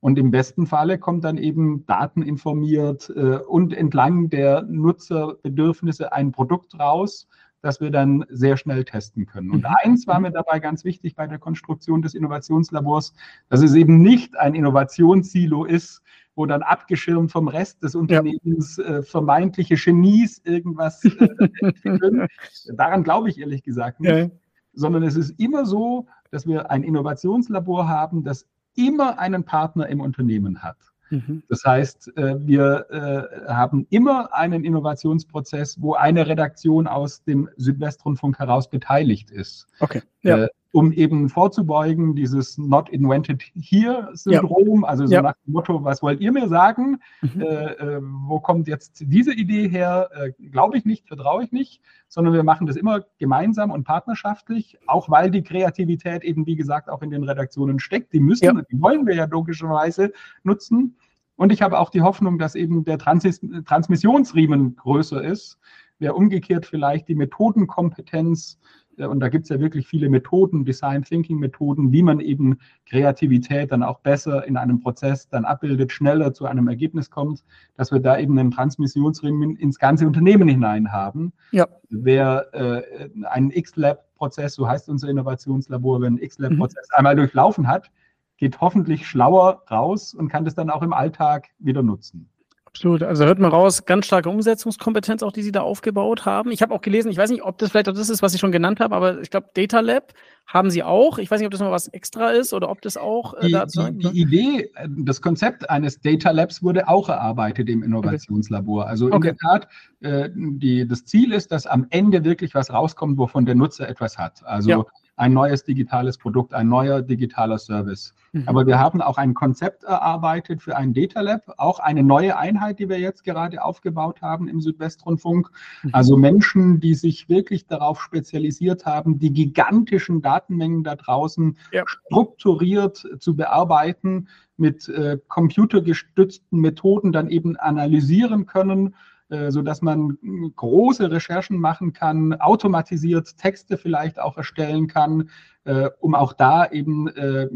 Und 0.00 0.18
im 0.18 0.32
besten 0.32 0.66
Falle 0.66 0.98
kommt 0.98 1.22
dann 1.22 1.38
eben 1.38 1.86
dateninformiert 1.86 3.08
äh, 3.10 3.38
und 3.38 3.72
entlang 3.72 4.30
der 4.30 4.62
Nutzerbedürfnisse 4.62 6.12
ein 6.12 6.32
Produkt 6.32 6.76
raus, 6.76 7.28
das 7.66 7.80
wir 7.80 7.90
dann 7.90 8.24
sehr 8.28 8.56
schnell 8.56 8.84
testen 8.84 9.26
können. 9.26 9.50
Und 9.50 9.64
mhm. 9.64 9.74
eins 9.82 10.06
war 10.06 10.20
mir 10.20 10.30
dabei 10.30 10.60
ganz 10.60 10.84
wichtig 10.84 11.16
bei 11.16 11.26
der 11.26 11.40
Konstruktion 11.40 12.00
des 12.00 12.14
Innovationslabors, 12.14 13.12
dass 13.48 13.60
es 13.60 13.74
eben 13.74 14.02
nicht 14.02 14.38
ein 14.38 14.54
Innovationssilo 14.54 15.64
ist, 15.64 16.00
wo 16.36 16.46
dann 16.46 16.62
abgeschirmt 16.62 17.32
vom 17.32 17.48
Rest 17.48 17.82
des 17.82 17.96
Unternehmens 17.96 18.76
ja. 18.76 18.98
äh, 18.98 19.02
vermeintliche 19.02 19.74
Genies 19.74 20.40
irgendwas 20.44 21.04
äh, 21.04 21.28
entwickeln. 21.60 22.28
Daran 22.76 23.02
glaube 23.02 23.30
ich 23.30 23.40
ehrlich 23.40 23.64
gesagt 23.64 23.98
nicht. 23.98 24.12
Ja. 24.12 24.30
Sondern 24.72 25.02
es 25.02 25.16
ist 25.16 25.30
immer 25.40 25.66
so, 25.66 26.06
dass 26.30 26.46
wir 26.46 26.70
ein 26.70 26.84
Innovationslabor 26.84 27.88
haben, 27.88 28.22
das 28.22 28.46
immer 28.76 29.18
einen 29.18 29.42
Partner 29.42 29.88
im 29.88 30.00
Unternehmen 30.00 30.62
hat. 30.62 30.76
Mhm. 31.10 31.42
Das 31.48 31.64
heißt, 31.64 32.16
äh, 32.16 32.34
wir 32.46 32.86
äh, 32.90 33.52
haben 33.52 33.86
immer 33.90 34.34
einen 34.34 34.64
Innovationsprozess, 34.64 35.80
wo 35.80 35.94
eine 35.94 36.26
Redaktion 36.26 36.86
aus 36.86 37.22
dem 37.22 37.48
Südwestrundfunk 37.56 38.38
heraus 38.38 38.68
beteiligt 38.68 39.30
ist. 39.30 39.66
Okay. 39.80 40.02
Ja. 40.22 40.48
Um 40.76 40.92
eben 40.92 41.30
vorzubeugen, 41.30 42.14
dieses 42.14 42.58
Not 42.58 42.90
Invented 42.90 43.42
Here-Syndrom, 43.54 44.82
ja. 44.82 44.88
also 44.88 45.06
so 45.06 45.14
ja. 45.14 45.22
nach 45.22 45.32
dem 45.46 45.54
Motto, 45.54 45.82
was 45.82 46.02
wollt 46.02 46.20
ihr 46.20 46.32
mir 46.32 46.48
sagen? 46.48 47.00
Mhm. 47.22 47.40
Äh, 47.40 47.44
äh, 47.46 48.00
wo 48.02 48.40
kommt 48.40 48.68
jetzt 48.68 49.02
diese 49.06 49.32
Idee 49.32 49.70
her? 49.70 50.10
Äh, 50.12 50.32
Glaube 50.50 50.76
ich 50.76 50.84
nicht, 50.84 51.08
vertraue 51.08 51.44
ich 51.44 51.50
nicht, 51.50 51.80
sondern 52.08 52.34
wir 52.34 52.42
machen 52.42 52.66
das 52.66 52.76
immer 52.76 53.06
gemeinsam 53.16 53.70
und 53.70 53.84
partnerschaftlich, 53.84 54.76
auch 54.86 55.08
weil 55.08 55.30
die 55.30 55.42
Kreativität 55.42 56.22
eben, 56.24 56.44
wie 56.44 56.56
gesagt, 56.56 56.90
auch 56.90 57.00
in 57.00 57.08
den 57.08 57.24
Redaktionen 57.24 57.78
steckt. 57.78 58.12
Die 58.12 58.20
müssen, 58.20 58.44
ja. 58.44 58.52
die 58.52 58.78
wollen 58.78 59.06
wir 59.06 59.14
ja 59.14 59.24
logischerweise 59.24 60.12
nutzen. 60.42 60.98
Und 61.36 61.52
ich 61.52 61.62
habe 61.62 61.78
auch 61.78 61.88
die 61.88 62.02
Hoffnung, 62.02 62.38
dass 62.38 62.54
eben 62.54 62.84
der 62.84 62.98
Trans 62.98 63.24
Transmissionsriemen 63.64 64.76
größer 64.76 65.24
ist, 65.24 65.58
wer 65.98 66.16
umgekehrt 66.16 66.66
vielleicht 66.66 67.08
die 67.08 67.14
Methodenkompetenz 67.14 68.58
und 68.98 69.20
da 69.20 69.28
gibt 69.28 69.44
es 69.44 69.48
ja 69.50 69.60
wirklich 69.60 69.86
viele 69.86 70.08
Methoden, 70.08 70.64
Design 70.64 71.02
Thinking 71.02 71.38
Methoden, 71.38 71.92
wie 71.92 72.02
man 72.02 72.20
eben 72.20 72.58
Kreativität 72.88 73.72
dann 73.72 73.82
auch 73.82 74.00
besser 74.00 74.46
in 74.46 74.56
einem 74.56 74.80
Prozess 74.80 75.28
dann 75.28 75.44
abbildet, 75.44 75.92
schneller 75.92 76.32
zu 76.32 76.46
einem 76.46 76.68
Ergebnis 76.68 77.10
kommt, 77.10 77.44
dass 77.76 77.92
wir 77.92 78.00
da 78.00 78.18
eben 78.18 78.38
einen 78.38 78.50
Transmissionsring 78.50 79.56
ins 79.56 79.78
ganze 79.78 80.06
Unternehmen 80.06 80.48
hinein 80.48 80.92
haben. 80.92 81.32
Ja. 81.52 81.66
Wer 81.90 82.54
äh, 82.54 83.08
einen 83.26 83.50
X-Lab-Prozess, 83.50 84.54
so 84.54 84.68
heißt 84.68 84.88
unser 84.88 85.08
Innovationslabor, 85.08 86.00
wenn 86.00 86.14
ein 86.14 86.22
X-Lab-Prozess 86.22 86.88
mhm. 86.90 86.98
einmal 86.98 87.16
durchlaufen 87.16 87.66
hat, 87.66 87.90
geht 88.38 88.60
hoffentlich 88.60 89.06
schlauer 89.06 89.62
raus 89.70 90.14
und 90.14 90.28
kann 90.28 90.44
das 90.44 90.54
dann 90.54 90.70
auch 90.70 90.82
im 90.82 90.92
Alltag 90.92 91.48
wieder 91.58 91.82
nutzen. 91.82 92.28
Absolut. 92.76 93.02
Also 93.02 93.24
hört 93.24 93.38
man 93.38 93.50
raus, 93.50 93.86
ganz 93.86 94.04
starke 94.04 94.28
Umsetzungskompetenz 94.28 95.22
auch, 95.22 95.32
die 95.32 95.42
Sie 95.42 95.50
da 95.50 95.62
aufgebaut 95.62 96.26
haben. 96.26 96.50
Ich 96.50 96.60
habe 96.60 96.74
auch 96.74 96.82
gelesen, 96.82 97.10
ich 97.10 97.16
weiß 97.16 97.30
nicht, 97.30 97.42
ob 97.42 97.56
das 97.56 97.70
vielleicht 97.70 97.88
auch 97.88 97.94
das 97.94 98.10
ist, 98.10 98.20
was 98.20 98.34
ich 98.34 98.40
schon 98.40 98.52
genannt 98.52 98.80
habe, 98.80 98.94
aber 98.94 99.20
ich 99.22 99.30
glaube, 99.30 99.48
Data 99.54 99.80
Lab 99.80 100.12
haben 100.46 100.68
Sie 100.68 100.82
auch. 100.82 101.16
Ich 101.18 101.30
weiß 101.30 101.40
nicht, 101.40 101.46
ob 101.46 101.52
das 101.52 101.60
noch 101.60 101.70
was 101.70 101.88
extra 101.88 102.32
ist 102.32 102.52
oder 102.52 102.68
ob 102.68 102.82
das 102.82 102.98
auch 102.98 103.32
äh, 103.34 103.46
die, 103.46 103.52
dazu. 103.52 103.82
Die, 103.90 104.10
die 104.10 104.20
Idee, 104.20 104.70
äh, 104.74 104.88
das 104.90 105.22
Konzept 105.22 105.70
eines 105.70 106.00
Data 106.00 106.30
Labs 106.32 106.62
wurde 106.62 106.86
auch 106.86 107.08
erarbeitet 107.08 107.70
im 107.70 107.82
Innovationslabor. 107.82 108.82
Okay. 108.82 108.90
Also 108.90 109.06
in 109.08 109.14
okay. 109.14 109.28
der 109.28 109.36
Tat, 109.36 109.68
äh, 110.00 110.28
die, 110.34 110.86
das 110.86 111.06
Ziel 111.06 111.32
ist, 111.32 111.52
dass 111.52 111.66
am 111.66 111.86
Ende 111.88 112.24
wirklich 112.24 112.54
was 112.54 112.70
rauskommt, 112.70 113.16
wovon 113.16 113.46
der 113.46 113.54
Nutzer 113.54 113.88
etwas 113.88 114.18
hat. 114.18 114.44
Also 114.44 114.70
ja 114.70 114.84
ein 115.16 115.32
neues 115.32 115.64
digitales 115.64 116.18
Produkt, 116.18 116.52
ein 116.52 116.68
neuer 116.68 117.02
digitaler 117.02 117.58
Service. 117.58 118.14
Mhm. 118.32 118.44
Aber 118.46 118.66
wir 118.66 118.78
haben 118.78 119.00
auch 119.00 119.16
ein 119.16 119.32
Konzept 119.34 119.84
erarbeitet 119.84 120.62
für 120.62 120.76
ein 120.76 120.92
Data 120.92 121.22
Lab, 121.22 121.54
auch 121.56 121.78
eine 121.78 122.02
neue 122.02 122.36
Einheit, 122.36 122.78
die 122.78 122.88
wir 122.88 123.00
jetzt 123.00 123.24
gerade 123.24 123.62
aufgebaut 123.64 124.20
haben 124.20 124.46
im 124.46 124.60
Südwestrundfunk. 124.60 125.50
Mhm. 125.82 125.90
Also 125.92 126.16
Menschen, 126.16 126.80
die 126.80 126.94
sich 126.94 127.28
wirklich 127.28 127.66
darauf 127.66 128.00
spezialisiert 128.02 128.84
haben, 128.84 129.18
die 129.18 129.32
gigantischen 129.32 130.20
Datenmengen 130.20 130.84
da 130.84 130.96
draußen 130.96 131.56
ja. 131.72 131.84
strukturiert 131.86 133.06
zu 133.18 133.36
bearbeiten, 133.36 134.28
mit 134.58 134.88
äh, 134.88 135.18
computergestützten 135.28 136.60
Methoden 136.60 137.12
dann 137.12 137.28
eben 137.28 137.56
analysieren 137.56 138.46
können 138.46 138.94
sodass 139.28 139.82
man 139.82 140.18
große 140.54 141.10
Recherchen 141.10 141.58
machen 141.58 141.92
kann, 141.92 142.34
automatisiert 142.34 143.36
Texte 143.36 143.76
vielleicht 143.76 144.20
auch 144.20 144.36
erstellen 144.36 144.86
kann, 144.86 145.30
äh, 145.66 145.90
um 145.98 146.14
auch 146.14 146.32
da 146.32 146.70
eben 146.70 147.08
äh, 147.08 147.48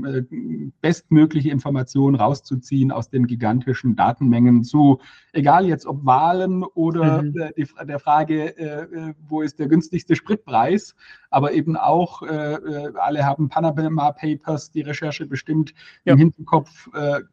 bestmögliche 0.81 1.51
Informationen 1.51 2.17
rauszuziehen 2.17 2.91
aus 2.91 3.09
den 3.09 3.29
gigantischen 3.29 3.95
Datenmengen 3.95 4.65
zu, 4.65 4.99
egal 5.33 5.65
jetzt 5.65 5.87
ob 5.87 6.05
Wahlen 6.05 6.65
oder 6.65 7.23
mhm. 7.23 7.35
die, 7.57 7.69
der 7.87 8.01
Frage, 8.01 9.17
wo 9.29 9.43
ist 9.43 9.61
der 9.61 9.69
günstigste 9.69 10.17
Spritpreis, 10.17 10.97
aber 11.31 11.53
eben 11.53 11.77
auch, 11.77 12.23
alle 12.23 13.25
haben 13.25 13.49
Panama 13.49 14.11
Papers, 14.11 14.73
die 14.73 14.81
Recherche 14.81 15.27
bestimmt 15.27 15.73
ja. 16.05 16.15
im 16.15 16.19
Hinterkopf, 16.19 16.89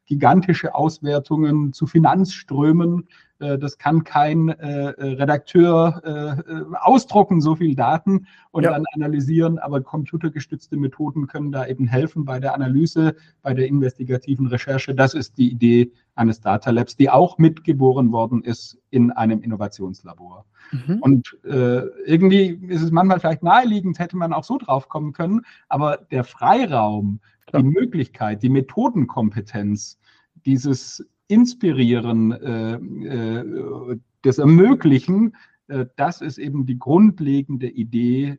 gigantische 0.05 0.75
Auswertungen 0.75 1.73
zu 1.73 1.87
Finanzströmen, 1.87 2.99
äh, 2.99 3.26
das 3.39 3.77
kann 3.77 4.03
kein 4.03 4.49
äh, 4.49 4.89
Redakteur 4.89 6.01
äh, 6.47 6.75
ausdrucken, 6.79 7.39
so 7.39 7.55
viel 7.55 7.75
Daten 7.75 8.27
und 8.51 8.63
ja. 8.63 8.71
dann 8.71 8.83
analysieren, 8.93 9.59
aber 9.59 9.81
computergestützte 9.81 10.77
Methoden 10.77 11.27
können 11.27 11.51
da 11.51 11.67
eben 11.67 11.85
helfen 11.87 12.25
bei 12.25 12.39
der 12.39 12.55
Analyse, 12.55 13.15
bei 13.43 13.53
der 13.53 13.67
investigativen 13.67 14.47
Recherche. 14.47 14.95
Das 14.95 15.13
ist 15.13 15.37
die 15.37 15.51
Idee 15.51 15.91
eines 16.15 16.41
Data 16.41 16.71
Labs, 16.71 16.95
die 16.95 17.09
auch 17.09 17.37
mitgeboren 17.37 18.11
worden 18.11 18.43
ist 18.43 18.79
in 18.89 19.11
einem 19.11 19.41
Innovationslabor. 19.41 20.45
Mhm. 20.71 20.97
Und 21.01 21.37
äh, 21.43 21.81
irgendwie 22.05 22.59
ist 22.67 22.81
es 22.81 22.91
manchmal 22.91 23.19
vielleicht 23.19 23.43
naheliegend, 23.43 23.99
hätte 23.99 24.17
man 24.17 24.33
auch 24.33 24.43
so 24.43 24.57
drauf 24.57 24.89
kommen 24.89 25.13
können, 25.13 25.41
aber 25.69 25.97
der 25.97 26.23
Freiraum, 26.23 27.19
Klar. 27.45 27.61
die 27.61 27.69
Möglichkeit, 27.69 28.41
die 28.41 28.49
Methodenkompetenz, 28.49 29.99
dieses 30.45 31.05
Inspirieren, 31.27 32.31
äh, 32.31 32.75
äh, 32.75 33.99
das 34.21 34.37
Ermöglichen, 34.37 35.35
äh, 35.67 35.85
das 35.95 36.21
ist 36.21 36.37
eben 36.37 36.65
die 36.65 36.79
grundlegende 36.79 37.67
Idee 37.67 38.37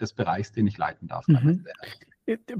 des 0.00 0.12
Bereichs, 0.12 0.52
den 0.52 0.66
ich 0.66 0.76
leiten 0.78 1.08
darf. 1.08 1.26
Mhm. 1.28 1.64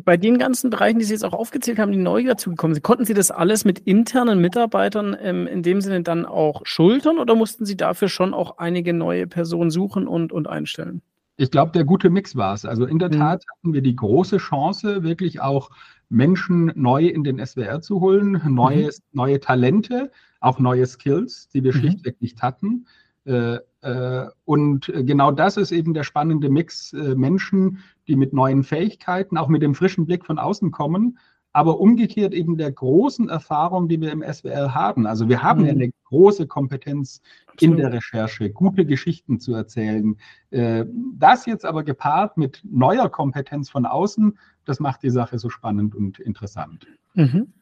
Bei 0.04 0.16
den 0.16 0.38
ganzen 0.38 0.70
Bereichen, 0.70 0.98
die 0.98 1.04
Sie 1.04 1.12
jetzt 1.12 1.24
auch 1.24 1.32
aufgezählt 1.32 1.78
haben, 1.78 1.92
die 1.92 1.98
neu 1.98 2.24
dazugekommen 2.24 2.74
sind, 2.74 2.82
konnten 2.82 3.04
Sie 3.04 3.14
das 3.14 3.30
alles 3.30 3.64
mit 3.64 3.78
internen 3.78 4.40
Mitarbeitern 4.40 5.16
ähm, 5.20 5.46
in 5.46 5.62
dem 5.62 5.80
Sinne 5.80 6.02
dann 6.02 6.26
auch 6.26 6.62
schultern 6.64 7.18
oder 7.18 7.36
mussten 7.36 7.64
Sie 7.66 7.76
dafür 7.76 8.08
schon 8.08 8.34
auch 8.34 8.58
einige 8.58 8.92
neue 8.92 9.26
Personen 9.26 9.70
suchen 9.70 10.08
und, 10.08 10.32
und 10.32 10.48
einstellen? 10.48 11.02
Ich 11.36 11.50
glaube, 11.50 11.72
der 11.72 11.84
gute 11.84 12.10
Mix 12.10 12.36
war 12.36 12.54
es. 12.54 12.64
Also 12.64 12.84
in 12.84 12.98
der 12.98 13.08
mhm. 13.08 13.18
Tat 13.18 13.44
hatten 13.50 13.72
wir 13.72 13.80
die 13.80 13.96
große 13.96 14.38
Chance, 14.38 15.02
wirklich 15.04 15.40
auch 15.40 15.70
Menschen 16.10 16.72
neu 16.74 17.06
in 17.06 17.24
den 17.24 17.44
SWR 17.44 17.80
zu 17.80 18.00
holen, 18.00 18.42
neues, 18.46 19.00
mhm. 19.00 19.04
neue 19.12 19.40
Talente, 19.40 20.10
auch 20.40 20.58
neue 20.58 20.86
Skills, 20.86 21.48
die 21.48 21.62
wir 21.64 21.74
mhm. 21.74 21.78
schlichtweg 21.78 22.20
nicht 22.20 22.42
hatten. 22.42 22.86
Äh, 23.24 23.58
äh, 23.82 24.26
und 24.44 24.92
genau 24.94 25.30
das 25.30 25.56
ist 25.56 25.72
eben 25.72 25.94
der 25.94 26.02
spannende 26.02 26.50
Mix 26.50 26.92
äh, 26.92 27.14
Menschen, 27.14 27.78
die 28.08 28.16
mit 28.16 28.32
neuen 28.32 28.64
Fähigkeiten, 28.64 29.38
auch 29.38 29.48
mit 29.48 29.62
dem 29.62 29.74
frischen 29.74 30.04
Blick 30.04 30.26
von 30.26 30.38
außen 30.38 30.70
kommen, 30.70 31.18
aber 31.52 31.80
umgekehrt 31.80 32.32
eben 32.32 32.56
der 32.56 32.72
großen 32.72 33.28
Erfahrung, 33.28 33.88
die 33.88 34.00
wir 34.00 34.12
im 34.12 34.22
SWR 34.22 34.74
haben. 34.74 35.06
Also 35.06 35.28
wir 35.28 35.42
haben 35.42 35.60
mhm. 35.60 35.66
ja 35.66 35.72
eine 35.72 35.90
große 36.08 36.46
Kompetenz 36.46 37.20
in 37.60 37.76
der 37.76 37.92
Recherche, 37.92 38.50
gute 38.50 38.86
Geschichten 38.86 39.38
zu 39.38 39.52
erzählen. 39.52 40.16
Das 40.50 41.44
jetzt 41.46 41.66
aber 41.66 41.82
gepaart 41.84 42.38
mit 42.38 42.62
neuer 42.64 43.10
Kompetenz 43.10 43.68
von 43.68 43.84
außen, 43.84 44.38
das 44.70 44.80
macht 44.80 45.02
die 45.02 45.10
Sache 45.10 45.38
so 45.38 45.50
spannend 45.50 45.94
und 45.94 46.20
interessant. 46.20 46.86
Mhm. 47.14 47.52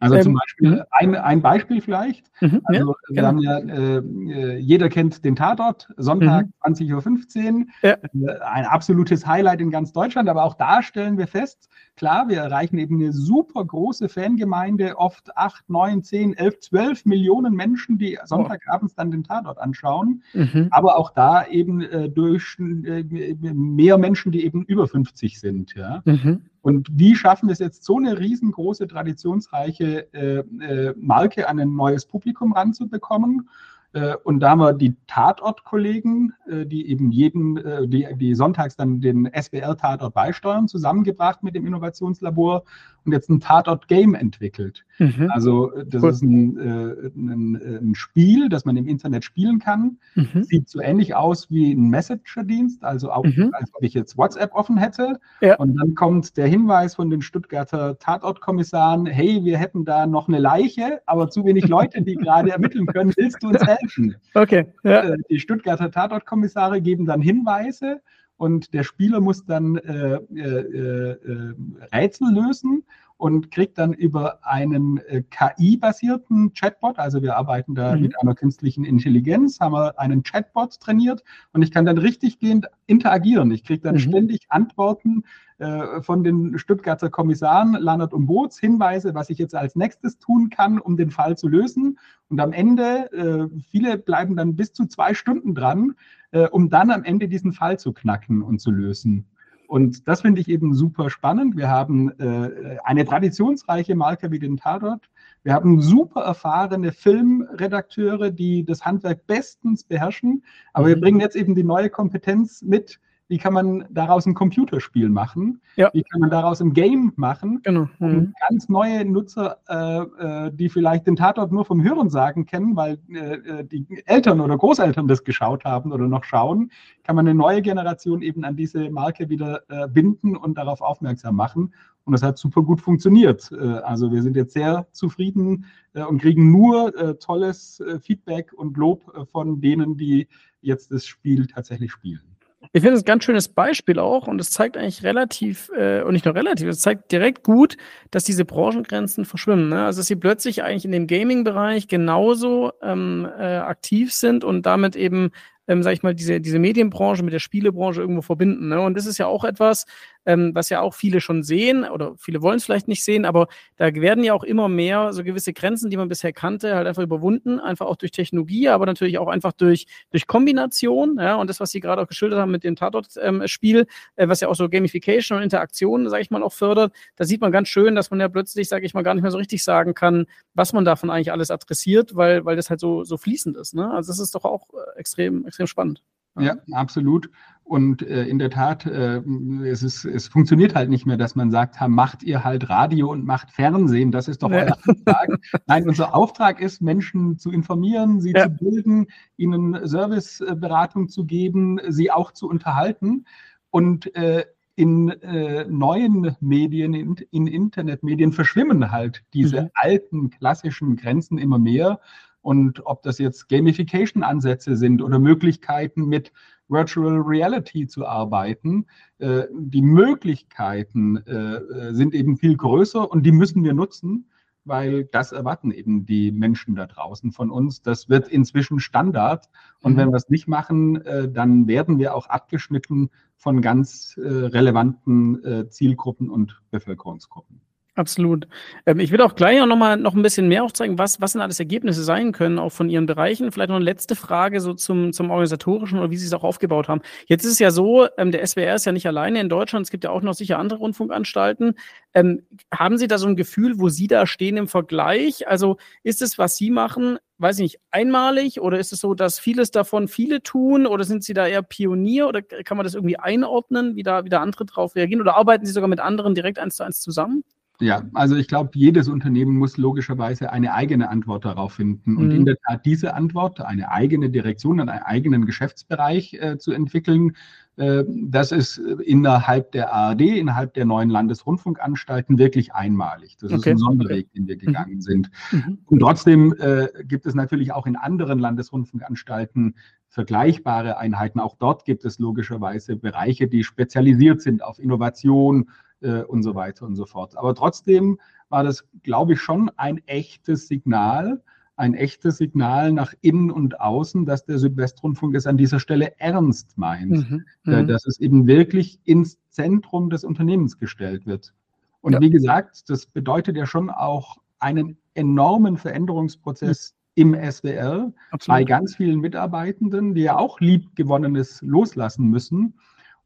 Also 0.00 0.14
ähm, 0.16 0.22
zum 0.22 0.34
Beispiel 0.34 0.70
mhm. 0.70 0.82
ein, 0.90 1.14
ein 1.16 1.42
Beispiel 1.42 1.80
vielleicht. 1.80 2.30
Mhm, 2.40 2.60
also 2.64 2.94
ja, 3.08 3.14
wir 3.14 3.26
haben 3.26 3.38
ja, 3.38 3.58
äh, 3.58 4.58
jeder 4.58 4.88
kennt 4.88 5.24
den 5.24 5.34
Tatort, 5.34 5.88
Sonntag 5.96 6.46
mhm. 6.46 6.72
20.15 6.74 7.54
Uhr. 7.54 7.66
Ja. 7.82 7.90
Äh, 7.90 8.38
ein 8.42 8.64
absolutes 8.64 9.26
Highlight 9.26 9.60
in 9.60 9.70
ganz 9.70 9.92
Deutschland, 9.92 10.28
aber 10.28 10.44
auch 10.44 10.54
da 10.54 10.82
stellen 10.82 11.18
wir 11.18 11.26
fest, 11.26 11.68
klar, 11.96 12.28
wir 12.28 12.38
erreichen 12.38 12.78
eben 12.78 12.96
eine 12.96 13.12
super 13.12 13.64
große 13.64 14.08
Fangemeinde, 14.08 14.96
oft 14.96 15.36
8, 15.36 15.68
9, 15.68 16.04
10, 16.04 16.34
11, 16.34 16.60
12 16.60 17.04
Millionen 17.04 17.54
Menschen, 17.54 17.98
die 17.98 18.18
Sonntagabends 18.24 18.94
dann 18.94 19.10
den 19.10 19.24
Tatort 19.24 19.58
anschauen. 19.58 20.22
Mhm. 20.32 20.68
Aber 20.70 20.96
auch 20.96 21.10
da 21.10 21.44
eben 21.46 21.82
äh, 21.82 22.08
durch 22.08 22.56
äh, 22.58 23.02
mehr 23.42 23.98
Menschen, 23.98 24.30
die 24.30 24.44
eben 24.44 24.62
über 24.64 24.86
50 24.86 25.40
sind. 25.40 25.74
Ja. 25.74 26.02
Mhm. 26.04 26.42
Und 26.62 26.88
wie 26.92 27.14
schaffen 27.14 27.48
wir 27.48 27.52
es 27.52 27.60
jetzt, 27.60 27.84
so 27.84 27.96
eine 27.96 28.18
riesengroße, 28.18 28.86
traditionsreiche 28.86 29.87
äh, 29.96 30.38
äh, 30.38 30.94
Marke 30.96 31.48
an 31.48 31.58
ein 31.60 31.74
neues 31.74 32.06
Publikum 32.06 32.52
ranzubekommen? 32.52 33.48
Äh, 33.92 34.16
und 34.24 34.40
da 34.40 34.50
haben 34.50 34.60
wir 34.60 34.72
die 34.74 34.96
Tatort-Kollegen, 35.06 36.34
äh, 36.46 36.66
die 36.66 36.90
eben 36.90 37.10
jeden, 37.10 37.56
die, 37.90 38.06
die 38.16 38.34
sonntags 38.34 38.76
dann 38.76 39.00
den 39.00 39.30
SWR-Tatort 39.34 40.14
beisteuern, 40.14 40.68
zusammengebracht 40.68 41.42
mit 41.42 41.54
dem 41.54 41.66
Innovationslabor 41.66 42.64
jetzt 43.12 43.28
ein 43.30 43.40
Tatort-Game 43.40 44.14
entwickelt. 44.14 44.84
Mhm. 44.98 45.30
Also 45.30 45.70
das 45.86 46.02
cool. 46.02 46.10
ist 46.10 46.22
ein, 46.22 46.58
ein, 46.58 47.54
ein, 47.54 47.94
Spiel, 47.94 48.48
das 48.48 48.64
man 48.64 48.76
im 48.76 48.86
Internet 48.86 49.24
spielen 49.24 49.58
kann. 49.58 49.98
Mhm. 50.14 50.42
Sieht 50.42 50.68
so 50.68 50.80
ähnlich 50.80 51.14
aus 51.14 51.50
wie 51.50 51.72
ein 51.72 51.88
Messenger-Dienst, 51.88 52.84
also 52.84 53.10
auch, 53.12 53.24
mhm. 53.24 53.50
als 53.52 53.70
ob 53.74 53.82
ich 53.82 53.94
jetzt 53.94 54.18
WhatsApp 54.18 54.54
offen 54.54 54.76
hätte. 54.76 55.20
Ja. 55.40 55.56
Und 55.56 55.76
dann 55.76 55.94
kommt 55.94 56.36
der 56.36 56.46
Hinweis 56.46 56.94
von 56.96 57.10
den 57.10 57.22
Stuttgarter 57.22 57.98
Tatort-Kommissaren, 57.98 59.06
hey, 59.06 59.44
wir 59.44 59.58
hätten 59.58 59.84
da 59.84 60.06
noch 60.06 60.28
eine 60.28 60.38
Leiche, 60.38 61.00
aber 61.06 61.30
zu 61.30 61.44
wenig 61.44 61.68
Leute, 61.68 62.02
die 62.02 62.16
gerade 62.16 62.50
ermitteln 62.50 62.86
können. 62.86 63.12
Willst 63.16 63.42
du 63.42 63.48
uns 63.48 63.64
helfen? 63.64 64.16
Okay. 64.34 64.66
Ja. 64.82 65.02
Äh, 65.04 65.16
die 65.30 65.40
Stuttgarter 65.40 65.90
Tatortkommissare 65.90 66.80
geben 66.80 67.06
dann 67.06 67.20
Hinweise 67.20 68.00
und 68.38 68.72
der 68.72 68.84
Spieler 68.84 69.20
muss 69.20 69.44
dann 69.44 69.76
äh, 69.76 70.14
äh, 70.14 71.10
äh, 71.20 71.54
Rätsel 71.92 72.32
lösen 72.32 72.84
und 73.18 73.50
kriegt 73.50 73.76
dann 73.78 73.92
über 73.92 74.38
einen 74.46 74.98
äh, 75.08 75.22
KI-basierten 75.22 76.54
Chatbot, 76.54 76.98
also 76.98 77.20
wir 77.20 77.36
arbeiten 77.36 77.74
da 77.74 77.94
mhm. 77.94 78.02
mit 78.02 78.20
einer 78.20 78.34
künstlichen 78.34 78.84
Intelligenz, 78.84 79.60
haben 79.60 79.74
wir 79.74 79.98
einen 79.98 80.22
Chatbot 80.22 80.80
trainiert 80.80 81.24
und 81.52 81.62
ich 81.62 81.72
kann 81.72 81.84
dann 81.84 81.98
richtiggehend 81.98 82.66
interagieren. 82.86 83.50
Ich 83.50 83.64
kriege 83.64 83.82
dann 83.82 83.96
mhm. 83.96 84.00
ständig 84.00 84.46
Antworten 84.48 85.24
äh, 85.58 86.00
von 86.00 86.22
den 86.22 86.56
Stuttgarter 86.58 87.10
Kommissaren 87.10 87.72
Lannert 87.72 88.14
und 88.14 88.26
Boots, 88.26 88.60
Hinweise, 88.60 89.14
was 89.14 89.30
ich 89.30 89.38
jetzt 89.38 89.56
als 89.56 89.74
nächstes 89.74 90.18
tun 90.18 90.48
kann, 90.50 90.78
um 90.78 90.96
den 90.96 91.10
Fall 91.10 91.36
zu 91.36 91.48
lösen. 91.48 91.98
Und 92.28 92.38
am 92.38 92.52
Ende, 92.52 93.10
äh, 93.12 93.48
viele 93.72 93.98
bleiben 93.98 94.36
dann 94.36 94.54
bis 94.54 94.72
zu 94.72 94.86
zwei 94.86 95.12
Stunden 95.14 95.56
dran, 95.56 95.94
äh, 96.30 96.46
um 96.46 96.70
dann 96.70 96.92
am 96.92 97.02
Ende 97.02 97.26
diesen 97.26 97.52
Fall 97.52 97.80
zu 97.80 97.92
knacken 97.92 98.42
und 98.42 98.60
zu 98.60 98.70
lösen. 98.70 99.26
Und 99.68 100.08
das 100.08 100.22
finde 100.22 100.40
ich 100.40 100.48
eben 100.48 100.72
super 100.72 101.10
spannend. 101.10 101.54
Wir 101.54 101.68
haben 101.68 102.10
äh, 102.18 102.78
eine 102.84 103.04
traditionsreiche 103.04 103.94
Marke 103.94 104.30
wie 104.30 104.38
den 104.38 104.56
Tatort. 104.56 105.10
Wir 105.42 105.52
haben 105.52 105.82
super 105.82 106.22
erfahrene 106.22 106.90
Filmredakteure, 106.90 108.30
die 108.30 108.64
das 108.64 108.86
Handwerk 108.86 109.26
bestens 109.26 109.84
beherrschen. 109.84 110.42
Aber 110.72 110.86
mhm. 110.86 110.88
wir 110.88 111.00
bringen 111.02 111.20
jetzt 111.20 111.36
eben 111.36 111.54
die 111.54 111.64
neue 111.64 111.90
Kompetenz 111.90 112.62
mit, 112.62 112.98
wie 113.28 113.38
kann 113.38 113.52
man 113.52 113.84
daraus 113.90 114.26
ein 114.26 114.34
Computerspiel 114.34 115.10
machen, 115.10 115.60
ja. 115.76 115.90
wie 115.92 116.02
kann 116.02 116.20
man 116.20 116.30
daraus 116.30 116.60
ein 116.60 116.72
Game 116.72 117.12
machen, 117.16 117.60
genau. 117.62 117.88
Mhm. 117.98 118.18
um 118.18 118.34
ganz 118.48 118.68
neue 118.68 119.04
Nutzer, 119.04 119.58
äh, 119.68 120.46
äh, 120.46 120.50
die 120.52 120.70
vielleicht 120.70 121.06
den 121.06 121.16
Tatort 121.16 121.52
nur 121.52 121.64
vom 121.66 121.82
Hörensagen 121.82 122.46
kennen, 122.46 122.74
weil 122.74 122.98
äh, 123.10 123.34
äh, 123.34 123.64
die 123.64 123.86
Eltern 124.06 124.40
oder 124.40 124.56
Großeltern 124.56 125.08
das 125.08 125.24
geschaut 125.24 125.64
haben 125.64 125.92
oder 125.92 126.08
noch 126.08 126.24
schauen, 126.24 126.70
kann 127.04 127.16
man 127.16 127.26
eine 127.26 127.34
neue 127.34 127.60
Generation 127.60 128.22
eben 128.22 128.44
an 128.44 128.56
diese 128.56 128.90
Marke 128.90 129.28
wieder 129.28 129.62
äh, 129.68 129.88
binden 129.88 130.34
und 130.34 130.56
darauf 130.56 130.80
aufmerksam 130.80 131.36
machen. 131.36 131.74
Und 132.04 132.12
das 132.12 132.22
hat 132.22 132.38
super 132.38 132.62
gut 132.62 132.80
funktioniert. 132.80 133.52
Äh, 133.52 133.56
also 133.56 134.10
wir 134.10 134.22
sind 134.22 134.36
jetzt 134.36 134.54
sehr 134.54 134.86
zufrieden 134.92 135.66
und 135.94 136.20
kriegen 136.20 136.52
nur 136.52 137.18
tolles 137.18 137.82
Feedback 138.02 138.52
und 138.52 138.76
Lob 138.76 139.26
von 139.32 139.60
denen, 139.60 139.96
die 139.96 140.28
jetzt 140.60 140.92
das 140.92 141.06
Spiel 141.06 141.48
tatsächlich 141.48 141.90
spielen. 141.90 142.37
Ich 142.72 142.82
finde 142.82 142.96
es 142.96 143.02
ein 143.02 143.06
ganz 143.06 143.24
schönes 143.24 143.48
Beispiel 143.48 143.98
auch 143.98 144.26
und 144.26 144.40
es 144.40 144.50
zeigt 144.50 144.76
eigentlich 144.76 145.02
relativ, 145.02 145.70
äh, 145.76 146.02
und 146.02 146.12
nicht 146.12 146.24
nur 146.24 146.34
relativ, 146.34 146.68
es 146.68 146.80
zeigt 146.80 147.10
direkt 147.12 147.44
gut, 147.44 147.76
dass 148.10 148.24
diese 148.24 148.44
Branchengrenzen 148.44 149.24
verschwimmen. 149.24 149.68
Ne? 149.68 149.84
Also, 149.84 150.00
dass 150.00 150.06
sie 150.06 150.16
plötzlich 150.16 150.62
eigentlich 150.62 150.84
in 150.84 150.92
dem 150.92 151.06
Gaming-Bereich 151.06 151.88
genauso 151.88 152.72
ähm, 152.82 153.28
äh, 153.38 153.56
aktiv 153.56 154.12
sind 154.12 154.44
und 154.44 154.66
damit 154.66 154.96
eben, 154.96 155.30
ähm, 155.66 155.82
sag 155.82 155.92
ich 155.92 156.02
mal, 156.02 156.14
diese, 156.14 156.40
diese 156.40 156.58
Medienbranche 156.58 157.22
mit 157.22 157.32
der 157.32 157.38
Spielebranche 157.38 158.00
irgendwo 158.00 158.22
verbinden. 158.22 158.68
Ne? 158.68 158.80
Und 158.80 158.96
das 158.96 159.06
ist 159.06 159.18
ja 159.18 159.26
auch 159.26 159.44
etwas, 159.44 159.86
ähm, 160.28 160.54
was 160.54 160.68
ja 160.68 160.82
auch 160.82 160.92
viele 160.92 161.22
schon 161.22 161.42
sehen 161.42 161.84
oder 161.84 162.14
viele 162.18 162.42
wollen 162.42 162.58
es 162.58 162.66
vielleicht 162.66 162.86
nicht 162.86 163.02
sehen, 163.02 163.24
aber 163.24 163.48
da 163.76 163.94
werden 163.94 164.22
ja 164.22 164.34
auch 164.34 164.44
immer 164.44 164.68
mehr 164.68 165.14
so 165.14 165.24
gewisse 165.24 165.54
Grenzen, 165.54 165.88
die 165.88 165.96
man 165.96 166.08
bisher 166.08 166.34
kannte, 166.34 166.76
halt 166.76 166.86
einfach 166.86 167.02
überwunden, 167.02 167.58
einfach 167.58 167.86
auch 167.86 167.96
durch 167.96 168.12
Technologie, 168.12 168.68
aber 168.68 168.84
natürlich 168.84 169.16
auch 169.18 169.28
einfach 169.28 169.52
durch, 169.52 169.86
durch 170.10 170.26
Kombination, 170.26 171.16
ja, 171.18 171.36
und 171.36 171.48
das, 171.48 171.60
was 171.60 171.70
Sie 171.70 171.80
gerade 171.80 172.02
auch 172.02 172.06
geschildert 172.06 172.40
haben 172.40 172.50
mit 172.50 172.62
dem 172.62 172.76
Tatort-Spiel, 172.76 173.86
äh, 174.16 174.28
was 174.28 174.40
ja 174.40 174.48
auch 174.48 174.54
so 174.54 174.68
Gamification 174.68 175.38
und 175.38 175.44
Interaktion, 175.44 176.10
sage 176.10 176.22
ich 176.22 176.30
mal, 176.30 176.42
auch 176.42 176.52
fördert, 176.52 176.92
da 177.16 177.24
sieht 177.24 177.40
man 177.40 177.50
ganz 177.50 177.68
schön, 177.68 177.94
dass 177.94 178.10
man 178.10 178.20
ja 178.20 178.28
plötzlich, 178.28 178.68
sage 178.68 178.84
ich 178.84 178.92
mal, 178.92 179.02
gar 179.02 179.14
nicht 179.14 179.22
mehr 179.22 179.30
so 179.30 179.38
richtig 179.38 179.64
sagen 179.64 179.94
kann, 179.94 180.26
was 180.52 180.74
man 180.74 180.84
davon 180.84 181.08
eigentlich 181.08 181.32
alles 181.32 181.50
adressiert, 181.50 182.16
weil, 182.16 182.44
weil 182.44 182.56
das 182.56 182.68
halt 182.68 182.80
so, 182.80 183.02
so 183.04 183.16
fließend 183.16 183.56
ist. 183.56 183.74
Ne? 183.74 183.90
Also 183.90 184.12
das 184.12 184.18
ist 184.18 184.34
doch 184.34 184.44
auch 184.44 184.68
äh, 184.74 184.98
extrem, 184.98 185.46
extrem 185.46 185.66
spannend. 185.66 186.02
Ja, 186.40 186.56
absolut. 186.72 187.30
Und 187.68 188.00
äh, 188.00 188.24
in 188.24 188.38
der 188.38 188.48
Tat, 188.48 188.86
äh, 188.86 189.20
es, 189.64 189.82
ist, 189.82 190.06
es 190.06 190.28
funktioniert 190.28 190.74
halt 190.74 190.88
nicht 190.88 191.04
mehr, 191.04 191.18
dass 191.18 191.36
man 191.36 191.50
sagt, 191.50 191.78
ha, 191.78 191.86
macht 191.86 192.22
ihr 192.22 192.42
halt 192.42 192.70
Radio 192.70 193.10
und 193.12 193.26
macht 193.26 193.50
Fernsehen, 193.50 194.10
das 194.10 194.26
ist 194.26 194.42
doch 194.42 194.48
nee. 194.48 194.62
euer 194.62 194.72
Auftrag. 194.72 195.28
Nein, 195.66 195.86
unser 195.86 196.14
Auftrag 196.14 196.60
ist, 196.62 196.80
Menschen 196.80 197.36
zu 197.38 197.50
informieren, 197.50 198.22
sie 198.22 198.32
ja. 198.32 198.44
zu 198.44 198.56
bilden, 198.56 199.06
ihnen 199.36 199.86
Serviceberatung 199.86 201.08
zu 201.08 201.26
geben, 201.26 201.78
sie 201.88 202.10
auch 202.10 202.32
zu 202.32 202.48
unterhalten. 202.48 203.26
Und 203.68 204.14
äh, 204.16 204.46
in 204.78 205.10
äh, 205.22 205.64
neuen 205.64 206.36
Medien, 206.40 206.94
in, 206.94 207.16
in, 207.32 207.48
Internetmedien 207.48 208.32
verschwimmen 208.32 208.92
halt 208.92 209.24
diese 209.34 209.62
mhm. 209.62 209.70
alten 209.74 210.30
klassischen 210.30 210.96
Grenzen 210.96 211.36
immer 211.36 211.58
mehr. 211.58 212.00
Und 212.40 212.86
ob 212.86 213.02
das 213.02 213.18
jetzt 213.18 213.48
Gamification-Ansätze 213.48 214.76
sind 214.76 215.02
oder 215.02 215.18
Möglichkeiten 215.18 216.06
mit 216.06 216.32
Virtual 216.68 217.20
Reality 217.20 217.86
zu 217.86 218.06
arbeiten, 218.06 218.86
äh, 219.18 219.44
die 219.52 219.82
Möglichkeiten 219.82 221.16
äh, 221.18 221.92
sind 221.94 222.14
eben 222.14 222.36
viel 222.36 222.56
größer 222.56 223.10
und 223.10 223.24
die 223.24 223.32
müssen 223.32 223.64
wir 223.64 223.72
nutzen, 223.72 224.30
weil 224.68 225.04
das 225.06 225.32
erwarten 225.32 225.70
eben 225.70 226.04
die 226.04 226.30
Menschen 226.30 226.76
da 226.76 226.86
draußen 226.86 227.32
von 227.32 227.50
uns. 227.50 227.82
Das 227.82 228.08
wird 228.08 228.28
inzwischen 228.28 228.80
Standard. 228.80 229.48
Und 229.80 229.94
mhm. 229.94 229.96
wenn 229.96 230.08
wir 230.10 230.16
es 230.16 230.28
nicht 230.28 230.46
machen, 230.46 231.00
äh, 231.02 231.30
dann 231.30 231.66
werden 231.66 231.98
wir 231.98 232.14
auch 232.14 232.26
abgeschnitten 232.26 233.10
von 233.36 233.62
ganz 233.62 234.16
äh, 234.18 234.28
relevanten 234.28 235.42
äh, 235.44 235.68
Zielgruppen 235.68 236.28
und 236.28 236.60
Bevölkerungsgruppen. 236.70 237.60
Absolut. 237.98 238.46
Ähm, 238.86 239.00
ich 239.00 239.10
will 239.10 239.20
auch 239.20 239.34
gleich 239.34 239.60
auch 239.60 239.66
noch 239.66 239.76
mal 239.76 239.96
noch 239.96 240.14
ein 240.14 240.22
bisschen 240.22 240.46
mehr 240.46 240.62
aufzeigen, 240.62 240.98
was, 240.98 241.20
was 241.20 241.32
denn 241.32 241.42
alles 241.42 241.58
Ergebnisse 241.58 242.04
sein 242.04 242.30
können, 242.30 242.60
auch 242.60 242.70
von 242.70 242.88
Ihren 242.88 243.06
Bereichen. 243.06 243.50
Vielleicht 243.50 243.70
noch 243.70 243.76
eine 243.76 243.84
letzte 243.84 244.14
Frage 244.14 244.60
so 244.60 244.72
zum, 244.72 245.12
zum 245.12 245.30
Organisatorischen 245.30 245.98
oder 245.98 246.08
wie 246.12 246.16
Sie 246.16 246.26
es 246.26 246.32
auch 246.32 246.44
aufgebaut 246.44 246.86
haben. 246.86 247.00
Jetzt 247.26 247.44
ist 247.44 247.54
es 247.54 247.58
ja 247.58 247.72
so, 247.72 248.06
ähm, 248.16 248.30
der 248.30 248.46
SWR 248.46 248.76
ist 248.76 248.84
ja 248.84 248.92
nicht 248.92 249.08
alleine 249.08 249.40
in 249.40 249.48
Deutschland, 249.48 249.84
es 249.84 249.90
gibt 249.90 250.04
ja 250.04 250.10
auch 250.10 250.22
noch 250.22 250.34
sicher 250.34 250.60
andere 250.60 250.78
Rundfunkanstalten. 250.78 251.74
Ähm, 252.14 252.46
haben 252.72 252.98
Sie 252.98 253.08
da 253.08 253.18
so 253.18 253.26
ein 253.26 253.34
Gefühl, 253.34 253.80
wo 253.80 253.88
Sie 253.88 254.06
da 254.06 254.28
stehen 254.28 254.56
im 254.56 254.68
Vergleich? 254.68 255.48
Also 255.48 255.76
ist 256.04 256.22
es, 256.22 256.38
was 256.38 256.56
Sie 256.56 256.70
machen, 256.70 257.18
weiß 257.38 257.56
ich 257.58 257.62
nicht, 257.62 257.80
einmalig 257.90 258.60
oder 258.60 258.78
ist 258.78 258.92
es 258.92 259.00
so, 259.00 259.14
dass 259.14 259.40
vieles 259.40 259.72
davon 259.72 260.06
viele 260.06 260.40
tun 260.40 260.86
oder 260.86 261.02
sind 261.02 261.24
Sie 261.24 261.34
da 261.34 261.48
eher 261.48 261.62
Pionier 261.62 262.28
oder 262.28 262.42
kann 262.42 262.76
man 262.76 262.84
das 262.84 262.94
irgendwie 262.94 263.18
einordnen, 263.18 263.96
wie 263.96 264.04
da, 264.04 264.24
wie 264.24 264.28
da 264.28 264.40
andere 264.40 264.66
drauf 264.66 264.94
reagieren 264.94 265.20
oder 265.20 265.34
arbeiten 265.36 265.66
Sie 265.66 265.72
sogar 265.72 265.88
mit 265.88 265.98
anderen 265.98 266.36
direkt 266.36 266.60
eins 266.60 266.76
zu 266.76 266.84
eins 266.84 267.00
zusammen? 267.00 267.42
Ja, 267.80 268.02
also 268.12 268.34
ich 268.34 268.48
glaube, 268.48 268.70
jedes 268.74 269.08
Unternehmen 269.08 269.56
muss 269.56 269.76
logischerweise 269.76 270.52
eine 270.52 270.74
eigene 270.74 271.08
Antwort 271.10 271.44
darauf 271.44 271.74
finden. 271.74 272.16
Und 272.16 272.26
mhm. 272.26 272.36
in 272.36 272.44
der 272.44 272.56
Tat 272.66 272.84
diese 272.84 273.14
Antwort, 273.14 273.60
eine 273.60 273.90
eigene 273.90 274.30
Direktion, 274.30 274.80
einen 274.80 274.88
eigenen 274.88 275.46
Geschäftsbereich 275.46 276.34
äh, 276.34 276.58
zu 276.58 276.72
entwickeln, 276.72 277.36
äh, 277.76 278.04
das 278.08 278.50
ist 278.50 278.78
innerhalb 278.78 279.70
der 279.70 279.92
ARD, 279.92 280.22
innerhalb 280.22 280.74
der 280.74 280.86
neuen 280.86 281.08
Landesrundfunkanstalten 281.08 282.36
wirklich 282.36 282.74
einmalig. 282.74 283.36
Das 283.36 283.52
okay. 283.52 283.58
ist 283.58 283.66
ein 283.68 283.78
Sonderweg, 283.78 284.32
den 284.32 284.48
wir 284.48 284.56
gegangen 284.56 284.96
mhm. 284.96 285.00
sind. 285.00 285.30
Mhm. 285.52 285.78
Und 285.86 286.00
trotzdem 286.00 286.54
äh, 286.58 286.88
gibt 287.04 287.26
es 287.26 287.34
natürlich 287.34 287.72
auch 287.72 287.86
in 287.86 287.94
anderen 287.94 288.40
Landesrundfunkanstalten 288.40 289.76
vergleichbare 290.08 290.98
Einheiten. 290.98 291.38
Auch 291.38 291.54
dort 291.56 291.84
gibt 291.84 292.04
es 292.04 292.18
logischerweise 292.18 292.96
Bereiche, 292.96 293.46
die 293.46 293.62
spezialisiert 293.62 294.42
sind 294.42 294.64
auf 294.64 294.80
Innovation, 294.80 295.68
äh, 296.00 296.22
und 296.22 296.42
so 296.42 296.54
weiter 296.54 296.86
und 296.86 296.96
so 296.96 297.06
fort. 297.06 297.36
Aber 297.36 297.54
trotzdem 297.54 298.18
war 298.48 298.64
das, 298.64 298.84
glaube 299.02 299.34
ich, 299.34 299.40
schon 299.40 299.70
ein 299.76 299.98
echtes 300.06 300.68
Signal, 300.68 301.42
ein 301.76 301.94
echtes 301.94 302.38
Signal 302.38 302.92
nach 302.92 303.14
innen 303.20 303.50
und 303.50 303.80
außen, 303.80 304.26
dass 304.26 304.44
der 304.44 304.58
Südwestrundfunk 304.58 305.34
es 305.36 305.46
an 305.46 305.56
dieser 305.56 305.78
Stelle 305.78 306.18
ernst 306.18 306.76
meint, 306.76 307.30
mhm, 307.30 307.44
äh, 307.66 307.82
mhm. 307.82 307.86
dass 307.86 308.06
es 308.06 308.18
eben 308.18 308.46
wirklich 308.46 309.00
ins 309.04 309.38
Zentrum 309.50 310.10
des 310.10 310.24
Unternehmens 310.24 310.78
gestellt 310.78 311.26
wird. 311.26 311.54
Und 312.00 312.14
ja. 312.14 312.20
wie 312.20 312.30
gesagt, 312.30 312.90
das 312.90 313.06
bedeutet 313.06 313.56
ja 313.56 313.66
schon 313.66 313.90
auch 313.90 314.38
einen 314.58 314.96
enormen 315.14 315.76
Veränderungsprozess 315.76 316.94
mhm. 317.16 317.34
im 317.34 317.50
SWR 317.50 318.12
Absolut. 318.30 318.58
bei 318.58 318.64
ganz 318.64 318.96
vielen 318.96 319.20
Mitarbeitenden, 319.20 320.14
die 320.14 320.22
ja 320.22 320.36
auch 320.36 320.60
Liebgewonnenes 320.60 321.62
loslassen 321.62 322.28
müssen. 322.28 322.74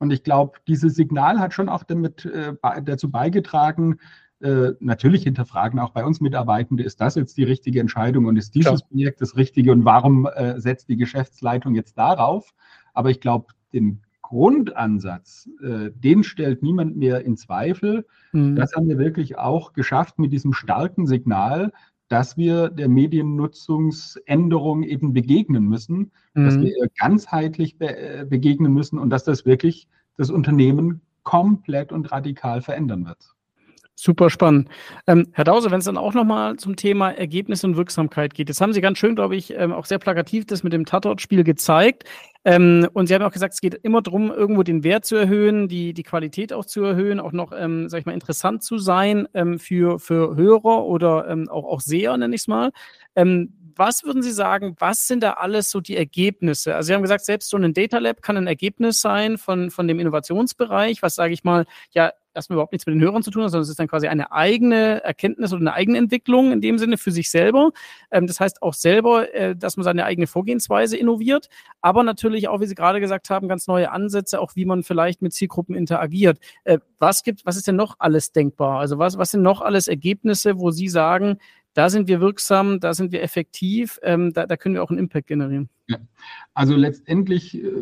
Und 0.03 0.13
ich 0.13 0.25
glaube, 0.25 0.59
dieses 0.67 0.97
Signal 0.97 1.39
hat 1.39 1.55
schon 1.55 1.69
auch 1.69 1.85
damit 1.85 2.25
äh, 2.25 2.55
dazu 2.83 3.09
beigetragen, 3.09 4.01
äh, 4.41 4.73
natürlich 4.81 5.23
hinterfragen 5.23 5.79
auch 5.79 5.91
bei 5.91 6.05
uns 6.05 6.21
Mitarbeitende, 6.21 6.83
ist 6.83 7.01
das 7.01 7.15
jetzt 7.15 7.37
die 7.37 7.45
richtige 7.45 7.79
Entscheidung 7.79 8.25
und 8.25 8.37
ist 8.37 8.57
dieses 8.57 8.81
Klar. 8.81 8.89
Projekt 8.91 9.21
das 9.21 9.37
Richtige 9.37 9.71
und 9.71 9.85
warum 9.85 10.27
äh, 10.27 10.59
setzt 10.59 10.89
die 10.89 10.97
Geschäftsleitung 10.97 11.77
jetzt 11.77 11.97
darauf? 11.97 12.53
Aber 12.95 13.11
ich 13.11 13.21
glaube, 13.21 13.55
den 13.73 14.03
Grundansatz, 14.23 15.49
äh, 15.63 15.91
den 15.95 16.25
stellt 16.25 16.65
niemand 16.65 16.97
mehr 16.97 17.25
in 17.25 17.37
Zweifel. 17.37 18.05
Mhm. 18.33 18.57
Das 18.57 18.75
haben 18.75 18.89
wir 18.89 18.99
wirklich 18.99 19.39
auch 19.39 19.73
geschafft 19.73 20.19
mit 20.19 20.33
diesem 20.33 20.53
starken 20.53 21.07
Signal, 21.07 21.71
dass 22.13 22.37
wir 22.37 22.69
der 22.69 22.91
Mediennutzungsänderung 22.91 24.83
eben 24.83 25.15
begegnen 25.15 25.65
müssen, 25.65 26.13
mhm. 26.35 26.45
dass 26.45 26.61
wir 26.61 26.75
ganzheitlich 26.99 27.79
be 27.79 27.97
äh, 27.97 28.27
begegnen 28.29 28.75
müssen 28.75 28.99
und 28.99 29.09
dass 29.09 29.25
das 29.25 29.47
wirklich 29.47 29.89
das 30.19 30.29
Unternehmen 30.29 31.01
komplett 31.23 31.91
und 31.91 32.13
radikal 32.13 32.61
verändern 32.61 33.07
wird. 33.07 33.35
Super 33.95 34.31
spannend. 34.31 34.69
Ähm, 35.07 35.29
Herr 35.33 35.45
Dause, 35.45 35.71
wenn 35.71 35.79
es 35.81 35.85
dann 35.85 35.99
auch 35.99 36.15
nochmal 36.15 36.57
zum 36.57 36.77
Thema 36.77 37.11
Ergebnis 37.11 37.63
und 37.63 37.77
Wirksamkeit 37.77 38.33
geht, 38.33 38.49
jetzt 38.49 38.61
haben 38.61 38.73
Sie 38.73 38.81
ganz 38.81 38.99
schön, 38.99 39.15
glaube 39.15 39.37
ich, 39.37 39.53
ähm, 39.55 39.73
auch 39.73 39.85
sehr 39.85 39.99
plakativ 39.99 40.47
das 40.47 40.63
mit 40.63 40.73
dem 40.73 40.87
Tatort-Spiel 40.87 41.45
gezeigt. 41.45 42.05
Ähm, 42.45 42.89
und 42.95 43.07
Sie 43.07 43.15
haben 43.15 43.23
auch 43.23 43.33
gesagt, 43.33 43.53
es 43.53 43.61
geht 43.61 43.75
immer 43.75 44.01
darum, 44.01 44.31
irgendwo 44.31 44.63
den 44.63 44.83
Wert 44.83 45.05
zu 45.05 45.15
erhöhen, 45.15 45.69
die, 45.69 45.93
die 45.93 46.03
Qualität 46.03 46.53
auch 46.55 46.65
zu 46.65 46.83
erhöhen, 46.83 47.21
auch 47.21 47.33
noch, 47.33 47.53
ähm, 47.53 47.89
sag 47.91 48.01
ich 48.01 48.07
mal, 48.07 48.15
interessant 48.15 48.65
zu 48.65 48.79
sein 48.79 49.29
ähm, 49.35 49.59
für, 49.59 49.99
für 50.01 50.37
Hörer 50.37 50.85
oder 50.87 51.29
ähm, 51.29 51.49
auch, 51.51 51.65
auch 51.65 51.81
Seher, 51.81 52.17
nenne 52.17 52.35
ich 52.35 52.41
es 52.43 52.49
mal. 52.49 52.73
Ähm, 53.15 53.53
was 53.77 54.05
würden 54.05 54.23
Sie 54.23 54.33
sagen, 54.33 54.75
was 54.79 55.07
sind 55.07 55.23
da 55.23 55.35
alles 55.35 55.71
so 55.71 55.81
die 55.81 55.97
Ergebnisse? 55.97 56.75
Also 56.75 56.89
Sie 56.89 56.95
haben 56.95 57.03
gesagt, 57.03 57.25
selbst 57.25 57.51
so 57.51 57.57
ein 57.57 57.73
Data 57.75 57.99
Lab 57.99 58.23
kann 58.23 58.37
ein 58.37 58.47
Ergebnis 58.47 59.01
sein 59.01 59.39
von, 59.39 59.71
von 59.71 59.87
dem 59.87 59.99
Innovationsbereich, 60.01 61.03
was 61.03 61.15
sage 61.15 61.35
ich 61.35 61.45
mal, 61.45 61.67
ja, 61.93 62.13
erstmal 62.35 62.57
überhaupt 62.57 62.73
nichts 62.73 62.87
mit 62.87 62.95
den 62.95 63.03
Hörern 63.03 63.23
zu 63.23 63.31
tun 63.31 63.43
hat, 63.43 63.51
sondern 63.51 63.63
es 63.63 63.69
ist 63.69 63.79
dann 63.79 63.89
quasi 63.89 64.09
eine 64.09 64.33
eigene 64.33 65.03
Erkenntnis 65.03 65.53
oder 65.53 65.61
eine 65.61 65.75
eigene 65.75 65.99
Entwicklung 65.99 66.53
in 66.53 66.61
dem 66.61 66.79
Sinne 66.79 66.99
für 66.99 67.11
sich 67.11 67.31
selber. 67.31 67.73
Ähm, 68.11 68.27
das 68.27 68.41
heißt 68.41 68.63
auch 68.63 68.75
selber, 68.75 69.33
äh, 69.35 69.57
dass 69.57 69.77
man 69.77 69.85
seine 69.85 70.05
eigene 70.05 70.27
Vorgehensweise 70.27 70.97
innoviert, 70.97 71.49
aber 71.81 72.03
natürlich 72.03 72.49
auch, 72.49 72.61
wie 72.61 72.67
Sie 72.67 72.75
gerade 72.75 73.01
gesagt 73.01 73.31
haben, 73.31 73.49
ganz 73.49 73.67
neue 73.67 73.91
Ansätze, 73.91 74.41
auch 74.41 74.57
wie 74.57 74.65
man 74.65 74.83
vielleicht 74.83 75.23
mit 75.23 75.33
Zielgruppen 75.33 75.75
interagiert. 75.75 76.39
Äh, 76.65 76.79
was 76.99 77.23
gibt, 77.23 77.45
was 77.45 77.57
ist 77.57 77.67
denn 77.67 77.77
noch 77.77 77.97
alles 77.99 78.33
denkbar? 78.33 78.81
Also 78.81 78.99
was, 78.99 79.19
was 79.19 79.31
sind 79.31 79.43
noch 79.43 79.61
alles 79.61 79.89
Ergebnisse, 79.89 80.59
wo 80.59 80.71
Sie 80.71 80.89
sagen, 80.89 81.39
da 81.75 81.89
sind 81.89 82.09
wir 82.09 82.21
wirksam, 82.21 82.81
da 82.81 82.95
sind 82.95 83.13
wir 83.13 83.23
effektiv, 83.23 83.99
ähm, 84.03 84.33
da, 84.33 84.47
da, 84.47 84.57
können 84.57 84.75
wir 84.75 84.83
auch 84.83 84.91
einen 84.91 84.99
Impact 84.99 85.27
generieren. 85.27 85.69
Ja. 85.89 85.99
Also 86.55 86.77
letztendlich 86.77 87.57
äh, 87.57 87.73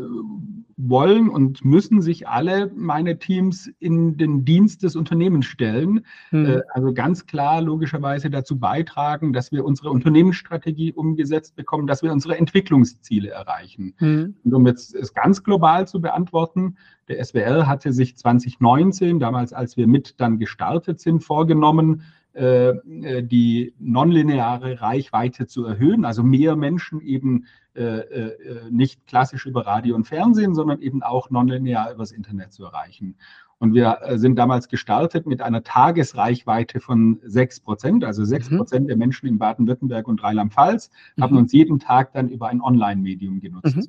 wollen 0.76 1.28
und 1.28 1.64
müssen 1.64 2.00
sich 2.00 2.28
alle 2.28 2.70
meine 2.74 3.18
Teams 3.18 3.70
in 3.78 4.16
den 4.16 4.44
Dienst 4.44 4.82
des 4.82 4.96
Unternehmens 4.96 5.46
stellen. 5.46 6.06
Mhm. 6.30 6.46
Äh, 6.46 6.60
also 6.72 6.94
ganz 6.94 7.26
klar 7.26 7.60
logischerweise 7.60 8.30
dazu 8.30 8.58
beitragen, 8.58 9.32
dass 9.32 9.52
wir 9.52 9.64
unsere 9.64 9.90
Unternehmensstrategie 9.90 10.92
umgesetzt 10.92 11.56
bekommen, 11.56 11.86
dass 11.86 12.02
wir 12.02 12.12
unsere 12.12 12.38
Entwicklungsziele 12.38 13.30
erreichen. 13.30 13.94
Mhm. 13.98 14.36
Und 14.44 14.54
um 14.54 14.66
jetzt 14.66 14.94
es 14.94 15.12
ganz 15.12 15.42
global 15.42 15.86
zu 15.86 16.00
beantworten, 16.00 16.76
der 17.08 17.22
SWR 17.24 17.66
hatte 17.66 17.92
sich 17.92 18.16
2019, 18.16 19.18
damals 19.18 19.52
als 19.52 19.76
wir 19.76 19.86
mit 19.86 20.20
dann 20.20 20.38
gestartet 20.38 21.00
sind, 21.00 21.24
vorgenommen, 21.24 22.02
die 22.32 23.74
nonlineare 23.78 24.80
Reichweite 24.80 25.46
zu 25.46 25.64
erhöhen, 25.64 26.04
also 26.04 26.22
mehr 26.22 26.54
Menschen 26.54 27.00
eben 27.00 27.46
äh, 27.74 28.02
nicht 28.70 29.06
klassisch 29.06 29.46
über 29.46 29.66
Radio 29.66 29.96
und 29.96 30.06
Fernsehen, 30.06 30.54
sondern 30.54 30.80
eben 30.80 31.02
auch 31.02 31.30
nonlinear 31.30 31.92
übers 31.92 32.12
Internet 32.12 32.52
zu 32.52 32.64
erreichen. 32.64 33.16
Und 33.60 33.74
wir 33.74 33.98
sind 34.14 34.36
damals 34.36 34.68
gestartet 34.68 35.26
mit 35.26 35.42
einer 35.42 35.62
Tagesreichweite 35.62 36.80
von 36.80 37.20
sechs 37.22 37.60
Prozent, 37.60 38.04
also 38.04 38.24
sechs 38.24 38.50
mhm. 38.50 38.56
Prozent 38.56 38.88
der 38.88 38.96
Menschen 38.96 39.26
in 39.26 39.38
Baden-Württemberg 39.38 40.08
und 40.08 40.22
Rheinland-Pfalz 40.22 40.90
mhm. 41.16 41.22
haben 41.22 41.36
uns 41.36 41.52
jeden 41.52 41.78
Tag 41.78 42.14
dann 42.14 42.30
über 42.30 42.48
ein 42.48 42.62
Online-Medium 42.62 43.38
genutzt. 43.40 43.76
Mhm. 43.76 43.86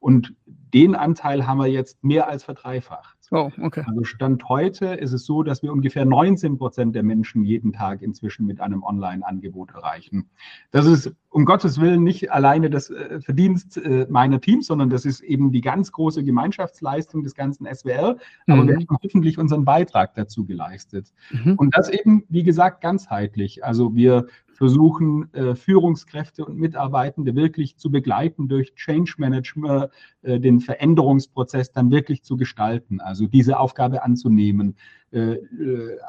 Und 0.00 0.34
den 0.46 0.96
Anteil 0.96 1.46
haben 1.46 1.58
wir 1.58 1.68
jetzt 1.68 2.02
mehr 2.02 2.28
als 2.28 2.42
verdreifacht. 2.42 3.21
Oh, 3.34 3.50
okay. 3.62 3.82
Also 3.86 4.04
Stand 4.04 4.46
heute 4.50 4.88
ist 4.88 5.14
es 5.14 5.24
so, 5.24 5.42
dass 5.42 5.62
wir 5.62 5.72
ungefähr 5.72 6.04
19 6.04 6.58
Prozent 6.58 6.94
der 6.94 7.02
Menschen 7.02 7.44
jeden 7.44 7.72
Tag 7.72 8.02
inzwischen 8.02 8.44
mit 8.44 8.60
einem 8.60 8.82
Online-Angebot 8.82 9.70
erreichen. 9.70 10.28
Das 10.70 10.84
ist 10.84 11.14
um 11.30 11.46
Gottes 11.46 11.80
Willen 11.80 12.02
nicht 12.02 12.30
alleine 12.30 12.68
das 12.68 12.90
äh, 12.90 13.22
Verdienst 13.22 13.78
äh, 13.78 14.06
meiner 14.10 14.38
Teams, 14.38 14.66
sondern 14.66 14.90
das 14.90 15.06
ist 15.06 15.22
eben 15.22 15.50
die 15.50 15.62
ganz 15.62 15.92
große 15.92 16.22
Gemeinschaftsleistung 16.24 17.22
des 17.22 17.34
ganzen 17.34 17.66
SWR. 17.66 18.18
Aber 18.48 18.64
mhm. 18.64 18.68
wir 18.68 18.76
haben 18.76 18.98
hoffentlich 19.02 19.38
unseren 19.38 19.64
Beitrag 19.64 20.14
dazu 20.14 20.44
geleistet. 20.44 21.10
Mhm. 21.30 21.54
Und 21.54 21.74
das 21.74 21.88
eben, 21.88 22.24
wie 22.28 22.42
gesagt, 22.42 22.82
ganzheitlich. 22.82 23.64
Also 23.64 23.94
wir 23.94 24.26
versuchen, 24.62 25.28
äh, 25.34 25.56
Führungskräfte 25.56 26.44
und 26.44 26.56
Mitarbeitende 26.56 27.34
wirklich 27.34 27.78
zu 27.78 27.90
begleiten 27.90 28.46
durch 28.46 28.76
Change 28.76 29.14
Management, 29.16 29.90
äh, 30.22 30.38
den 30.38 30.60
Veränderungsprozess 30.60 31.72
dann 31.72 31.90
wirklich 31.90 32.22
zu 32.22 32.36
gestalten. 32.36 33.00
Also 33.00 33.26
diese 33.26 33.58
Aufgabe 33.58 34.04
anzunehmen, 34.04 34.76
äh, 35.10 35.38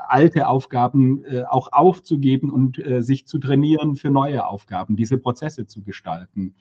alte 0.07 0.47
Aufgaben 0.47 1.25
auch 1.49 1.69
aufzugeben 1.71 2.51
und 2.51 2.81
sich 2.99 3.25
zu 3.25 3.39
trainieren 3.39 3.95
für 3.95 4.11
neue 4.11 4.45
Aufgaben, 4.45 4.95
diese 4.95 5.17
Prozesse 5.17 5.65
zu 5.65 5.81
gestalten. 5.81 6.53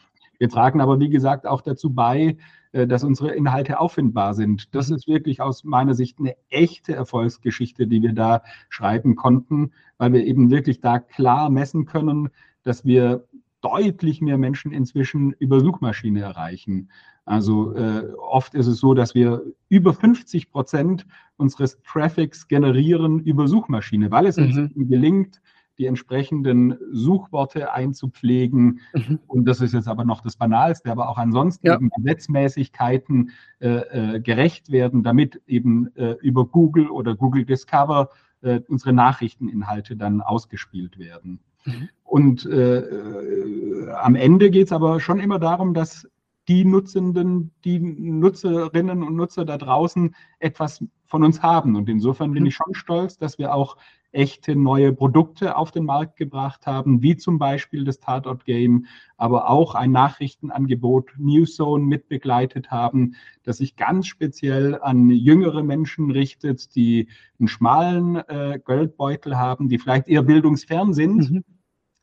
Wir 0.43 0.49
tragen 0.49 0.81
aber, 0.81 0.99
wie 0.99 1.09
gesagt, 1.09 1.47
auch 1.47 1.61
dazu 1.61 1.95
bei, 1.95 2.37
dass 2.73 3.05
unsere 3.05 3.31
Inhalte 3.31 3.79
auffindbar 3.79 4.35
sind. 4.35 4.75
Das 4.75 4.91
ist 4.91 5.07
wirklich 5.07 5.41
aus 5.41 5.63
meiner 5.63 5.95
Sicht 5.95 6.19
eine 6.19 6.35
echte 6.51 6.97
Erfolgsgeschichte, 6.97 7.87
die 7.87 8.03
wir 8.03 8.13
da 8.13 8.43
schreiben 8.69 9.15
konnten, 9.15 9.71
weil 9.99 10.15
wir 10.15 10.27
eben 10.27 10.51
wirklich 10.51 10.81
da 10.81 10.99
klar 10.99 11.49
messen 11.49 11.87
können, 11.87 12.29
dass 12.65 12.85
wir 12.85 13.25
deutlich 13.61 14.21
mehr 14.21 14.37
Menschen 14.37 14.73
inzwischen 14.73 15.31
über 15.39 15.61
Suchmaschine 15.61 16.23
erreichen. 16.23 16.91
Also 17.25 17.77
äh, 17.77 18.13
oft 18.19 18.55
ist 18.55 18.67
es 18.67 18.79
so, 18.79 18.95
dass 18.95 19.15
wir 19.15 19.45
über 19.69 19.95
50 19.95 20.51
Prozent 20.51 21.07
unseres 21.37 21.81
Traffics 21.85 22.49
generieren 22.49 23.21
über 23.21 23.47
Suchmaschine, 23.47 24.11
weil 24.11 24.27
es 24.27 24.39
mhm. 24.39 24.45
uns 24.45 24.73
gelingt, 24.75 25.41
die 25.83 25.87
entsprechenden 25.87 26.79
Suchworte 26.93 27.73
einzupflegen. 27.73 28.81
Mhm. 28.95 29.19
Und 29.27 29.47
das 29.47 29.61
ist 29.61 29.75
jetzt 29.75 29.89
aber 29.89 30.05
noch 30.05 30.21
das 30.21 30.37
Banalste, 30.37 30.93
aber 30.93 31.09
auch 31.09 31.19
ansonsten 31.19 31.67
ja. 31.67 31.77
Gesetzmäßigkeiten 31.77 33.33
äh, 33.59 33.69
äh, 33.69 34.21
gerecht 34.21 34.71
werden, 34.71 35.03
damit 35.03 35.43
eben 35.49 35.89
äh, 35.97 36.13
über 36.21 36.47
Google 36.47 36.89
oder 36.89 37.17
Google 37.17 37.45
Discover 37.45 38.11
äh, 38.43 38.61
unsere 38.69 38.93
Nachrichteninhalte 38.93 39.97
dann 39.97 40.21
ausgespielt 40.21 41.01
werden. 41.01 41.41
Mhm. 41.65 41.89
Und 42.05 42.47
äh, 42.47 42.79
äh, 42.79 43.91
am 43.91 44.15
Ende 44.15 44.51
geht 44.51 44.67
es 44.67 44.73
aber 44.73 45.01
schon 45.01 45.19
immer 45.19 45.41
darum, 45.41 45.75
dass 45.75 46.09
die 46.47 46.65
Nutzenden, 46.65 47.51
die 47.65 47.81
Nutzerinnen 47.81 49.03
und 49.03 49.17
Nutzer 49.17 49.45
da 49.45 49.59
draußen 49.59 50.15
etwas 50.39 50.85
von 51.13 51.25
uns 51.25 51.43
haben. 51.43 51.77
Und 51.77 51.91
insofern 51.91 52.33
bin 52.33 52.45
mhm. 52.45 52.49
ich 52.49 52.55
schon 52.55 52.73
stolz, 52.75 53.19
dass 53.19 53.37
wir 53.37 53.55
auch 53.55 53.77
echte 54.13 54.57
neue 54.57 54.95
Produkte 54.95 55.57
auf 55.57 55.71
den 55.71 55.85
Markt 55.85 56.17
gebracht 56.17 56.67
haben, 56.67 57.03
wie 57.03 57.19
zum 57.19 57.39
Beispiel 57.39 57.85
das 57.85 58.01
Tatort 58.01 58.47
Game, 58.47 58.87
aber 59.19 59.51
auch 59.51 59.75
ein 59.75 59.93
Nachrichtenangebot 59.93 61.13
Newszone 61.19 61.85
mitbegleitet 61.85 62.71
haben, 62.71 63.15
das 63.43 63.59
sich 63.59 63.77
ganz 63.77 64.07
speziell 64.07 64.81
an 64.81 65.11
jüngere 65.11 65.63
Menschen 65.63 66.11
richtet, 66.11 66.75
die 66.75 67.09
einen 67.39 67.49
schmalen 67.49 68.17
äh, 68.17 68.59
Geldbeutel 68.65 69.37
haben, 69.37 69.69
die 69.69 69.79
vielleicht 69.79 70.09
eher 70.09 70.23
bildungsfern 70.23 70.95
sind. 70.95 71.31
Mhm 71.31 71.45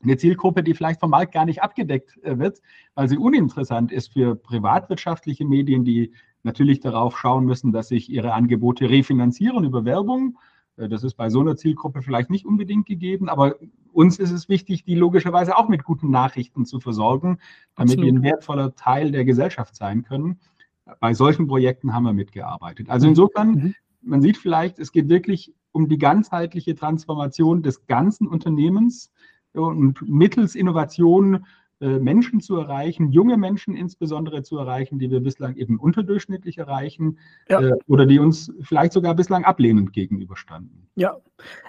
eine 0.02 0.16
Zielgruppe, 0.16 0.62
die 0.62 0.74
vielleicht 0.74 1.00
vom 1.00 1.10
Markt 1.10 1.32
gar 1.32 1.44
nicht 1.44 1.62
abgedeckt 1.62 2.16
äh, 2.22 2.38
wird, 2.38 2.60
weil 2.94 3.08
sie 3.08 3.18
uninteressant 3.18 3.92
ist 3.92 4.12
für 4.12 4.34
privatwirtschaftliche 4.34 5.44
Medien, 5.44 5.84
die 5.84 6.12
natürlich 6.42 6.80
darauf 6.80 7.18
schauen 7.18 7.44
müssen, 7.44 7.72
dass 7.72 7.88
sich 7.88 8.10
ihre 8.10 8.32
Angebote 8.32 8.88
refinanzieren 8.88 9.64
über 9.64 9.84
Werbung. 9.84 10.38
Äh, 10.76 10.88
das 10.88 11.04
ist 11.04 11.14
bei 11.14 11.28
so 11.28 11.40
einer 11.40 11.56
Zielgruppe 11.56 12.02
vielleicht 12.02 12.30
nicht 12.30 12.46
unbedingt 12.46 12.86
gegeben, 12.86 13.28
aber 13.28 13.56
uns 13.92 14.18
ist 14.18 14.30
es 14.30 14.48
wichtig, 14.48 14.84
die 14.84 14.94
logischerweise 14.94 15.56
auch 15.56 15.68
mit 15.68 15.84
guten 15.84 16.10
Nachrichten 16.10 16.64
zu 16.64 16.80
versorgen, 16.80 17.38
damit 17.74 17.98
Absolut. 17.98 18.04
wir 18.04 18.12
ein 18.12 18.22
wertvoller 18.22 18.74
Teil 18.74 19.10
der 19.10 19.24
Gesellschaft 19.24 19.76
sein 19.76 20.02
können. 20.02 20.38
Bei 21.00 21.14
solchen 21.14 21.46
Projekten 21.46 21.92
haben 21.92 22.04
wir 22.04 22.12
mitgearbeitet. 22.12 22.88
Also 22.88 23.06
insofern, 23.08 23.50
mhm. 23.50 23.74
man 24.00 24.22
sieht 24.22 24.38
vielleicht, 24.38 24.78
es 24.78 24.92
geht 24.92 25.08
wirklich 25.08 25.52
um 25.72 25.88
die 25.88 25.98
ganzheitliche 25.98 26.74
Transformation 26.74 27.62
des 27.62 27.86
ganzen 27.86 28.26
Unternehmens 28.26 29.12
und 29.54 30.00
mittels 30.08 30.54
Innovation 30.54 31.44
äh, 31.82 31.98
Menschen 31.98 32.42
zu 32.42 32.56
erreichen, 32.56 33.10
junge 33.10 33.38
Menschen 33.38 33.74
insbesondere 33.74 34.42
zu 34.42 34.58
erreichen, 34.58 34.98
die 34.98 35.10
wir 35.10 35.20
bislang 35.20 35.56
eben 35.56 35.78
unterdurchschnittlich 35.78 36.58
erreichen 36.58 37.18
ja. 37.48 37.58
äh, 37.58 37.72
oder 37.86 38.04
die 38.04 38.18
uns 38.18 38.52
vielleicht 38.60 38.92
sogar 38.92 39.14
bislang 39.14 39.44
ablehnend 39.44 39.94
gegenüberstanden. 39.94 40.86
Ja, 40.94 41.16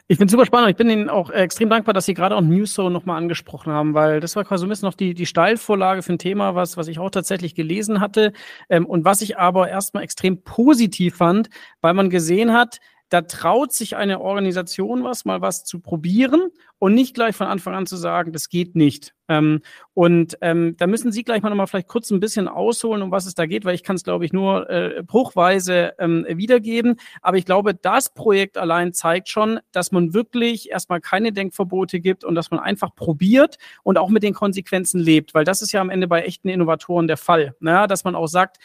ich 0.10 0.18
bin 0.18 0.28
super 0.28 0.46
spannend. 0.46 0.72
Ich 0.72 0.76
bin 0.76 0.90
Ihnen 0.90 1.10
auch 1.10 1.30
extrem 1.30 1.70
dankbar, 1.70 1.94
dass 1.94 2.06
Sie 2.06 2.14
gerade 2.14 2.36
auch 2.36 2.42
Newszone 2.42 2.92
nochmal 2.92 3.22
angesprochen 3.22 3.72
haben, 3.72 3.94
weil 3.94 4.20
das 4.20 4.36
war 4.36 4.44
quasi 4.44 4.60
so 4.60 4.66
ein 4.66 4.70
bisschen 4.70 4.88
noch 4.88 4.96
die, 4.96 5.14
die 5.14 5.26
Steilvorlage 5.26 6.02
für 6.02 6.12
ein 6.12 6.20
Thema, 6.20 6.56
was, 6.56 6.76
was 6.76 6.90
ich 6.90 7.00
auch 7.00 7.10
tatsächlich 7.10 7.56
gelesen 7.56 8.02
hatte 8.02 8.34
ähm, 8.68 8.86
und 8.86 9.06
was 9.06 9.22
ich 9.22 9.38
aber 9.38 9.70
erstmal 9.70 10.04
extrem 10.04 10.44
positiv 10.44 11.16
fand, 11.16 11.50
weil 11.80 11.94
man 11.94 12.10
gesehen 12.10 12.52
hat, 12.52 12.82
da 13.12 13.22
traut 13.22 13.74
sich 13.74 13.98
eine 13.98 14.22
Organisation 14.22 15.04
was, 15.04 15.26
mal 15.26 15.42
was 15.42 15.66
zu 15.66 15.82
probieren 15.82 16.50
und 16.80 16.94
nicht 16.94 17.14
gleich 17.14 17.36
von 17.36 17.46
Anfang 17.46 17.76
an 17.76 17.86
zu 17.86 17.98
sagen, 17.98 18.32
das 18.32 18.48
geht 18.48 18.74
nicht. 18.74 19.14
Ähm, 19.28 19.60
und 19.94 20.38
ähm, 20.40 20.76
da 20.78 20.88
müssen 20.88 21.12
Sie 21.12 21.24
gleich 21.24 21.42
mal 21.42 21.50
nochmal 21.50 21.68
vielleicht 21.68 21.90
kurz 21.90 22.10
ein 22.10 22.22
bisschen 22.22 22.48
ausholen, 22.48 23.02
um 23.02 23.12
was 23.12 23.26
es 23.26 23.36
da 23.36 23.46
geht, 23.46 23.66
weil 23.66 23.76
ich 23.76 23.84
kann 23.84 23.98
es, 23.98 24.06
glaube 24.06 24.24
ich, 24.24 24.32
nur 24.32 24.70
äh, 24.70 25.04
bruchweise 25.04 25.94
ähm, 26.00 26.26
wiedergeben. 26.30 26.96
Aber 27.22 27.36
ich 27.36 27.44
glaube, 27.44 27.76
das 27.76 28.14
Projekt 28.14 28.58
allein 28.58 28.94
zeigt 28.94 29.28
schon, 29.28 29.60
dass 29.74 29.92
man 29.92 30.14
wirklich 30.14 30.72
erstmal 30.72 31.02
keine 31.02 31.34
Denkverbote 31.34 32.00
gibt 32.00 32.24
und 32.24 32.36
dass 32.36 32.50
man 32.50 32.62
einfach 32.62 32.96
probiert 32.96 33.58
und 33.84 33.98
auch 33.98 34.10
mit 34.10 34.24
den 34.24 34.34
Konsequenzen 34.34 35.02
lebt, 35.02 35.34
weil 35.34 35.44
das 35.44 35.62
ist 35.62 35.74
ja 35.74 35.82
am 35.82 35.90
Ende 35.90 36.08
bei 36.08 36.22
echten 36.22 36.48
Innovatoren 36.48 37.08
der 37.08 37.18
Fall, 37.18 37.56
ne? 37.60 37.88
dass 37.90 38.06
man 38.06 38.16
auch 38.16 38.28
sagt, 38.28 38.58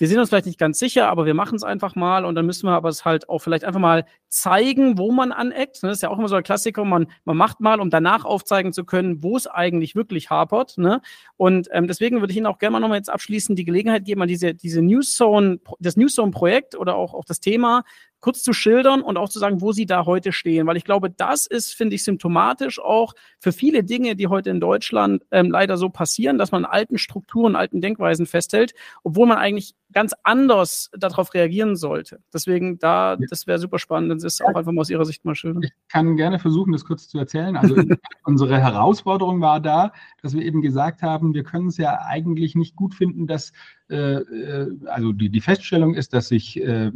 wir 0.00 0.08
sind 0.08 0.18
uns 0.18 0.30
vielleicht 0.30 0.46
nicht 0.46 0.58
ganz 0.58 0.78
sicher, 0.78 1.08
aber 1.08 1.26
wir 1.26 1.34
machen 1.34 1.56
es 1.56 1.62
einfach 1.62 1.94
mal 1.94 2.24
und 2.24 2.34
dann 2.34 2.46
müssen 2.46 2.66
wir 2.66 2.72
aber 2.72 2.88
es 2.88 3.04
halt 3.04 3.28
auch 3.28 3.40
vielleicht 3.40 3.64
einfach 3.64 3.80
mal 3.80 4.06
zeigen, 4.28 4.96
wo 4.96 5.12
man 5.12 5.30
aneckt. 5.30 5.82
Ne? 5.82 5.90
Das 5.90 5.98
ist 5.98 6.02
ja 6.02 6.08
auch 6.08 6.18
immer 6.18 6.28
so 6.28 6.36
ein 6.36 6.42
Klassiker, 6.42 6.84
man, 6.86 7.06
man 7.24 7.36
macht 7.36 7.60
mal, 7.60 7.80
um 7.80 7.90
danach 7.90 8.24
aufzeigen 8.24 8.72
zu 8.72 8.84
können, 8.84 9.22
wo 9.22 9.36
es 9.36 9.46
eigentlich 9.46 9.94
wirklich 9.94 10.30
hapert. 10.30 10.78
Ne? 10.78 11.02
Und 11.36 11.68
ähm, 11.72 11.86
deswegen 11.86 12.20
würde 12.20 12.30
ich 12.30 12.38
Ihnen 12.38 12.46
auch 12.46 12.58
gerne 12.58 12.72
mal 12.72 12.80
nochmal 12.80 12.96
jetzt 12.96 13.10
abschließend 13.10 13.58
die 13.58 13.66
Gelegenheit 13.66 14.06
geben, 14.06 14.22
an 14.22 14.28
diese, 14.28 14.54
diese 14.54 14.80
Newszone, 14.80 15.60
das 15.80 15.98
Newszone-Projekt 15.98 16.76
oder 16.76 16.96
auch, 16.96 17.12
auch 17.12 17.26
das 17.26 17.40
Thema 17.40 17.84
kurz 18.20 18.42
zu 18.42 18.52
schildern 18.52 19.02
und 19.02 19.16
auch 19.16 19.28
zu 19.28 19.38
sagen, 19.38 19.60
wo 19.60 19.72
sie 19.72 19.86
da 19.86 20.06
heute 20.06 20.32
stehen. 20.32 20.66
Weil 20.66 20.76
ich 20.76 20.84
glaube, 20.84 21.10
das 21.10 21.46
ist, 21.46 21.74
finde 21.74 21.96
ich, 21.96 22.04
symptomatisch 22.04 22.80
auch 22.80 23.14
für 23.38 23.52
viele 23.52 23.82
Dinge, 23.82 24.16
die 24.16 24.28
heute 24.28 24.50
in 24.50 24.60
Deutschland 24.60 25.22
ähm, 25.30 25.50
leider 25.50 25.76
so 25.76 25.88
passieren, 25.88 26.38
dass 26.38 26.52
man 26.52 26.64
alten 26.64 26.98
Strukturen, 26.98 27.56
alten 27.56 27.80
Denkweisen 27.80 28.26
festhält, 28.26 28.74
obwohl 29.02 29.26
man 29.26 29.38
eigentlich 29.38 29.74
ganz 29.92 30.14
anders 30.22 30.90
darauf 30.96 31.34
reagieren 31.34 31.76
sollte. 31.76 32.20
Deswegen 32.32 32.78
da, 32.78 33.16
das 33.16 33.46
wäre 33.46 33.58
super 33.58 33.78
spannend, 33.78 34.12
das 34.12 34.24
ist 34.24 34.44
auch 34.44 34.54
einfach 34.54 34.72
mal 34.72 34.82
aus 34.82 34.90
Ihrer 34.90 35.04
Sicht 35.04 35.24
mal 35.24 35.34
schön. 35.34 35.62
Ich 35.62 35.72
kann 35.88 36.16
gerne 36.16 36.38
versuchen, 36.38 36.72
das 36.72 36.84
kurz 36.84 37.08
zu 37.08 37.18
erzählen. 37.18 37.56
Also 37.56 37.74
unsere 38.24 38.58
Herausforderung 38.58 39.40
war 39.40 39.60
da, 39.60 39.92
dass 40.22 40.34
wir 40.34 40.42
eben 40.42 40.62
gesagt 40.62 41.02
haben, 41.02 41.34
wir 41.34 41.42
können 41.42 41.68
es 41.68 41.76
ja 41.76 41.98
eigentlich 42.06 42.54
nicht 42.54 42.76
gut 42.76 42.94
finden, 42.94 43.26
dass 43.26 43.52
also 43.90 45.12
die, 45.12 45.30
die 45.30 45.40
Feststellung 45.40 45.94
ist, 45.94 46.12
dass 46.12 46.28
sich 46.28 46.60
äh, 46.62 46.92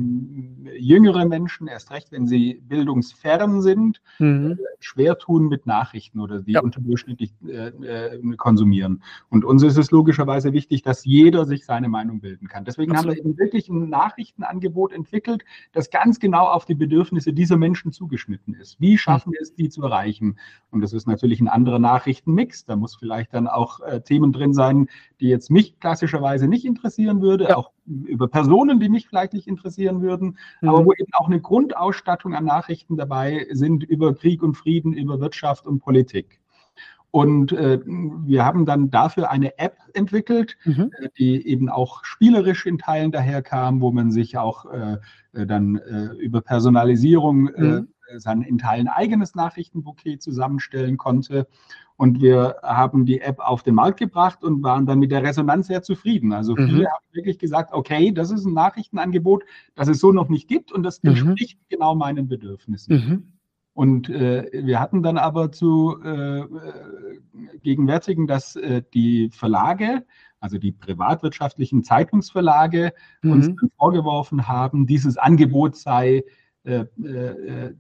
jüngere 0.79 1.25
Menschen, 1.27 1.67
erst 1.67 1.91
recht, 1.91 2.13
wenn 2.13 2.27
sie 2.27 2.63
bildungsfern 2.69 3.61
sind, 3.63 4.01
mhm. 4.19 4.53
Äh, 4.53 4.57
schwer 4.79 5.19
tun 5.19 5.49
mit 5.49 5.67
Nachrichten 5.67 6.21
oder 6.21 6.41
die 6.41 6.53
ja. 6.53 6.61
unterdurchschnittlich 6.61 7.33
äh, 7.47 7.69
äh, 7.69 8.37
konsumieren. 8.37 9.03
Und 9.29 9.45
uns 9.45 9.63
ist 9.63 9.77
es 9.77 9.91
logischerweise 9.91 10.53
wichtig, 10.53 10.83
dass 10.83 11.05
jeder 11.05 11.47
sich 11.47 11.65
seine 11.65 11.89
Meinung 11.89 12.21
bilden 12.21 12.47
kann. 12.47 12.65
Deswegen 12.65 12.93
Absolut. 12.93 13.17
haben 13.17 13.25
wir 13.25 13.31
eben 13.31 13.39
wirklich 13.39 13.69
ein 13.69 13.89
Nachrichtenangebot 13.89 14.93
entwickelt, 14.93 15.45
das 15.73 15.91
ganz 15.91 16.21
genau 16.21 16.47
auf 16.47 16.65
die 16.65 16.75
Bedürfnisse 16.75 17.33
dieser 17.33 17.57
Menschen 17.57 17.93
zugeschnitten 17.93 18.55
ist. 18.55 18.81
Wie 18.81 18.99
schaffen 18.99 19.33
wir 19.33 19.41
es, 19.41 19.55
die 19.55 19.69
zu 19.69 19.83
erreichen? 19.83 20.39
Und 20.71 20.81
das 20.83 20.93
ist 20.93 21.09
natürlich 21.09 21.41
ein 21.41 21.49
anderer 21.49 21.79
Nachrichtenmix. 21.79 22.65
Da 22.65 22.77
muss 22.77 22.95
vielleicht 22.95 23.35
dann 23.35 23.49
auch 23.49 23.81
Themen 24.05 24.33
drin 24.33 24.53
sein, 24.53 24.89
die 25.21 25.29
jetzt 25.29 25.51
mich 25.51 25.79
klassischerweise 25.81 26.47
nicht 26.47 26.65
interessieren 26.65 26.84
interessieren 26.85 27.23
würde, 27.23 27.45
ja. 27.45 27.57
auch 27.57 27.71
über 27.87 28.29
Personen, 28.29 28.79
die 28.79 28.91
mich 28.91 29.09
vielleicht 29.09 29.33
nicht 29.33 29.49
interessieren 29.49 30.03
würden, 30.03 30.39
mhm. 30.61 30.69
aber 30.69 30.85
wo 30.85 30.93
eben 30.93 31.13
auch 31.15 31.27
eine 31.27 31.41
Grundausstattung 31.41 32.35
an 32.35 32.45
Nachrichten 32.45 32.97
dabei 32.97 33.47
sind 33.53 33.85
über 33.85 34.15
Krieg 34.15 34.43
und 34.43 34.55
Frieden, 34.55 34.93
über 34.93 35.19
Wirtschaft 35.21 35.67
und 35.67 35.81
Politik. 35.81 36.41
Und 37.11 37.53
äh, 37.53 37.79
wir 37.87 38.45
haben 38.45 38.67
dann 38.67 38.91
dafür 38.91 39.31
eine 39.31 39.57
App 39.59 39.77
entwickelt, 39.95 40.57
mhm. 40.65 40.91
Äh, 40.99 41.09
die 41.17 41.47
eben 41.47 41.69
auch 41.69 42.05
spielerisch 42.05 42.67
in 42.67 42.77
Teilen 42.77 43.13
daherkam, 43.13 43.81
wo 43.81 43.93
man 43.93 44.11
sich 44.11 44.37
auch 44.37 44.67
äh, 44.67 44.97
äh 45.33 45.47
dann 45.47 45.77
äh, 45.77 46.07
über 46.17 46.41
Personalisierung 46.41 47.49
äh, 47.55 47.63
mhm. 47.63 47.89
Sein 48.17 48.43
in 48.43 48.59
Teilen 48.59 48.89
eigenes 48.89 49.35
Nachrichtenbouquet 49.35 50.19
zusammenstellen 50.19 50.97
konnte. 50.97 51.47
Und 51.97 52.21
wir 52.21 52.57
haben 52.63 53.07
die 53.07 53.21
App 53.21 53.39
auf 53.39 53.63
den 53.63 53.77
Markt 53.77 54.01
gebracht 54.01 54.43
und 54.43 54.63
waren 54.63 54.85
dann 54.85 54.99
mit 54.99 55.13
der 55.13 55.23
Resonanz 55.23 55.69
sehr 55.69 55.83
zufrieden. 55.83 56.33
Also 56.33 56.57
viele 56.57 56.83
mhm. 56.83 56.87
haben 56.87 57.05
wirklich 57.13 57.39
gesagt, 57.39 57.73
okay, 57.73 58.11
das 58.11 58.31
ist 58.31 58.45
ein 58.45 58.53
Nachrichtenangebot, 58.53 59.45
das 59.75 59.89
es 59.89 60.01
so 60.01 60.11
noch 60.11 60.29
nicht 60.29 60.49
gibt 60.49 60.73
und 60.73 60.83
das 60.83 61.03
mhm. 61.03 61.11
entspricht 61.11 61.59
genau 61.69 61.95
meinen 61.95 62.27
Bedürfnissen. 62.27 62.97
Mhm. 62.97 63.35
Und 63.75 64.09
äh, 64.09 64.51
wir 64.53 64.79
hatten 64.79 65.03
dann 65.03 65.19
aber 65.19 65.51
zu 65.51 66.01
äh, 66.03 66.45
gegenwärtigen, 67.63 68.29
dass 68.29 68.55
äh, 68.55 68.83
die 68.95 69.31
Verlage, 69.31 70.05
also 70.39 70.59
die 70.59 70.71
privatwirtschaftlichen 70.71 71.83
Zeitungsverlage, 71.83 72.93
mhm. 73.23 73.33
uns 73.33 73.47
dann 73.47 73.71
vorgeworfen 73.77 74.47
haben, 74.47 74.87
dieses 74.87 75.17
Angebot 75.17 75.77
sei 75.77 76.23
äh, 76.65 76.87
äh, 77.03 77.75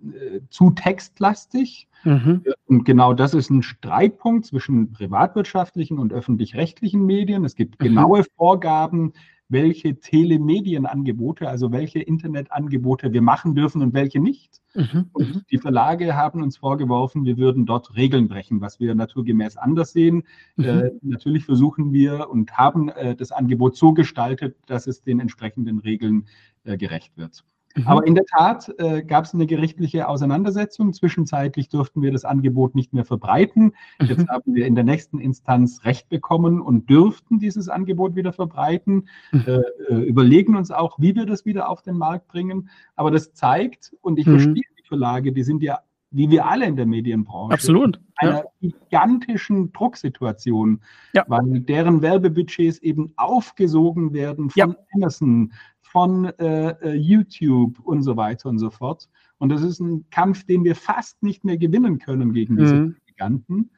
zu 0.51 0.71
textlastig. 0.71 1.89
Mhm. 2.05 2.45
Und 2.67 2.85
genau 2.85 3.15
das 3.15 3.33
ist 3.33 3.51
ein 3.51 3.63
Streitpunkt 3.63 4.45
zwischen 4.45 4.93
privatwirtschaftlichen 4.93 5.99
und 5.99 6.13
öffentlich-rechtlichen 6.13 7.05
Medien. 7.05 7.45
Es 7.45 7.55
gibt 7.55 7.81
mhm. 7.81 7.85
genaue 7.85 8.25
Vorgaben, 8.37 9.15
welche 9.49 9.99
Telemedienangebote, 9.99 11.49
also 11.49 11.73
welche 11.73 12.01
Internetangebote 12.01 13.13
wir 13.13 13.23
machen 13.23 13.55
dürfen 13.55 13.83
und 13.83 13.95
welche 13.95 14.21
nicht. 14.21 14.61
Mhm. 14.75 15.07
Und 15.13 15.35
mhm. 15.35 15.43
die 15.51 15.59
Verlage 15.59 16.15
haben 16.15 16.43
uns 16.43 16.57
vorgeworfen, 16.57 17.25
wir 17.25 17.39
würden 17.39 17.65
dort 17.65 17.95
Regeln 17.97 18.29
brechen, 18.29 18.61
was 18.61 18.81
wir 18.81 18.95
naturgemäß 18.95 19.57
anders 19.57 19.93
sehen. 19.93 20.25
Mhm. 20.57 20.65
Äh, 20.65 20.91
natürlich 21.03 21.45
versuchen 21.45 21.93
wir 21.93 22.29
und 22.29 22.53
haben 22.53 22.89
äh, 22.91 23.15
das 23.15 23.33
Angebot 23.33 23.77
so 23.77 23.93
gestaltet, 23.93 24.57
dass 24.67 24.87
es 24.87 25.03
den 25.03 25.21
entsprechenden 25.21 25.79
Regeln 25.79 26.27
äh, 26.65 26.77
gerecht 26.77 27.17
wird. 27.17 27.45
Mhm. 27.75 27.87
Aber 27.87 28.07
in 28.07 28.15
der 28.15 28.25
Tat 28.25 28.73
äh, 28.79 29.03
gab 29.03 29.25
es 29.25 29.35
eine 29.35 29.47
gerichtliche 29.47 30.09
Auseinandersetzung. 30.09 30.93
Zwischenzeitlich 30.93 31.69
durften 31.69 32.03
wir 32.03 32.13
das 32.13 32.25
Angebot 32.25 32.75
nicht 32.75 32.93
mehr 32.93 33.05
verbreiten. 33.05 33.75
Mhm. 34.01 34.07
Jetzt 34.07 34.29
haben 34.29 34.55
wir 34.55 34.67
in 34.67 34.75
der 34.75 34.85
nächsten 34.85 35.19
Instanz 35.19 35.85
Recht 35.85 36.09
bekommen 36.09 36.61
und 36.61 36.89
dürften 36.89 37.39
dieses 37.39 37.69
Angebot 37.69 38.15
wieder 38.15 38.33
verbreiten. 38.33 39.09
Mhm. 39.33 39.45
Äh, 39.47 39.61
äh 39.89 40.03
überlegen 40.05 40.57
uns 40.57 40.71
auch, 40.71 40.99
wie 40.99 41.15
wir 41.15 41.27
das 41.27 41.45
wieder 41.45 41.69
auf 41.69 41.83
den 41.83 41.97
Markt 41.97 42.29
bringen. 42.29 42.71
Aber 42.97 43.11
das 43.11 43.33
zeigt, 43.35 43.93
und 44.01 44.19
ich 44.19 44.27
mhm. 44.27 44.33
verstehe 44.33 44.63
die 44.79 44.89
Verlage, 44.89 45.33
die 45.33 45.43
sind 45.43 45.63
ja 45.63 45.81
wie 46.15 46.31
wir 46.31 46.47
alle 46.47 46.67
in 46.67 46.77
der 46.77 46.87
Medienbranche. 46.87 47.53
Absolut. 47.53 48.01
Einer 48.17 48.45
ja. 48.61 48.71
gigantischen 48.71 49.73
Drucksituation, 49.73 50.81
ja. 51.13 51.25
weil 51.27 51.61
deren 51.61 52.03
Werbebudgets 52.03 52.79
eben 52.79 53.13
aufgesogen 53.17 54.13
werden 54.13 54.51
von 54.51 54.71
ja. 54.71 54.77
Amazon, 54.95 55.53
von 55.83 56.27
äh, 56.39 56.71
äh, 56.71 56.95
YouTube 56.95 57.81
und 57.81 58.03
so 58.03 58.17
weiter 58.17 58.49
und 58.49 58.59
so 58.59 58.71
fort. 58.71 59.09
Und 59.39 59.49
das 59.49 59.63
ist 59.63 59.81
ein 59.81 60.07
Kampf, 60.11 60.45
den 60.45 60.65
wir 60.65 60.77
fast 60.77 61.23
nicht 61.23 61.45
mehr 61.45 61.59
gewinnen 61.59 61.99
können 61.99 62.33
gegen 62.33 62.57
diese 62.57 62.75
mhm. 62.75 62.97
Giganten. 63.07 63.71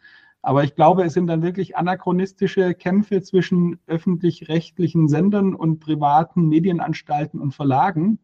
Aber 0.42 0.62
ich 0.62 0.74
glaube, 0.74 1.04
es 1.04 1.14
sind 1.14 1.26
dann 1.26 1.42
wirklich 1.42 1.76
anachronistische 1.76 2.74
Kämpfe 2.74 3.20
zwischen 3.22 3.80
öffentlich-rechtlichen 3.86 5.08
Sendern 5.08 5.54
und 5.54 5.80
privaten 5.80 6.48
Medienanstalten 6.48 7.40
und 7.40 7.52
Verlagen. 7.52 8.18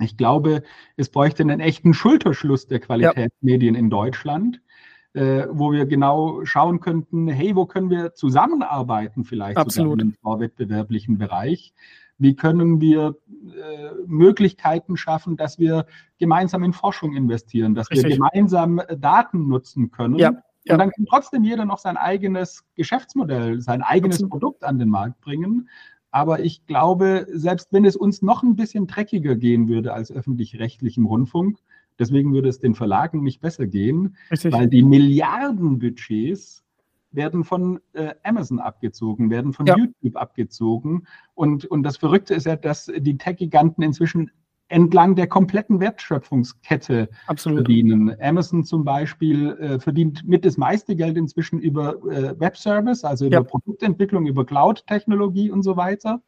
Ich 0.00 0.16
glaube, 0.16 0.62
es 0.96 1.10
bräuchte 1.10 1.42
einen 1.42 1.60
echten 1.60 1.94
Schulterschluss 1.94 2.66
der 2.66 2.80
Qualitätsmedien 2.80 3.74
ja. 3.74 3.80
in 3.80 3.90
Deutschland, 3.90 4.60
äh, 5.12 5.46
wo 5.50 5.72
wir 5.72 5.86
genau 5.86 6.44
schauen 6.44 6.80
könnten, 6.80 7.28
hey, 7.28 7.56
wo 7.56 7.66
können 7.66 7.90
wir 7.90 8.14
zusammenarbeiten 8.14 9.24
vielleicht 9.24 9.56
Absolut. 9.56 10.00
im 10.00 10.14
vorwettbewerblichen 10.22 11.18
Bereich? 11.18 11.72
Wie 12.18 12.36
können 12.36 12.80
wir 12.80 13.16
äh, 13.28 13.90
Möglichkeiten 14.06 14.96
schaffen, 14.96 15.36
dass 15.36 15.58
wir 15.58 15.86
gemeinsam 16.18 16.62
in 16.64 16.74
Forschung 16.74 17.14
investieren, 17.14 17.74
dass 17.74 17.90
Richtig. 17.90 18.08
wir 18.08 18.16
gemeinsam 18.16 18.78
äh, 18.78 18.96
Daten 18.96 19.48
nutzen 19.48 19.90
können? 19.90 20.16
Ja. 20.16 20.42
Ja. 20.64 20.74
Und 20.74 20.80
dann 20.80 20.90
kann 20.90 21.06
trotzdem 21.06 21.42
jeder 21.42 21.64
noch 21.64 21.78
sein 21.78 21.96
eigenes 21.96 22.64
Geschäftsmodell, 22.74 23.62
sein 23.62 23.80
eigenes 23.82 24.16
Absolut. 24.16 24.30
Produkt 24.30 24.64
an 24.64 24.78
den 24.78 24.90
Markt 24.90 25.20
bringen. 25.22 25.70
Aber 26.10 26.40
ich 26.40 26.66
glaube, 26.66 27.26
selbst 27.30 27.72
wenn 27.72 27.84
es 27.84 27.96
uns 27.96 28.22
noch 28.22 28.42
ein 28.42 28.56
bisschen 28.56 28.86
dreckiger 28.86 29.36
gehen 29.36 29.68
würde 29.68 29.92
als 29.92 30.10
öffentlich-rechtlichem 30.10 31.06
Rundfunk, 31.06 31.58
deswegen 31.98 32.32
würde 32.32 32.48
es 32.48 32.58
den 32.58 32.74
Verlagen 32.74 33.22
nicht 33.22 33.40
besser 33.40 33.66
gehen, 33.66 34.16
Richtig. 34.30 34.52
weil 34.52 34.68
die 34.68 34.82
Milliardenbudgets 34.82 36.64
werden 37.12 37.44
von 37.44 37.80
äh, 37.92 38.14
Amazon 38.22 38.58
abgezogen, 38.58 39.30
werden 39.30 39.52
von 39.52 39.66
ja. 39.66 39.76
YouTube 39.76 40.16
abgezogen. 40.16 41.06
Und, 41.34 41.64
und 41.64 41.82
das 41.82 41.96
Verrückte 41.96 42.34
ist 42.34 42.46
ja, 42.46 42.56
dass 42.56 42.90
die 42.96 43.18
Tech-Giganten 43.18 43.82
inzwischen 43.82 44.30
entlang 44.70 45.14
der 45.16 45.26
kompletten 45.26 45.80
Wertschöpfungskette 45.80 47.08
Absolut. 47.26 47.58
verdienen. 47.58 48.16
Amazon 48.20 48.64
zum 48.64 48.84
Beispiel 48.84 49.50
äh, 49.52 49.78
verdient 49.80 50.26
mit 50.26 50.44
das 50.44 50.56
meiste 50.56 50.96
Geld 50.96 51.16
inzwischen 51.16 51.58
über 51.58 51.96
äh, 52.10 52.38
Webservice, 52.38 53.04
also 53.04 53.26
über 53.26 53.36
ja. 53.36 53.42
Produktentwicklung, 53.42 54.26
über 54.26 54.46
Cloud-Technologie 54.46 55.50
und 55.50 55.62
so 55.62 55.76
weiter 55.76 56.22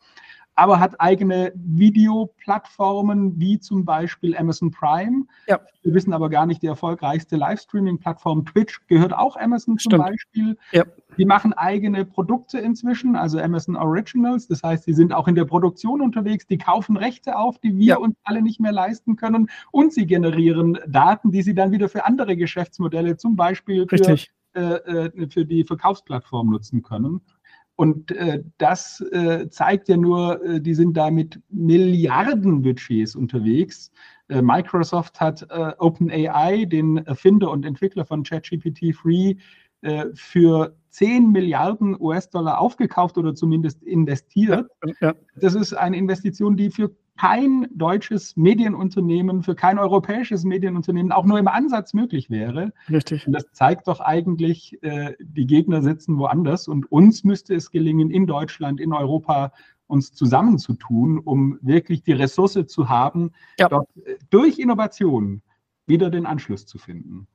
aber 0.55 0.81
hat 0.81 1.01
eigene 1.01 1.53
Videoplattformen 1.55 3.39
wie 3.41 3.59
zum 3.59 3.85
Beispiel 3.85 4.37
Amazon 4.37 4.71
Prime. 4.71 5.25
Ja. 5.47 5.61
Wir 5.83 5.95
wissen 5.95 6.13
aber 6.13 6.29
gar 6.29 6.47
nicht, 6.47 6.63
die 6.63 6.67
erfolgreichste 6.67 7.37
Livestreaming-Plattform 7.37 8.45
Twitch 8.45 8.87
gehört 8.87 9.13
auch 9.15 9.37
Amazon 9.37 9.79
zum 9.79 9.93
Stimmt. 9.93 10.05
Beispiel. 10.05 10.59
Ja. 10.73 10.85
Die 11.17 11.25
machen 11.25 11.53
eigene 11.53 12.05
Produkte 12.05 12.59
inzwischen, 12.59 13.17
also 13.17 13.39
Amazon 13.39 13.77
Originals. 13.77 14.47
Das 14.47 14.63
heißt, 14.63 14.85
sie 14.85 14.95
sind 14.95 15.13
auch 15.13 15.29
in 15.29 15.35
der 15.35 15.45
Produktion 15.45 16.01
unterwegs, 16.01 16.47
die 16.47 16.59
kaufen 16.59 16.97
Rechte 16.97 17.37
auf, 17.37 17.59
die 17.59 17.77
wir 17.77 17.85
ja. 17.85 17.97
uns 17.97 18.17
alle 18.25 18.43
nicht 18.43 18.61
mehr 18.61 18.73
leisten 18.73 19.17
können 19.17 19.51
und 19.71 19.93
sie 19.93 20.07
generieren 20.07 20.79
Daten, 20.87 21.31
die 21.31 21.43
sie 21.43 21.55
dann 21.55 21.73
wieder 21.73 21.89
für 21.89 22.05
andere 22.05 22.37
Geschäftsmodelle, 22.37 23.17
zum 23.17 23.37
Beispiel 23.37 23.87
für, 23.89 24.19
äh, 24.55 24.61
äh, 24.61 25.29
für 25.29 25.45
die 25.45 25.65
Verkaufsplattform 25.65 26.51
nutzen 26.51 26.83
können. 26.83 27.23
Und 27.77 28.11
äh, 28.13 28.43
das 28.59 29.01
äh, 29.13 29.49
zeigt 29.49 29.89
ja 29.89 29.97
nur, 29.97 30.45
äh, 30.45 30.61
die 30.61 30.75
sind 30.75 30.97
da 30.97 31.11
mit 31.11 31.41
Milliardenbudgets 31.49 33.17
unterwegs. 33.17 33.91
Äh, 34.29 34.43
Microsoft 34.43 35.21
hat 35.21 35.47
äh, 35.51 35.73
OpenAI, 35.79 36.67
den 36.67 36.99
Erfinder 36.99 37.51
und 37.51 37.65
Entwickler 37.65 38.05
von 38.05 38.23
ChatGPT 38.23 38.95
Free, 38.95 39.37
äh, 39.83 40.07
für 40.15 40.77
10 40.91 41.33
Milliarden 41.33 42.01
US-Dollar 42.01 42.61
aufgekauft 42.61 43.19
oder 43.19 43.35
zumindest 43.35 43.83
investiert. 43.83 44.71
Ja, 44.85 44.93
ja. 45.09 45.15
Das 45.37 45.55
ist 45.55 45.73
eine 45.73 45.97
Investition, 45.97 46.57
die 46.57 46.71
für 46.71 46.95
kein 47.19 47.69
deutsches 47.75 48.37
Medienunternehmen, 48.37 49.43
für 49.43 49.55
kein 49.55 49.79
europäisches 49.79 50.45
Medienunternehmen 50.45 51.13
auch 51.13 51.25
nur 51.25 51.39
im 51.39 51.49
Ansatz 51.49 51.95
möglich 51.95 52.31
wäre. 52.31 52.73
Richtig. 52.91 53.27
Und 53.27 53.33
das 53.35 53.45
zeigt 53.53 53.87
doch 53.89 54.01
eigentlich, 54.01 54.83
äh, 54.83 55.15
die 55.21 55.47
Gegner 55.47 55.83
sitzen 55.83 56.19
woanders 56.19 56.69
und 56.69 56.91
uns 56.91 57.25
müsste 57.25 57.55
es 57.55 57.71
gelingen, 57.71 58.11
in 58.11 58.27
Deutschland, 58.27 58.81
in 58.81 58.93
Europa 58.93 59.53
uns 59.87 60.13
zusammenzutun, 60.13 61.19
um 61.19 61.59
wirklich 61.61 62.03
die 62.03 62.13
Ressource 62.13 62.59
zu 62.67 62.89
haben, 62.89 63.33
ja. 63.59 63.69
dort 63.69 63.89
äh, 64.05 64.17
durch 64.31 64.59
Innovation 64.59 65.43
wieder 65.87 66.11
den 66.11 66.27
Anschluss 66.27 66.65
zu 66.67 66.79
finden. 66.79 67.27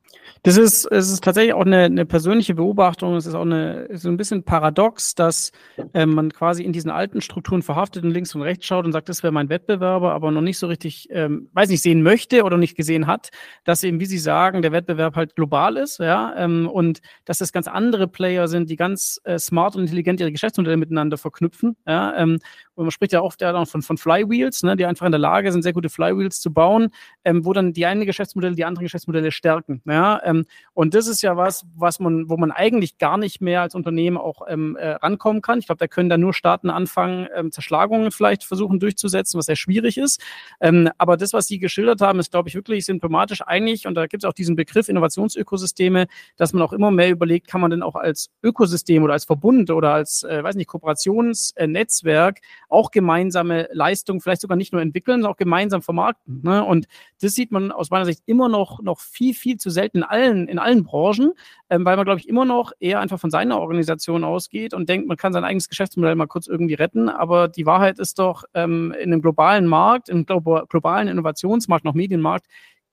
Das 0.44 0.58
ist, 0.58 0.86
es 0.86 1.12
ist 1.12 1.24
tatsächlich 1.24 1.54
auch 1.54 1.66
eine, 1.66 1.84
eine 1.84 2.06
persönliche 2.06 2.56
Beobachtung. 2.56 3.16
Es 3.16 3.26
ist 3.26 3.34
auch 3.34 3.42
eine, 3.42 3.90
so 3.94 4.10
ein 4.10 4.18
bisschen 4.18 4.44
paradox, 4.44 5.16
dass 5.16 5.52
äh, 5.94 6.06
man 6.06 6.32
quasi 6.32 6.64
in 6.64 6.74
diesen 6.74 6.92
alten 6.92 7.22
Strukturen 7.22 7.62
verhaftet 7.64 8.04
und 8.04 8.12
links 8.12 8.34
und 8.36 8.44
rechts 8.44 8.66
schaut 8.66 8.86
und 8.86 8.92
sagt, 8.92 9.10
das 9.10 9.24
wäre 9.24 9.34
mein 9.34 9.50
Wettbewerber, 9.50 10.14
aber 10.14 10.32
noch 10.32 10.42
nicht 10.42 10.58
so 10.58 10.68
richtig, 10.68 11.08
ähm, 11.12 11.50
weiß 11.54 11.70
nicht, 11.70 11.82
sehen 11.82 12.02
möchte 12.02 12.44
oder 12.44 12.58
nicht 12.58 12.78
gesehen 12.78 13.08
hat, 13.08 13.30
dass 13.64 13.84
eben, 13.84 14.00
wie 14.00 14.06
Sie 14.06 14.20
sagen, 14.20 14.62
der 14.62 14.72
Wettbewerb 14.72 15.16
halt 15.16 15.36
global 15.36 15.76
ist, 15.78 16.00
ja, 16.00 16.34
ähm, 16.38 16.70
und 16.70 17.02
dass 17.26 17.42
es 17.42 17.52
ganz 17.52 17.68
andere 17.68 18.08
Player 18.08 18.48
sind, 18.48 18.70
die 18.70 18.76
ganz 18.76 19.20
äh, 19.24 19.40
smart 19.40 19.76
und 19.76 19.82
intelligent 19.82 20.20
ihre 20.20 20.32
Geschäftsmodelle 20.32 20.78
miteinander 20.78 21.18
verknüpfen, 21.18 21.76
ja, 21.86 22.16
ähm, 22.16 22.40
und 22.78 22.86
man 22.86 22.92
spricht 22.92 23.12
ja 23.12 23.22
oft 23.22 23.42
ja 23.42 23.66
von, 23.66 23.82
von 23.82 23.98
Flywheels, 23.98 24.62
ne, 24.62 24.76
die 24.76 24.86
einfach 24.86 25.08
in 25.08 25.12
der 25.12 25.20
Lage 25.20 25.52
sind, 25.52 25.64
sehr 25.64 25.74
gute 25.74 25.90
Flywheels 25.90 26.40
zu 26.40 26.54
bauen, 26.54 26.90
ähm, 27.26 27.44
wo 27.44 27.52
dann 27.52 27.74
die 27.74 27.88
einen 27.88 28.06
Geschäftsmodelle 28.06 28.56
die 28.56 28.66
anderen 28.66 28.86
Geschäftsmodelle 28.86 29.32
stärken. 29.32 29.82
Ja? 29.98 30.22
Ähm, 30.24 30.46
und 30.74 30.94
das 30.94 31.08
ist 31.08 31.24
ja 31.24 31.36
was, 31.38 31.66
was 31.76 32.00
man, 32.00 32.30
wo 32.30 32.38
man 32.38 32.52
eigentlich 32.52 33.00
gar 33.00 33.18
nicht 33.18 33.42
mehr 33.42 33.62
als 33.64 33.74
Unternehmen 33.74 34.16
auch 34.16 34.44
ähm, 34.48 34.76
äh, 34.76 34.90
rankommen 34.90 35.42
kann. 35.42 35.58
Ich 35.58 35.66
glaube, 35.66 35.80
da 35.80 35.88
können 35.88 36.08
dann 36.08 36.22
nur 36.22 36.36
Staaten 36.36 36.70
anfangen, 36.70 37.28
ähm, 37.36 37.52
Zerschlagungen 37.52 38.12
vielleicht 38.12 38.44
versuchen 38.44 38.80
durchzusetzen, 38.80 39.40
was 39.40 39.48
sehr 39.48 39.56
schwierig 39.56 39.98
ist. 39.98 40.22
Ähm, 40.62 40.92
aber 41.00 41.18
das, 41.18 41.34
was 41.34 41.48
Sie 41.48 41.58
geschildert 41.58 42.02
haben, 42.02 42.20
ist, 42.20 42.30
glaube 42.30 42.48
ich, 42.50 42.54
wirklich 42.54 42.86
symptomatisch 42.86 43.42
eigentlich, 43.42 43.88
und 43.88 43.96
da 43.96 44.06
gibt 44.06 44.24
es 44.24 44.30
auch 44.30 44.34
diesen 44.34 44.56
Begriff 44.56 44.88
Innovationsökosysteme, 44.88 46.06
dass 46.36 46.54
man 46.54 46.62
auch 46.62 46.74
immer 46.74 46.92
mehr 46.92 47.10
überlegt, 47.10 47.48
kann 47.48 47.60
man 47.60 47.72
denn 47.72 47.82
auch 47.82 47.96
als 47.96 48.30
Ökosystem 48.44 49.02
oder 49.02 49.14
als 49.14 49.26
Verbund 49.26 49.72
oder 49.72 49.94
als, 49.94 50.22
äh, 50.22 50.44
weiß 50.44 50.56
nicht, 50.56 50.68
Kooperationsnetzwerk 50.68 52.40
auch 52.70 52.92
gemeinsame 52.92 53.68
Leistungen 53.72 54.22
vielleicht 54.22 54.42
sogar 54.42 54.58
nicht 54.58 54.74
nur 54.74 54.84
entwickeln, 54.84 55.22
sondern 55.22 55.34
auch 55.34 55.38
gemeinsam 55.38 55.82
vermarkten. 55.82 56.42
Ne? 56.44 56.64
Und 56.64 56.86
das 57.20 57.34
sieht 57.34 57.52
man 57.52 57.72
aus 57.72 57.90
meiner 57.90 58.06
Sicht 58.06 58.22
immer 58.28 58.48
noch, 58.48 58.80
noch 58.84 59.00
viel, 59.00 59.34
viel 59.34 59.58
zu 59.58 59.72
selten 59.72 59.87
in 59.94 60.04
allen, 60.04 60.48
in 60.48 60.60
allen 60.60 60.84
Branchen, 60.84 61.34
ähm, 61.70 61.86
weil 61.86 61.96
man, 61.96 62.06
glaube 62.06 62.20
ich, 62.20 62.28
immer 62.28 62.46
noch 62.46 62.72
eher 62.80 63.00
einfach 63.00 63.20
von 63.20 63.32
seiner 63.32 63.60
Organisation 63.60 64.24
ausgeht 64.24 64.74
und 64.74 64.90
denkt, 64.90 65.08
man 65.08 65.18
kann 65.18 65.34
sein 65.34 65.44
eigenes 65.44 65.70
Geschäftsmodell 65.70 66.16
mal 66.16 66.28
kurz 66.28 66.48
irgendwie 66.48 66.76
retten. 66.76 67.10
Aber 67.10 67.48
die 67.48 67.66
Wahrheit 67.66 68.00
ist 68.00 68.20
doch, 68.20 68.44
ähm, 68.54 68.94
in 69.00 69.12
einem 69.12 69.22
globalen 69.22 69.68
Markt, 69.68 70.10
im 70.10 70.26
globalen 70.26 71.08
Innovationsmarkt, 71.08 71.86
noch 71.86 71.94
Medienmarkt, 71.94 72.48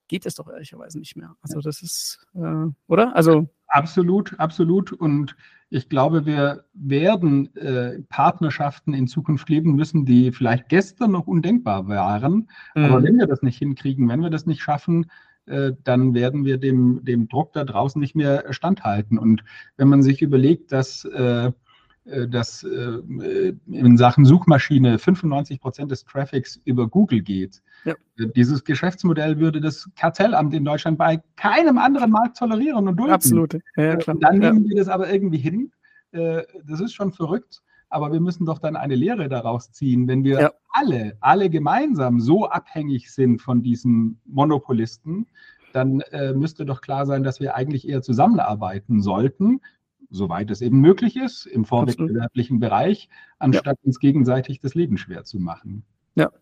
geht 0.08 0.26
es 0.26 0.34
doch 0.34 0.48
ehrlicherweise 0.48 0.98
nicht 0.98 1.16
mehr. 1.16 1.34
Also 1.42 1.60
das 1.60 1.82
ist, 1.82 2.26
äh, 2.34 2.66
oder? 2.88 3.14
Also 3.16 3.48
absolut, 3.68 4.38
absolut. 4.38 4.92
Und 4.92 5.36
ich 5.70 5.88
glaube, 5.88 6.26
wir 6.26 6.64
werden 6.72 7.54
äh, 7.56 8.00
Partnerschaften 8.08 8.94
in 8.94 9.08
Zukunft 9.08 9.48
leben 9.48 9.74
müssen, 9.74 10.04
die 10.04 10.30
vielleicht 10.30 10.68
gestern 10.68 11.12
noch 11.12 11.26
undenkbar 11.26 11.88
waren. 11.88 12.48
Mhm. 12.74 12.84
Aber 12.84 13.02
wenn 13.02 13.18
wir 13.18 13.26
das 13.26 13.42
nicht 13.42 13.58
hinkriegen, 13.58 14.08
wenn 14.08 14.20
wir 14.20 14.30
das 14.30 14.46
nicht 14.46 14.62
schaffen, 14.62 15.10
dann 15.46 16.14
werden 16.14 16.44
wir 16.44 16.56
dem, 16.58 17.04
dem 17.04 17.28
Druck 17.28 17.52
da 17.52 17.64
draußen 17.64 18.00
nicht 18.00 18.14
mehr 18.14 18.44
standhalten. 18.50 19.18
Und 19.18 19.44
wenn 19.76 19.88
man 19.88 20.02
sich 20.02 20.22
überlegt, 20.22 20.72
dass 20.72 21.04
äh, 21.04 21.52
äh, 22.06 22.28
dass 22.28 22.62
in 22.62 23.96
Sachen 23.96 24.24
Suchmaschine 24.26 24.98
95 24.98 25.60
Prozent 25.60 25.90
des 25.90 26.04
Traffics 26.04 26.60
über 26.64 26.86
Google 26.86 27.22
geht. 27.22 27.62
Ja. 27.84 27.94
Dieses 28.36 28.64
Geschäftsmodell 28.64 29.38
würde 29.38 29.60
das 29.60 29.88
Kartellamt 29.96 30.52
in 30.54 30.64
Deutschland 30.64 30.98
bei 30.98 31.22
keinem 31.36 31.78
anderen 31.78 32.10
Markt 32.10 32.36
tolerieren 32.38 32.88
und 32.88 32.96
dulden. 32.96 33.12
Absolut. 33.12 33.54
Ja, 33.76 33.96
klar. 33.96 34.16
Dann 34.20 34.38
nehmen 34.38 34.68
wir 34.68 34.76
das 34.76 34.88
aber 34.88 35.10
irgendwie 35.10 35.38
hin. 35.38 35.72
Das 36.12 36.80
ist 36.80 36.92
schon 36.92 37.12
verrückt. 37.12 37.62
Aber 37.94 38.12
wir 38.12 38.18
müssen 38.18 38.44
doch 38.44 38.58
dann 38.58 38.74
eine 38.74 38.96
Lehre 38.96 39.28
daraus 39.28 39.70
ziehen, 39.70 40.08
wenn 40.08 40.24
wir 40.24 40.40
ja. 40.40 40.52
alle, 40.70 41.16
alle 41.20 41.48
gemeinsam 41.48 42.18
so 42.18 42.48
abhängig 42.48 43.12
sind 43.12 43.40
von 43.40 43.62
diesen 43.62 44.20
Monopolisten, 44.24 45.28
dann 45.72 46.00
äh, 46.10 46.32
müsste 46.32 46.66
doch 46.66 46.80
klar 46.80 47.06
sein, 47.06 47.22
dass 47.22 47.38
wir 47.38 47.54
eigentlich 47.54 47.88
eher 47.88 48.02
zusammenarbeiten 48.02 49.00
sollten, 49.00 49.60
soweit 50.10 50.50
es 50.50 50.60
eben 50.60 50.80
möglich 50.80 51.16
ist, 51.16 51.46
im 51.46 51.64
vorwettbewerblichen 51.64 52.58
Bereich, 52.58 53.08
anstatt 53.38 53.78
ja. 53.80 53.86
uns 53.86 54.00
gegenseitig 54.00 54.58
das 54.58 54.74
Leben 54.74 54.98
schwer 54.98 55.22
zu 55.22 55.38
machen. 55.38 55.84
Ja, 56.16 56.32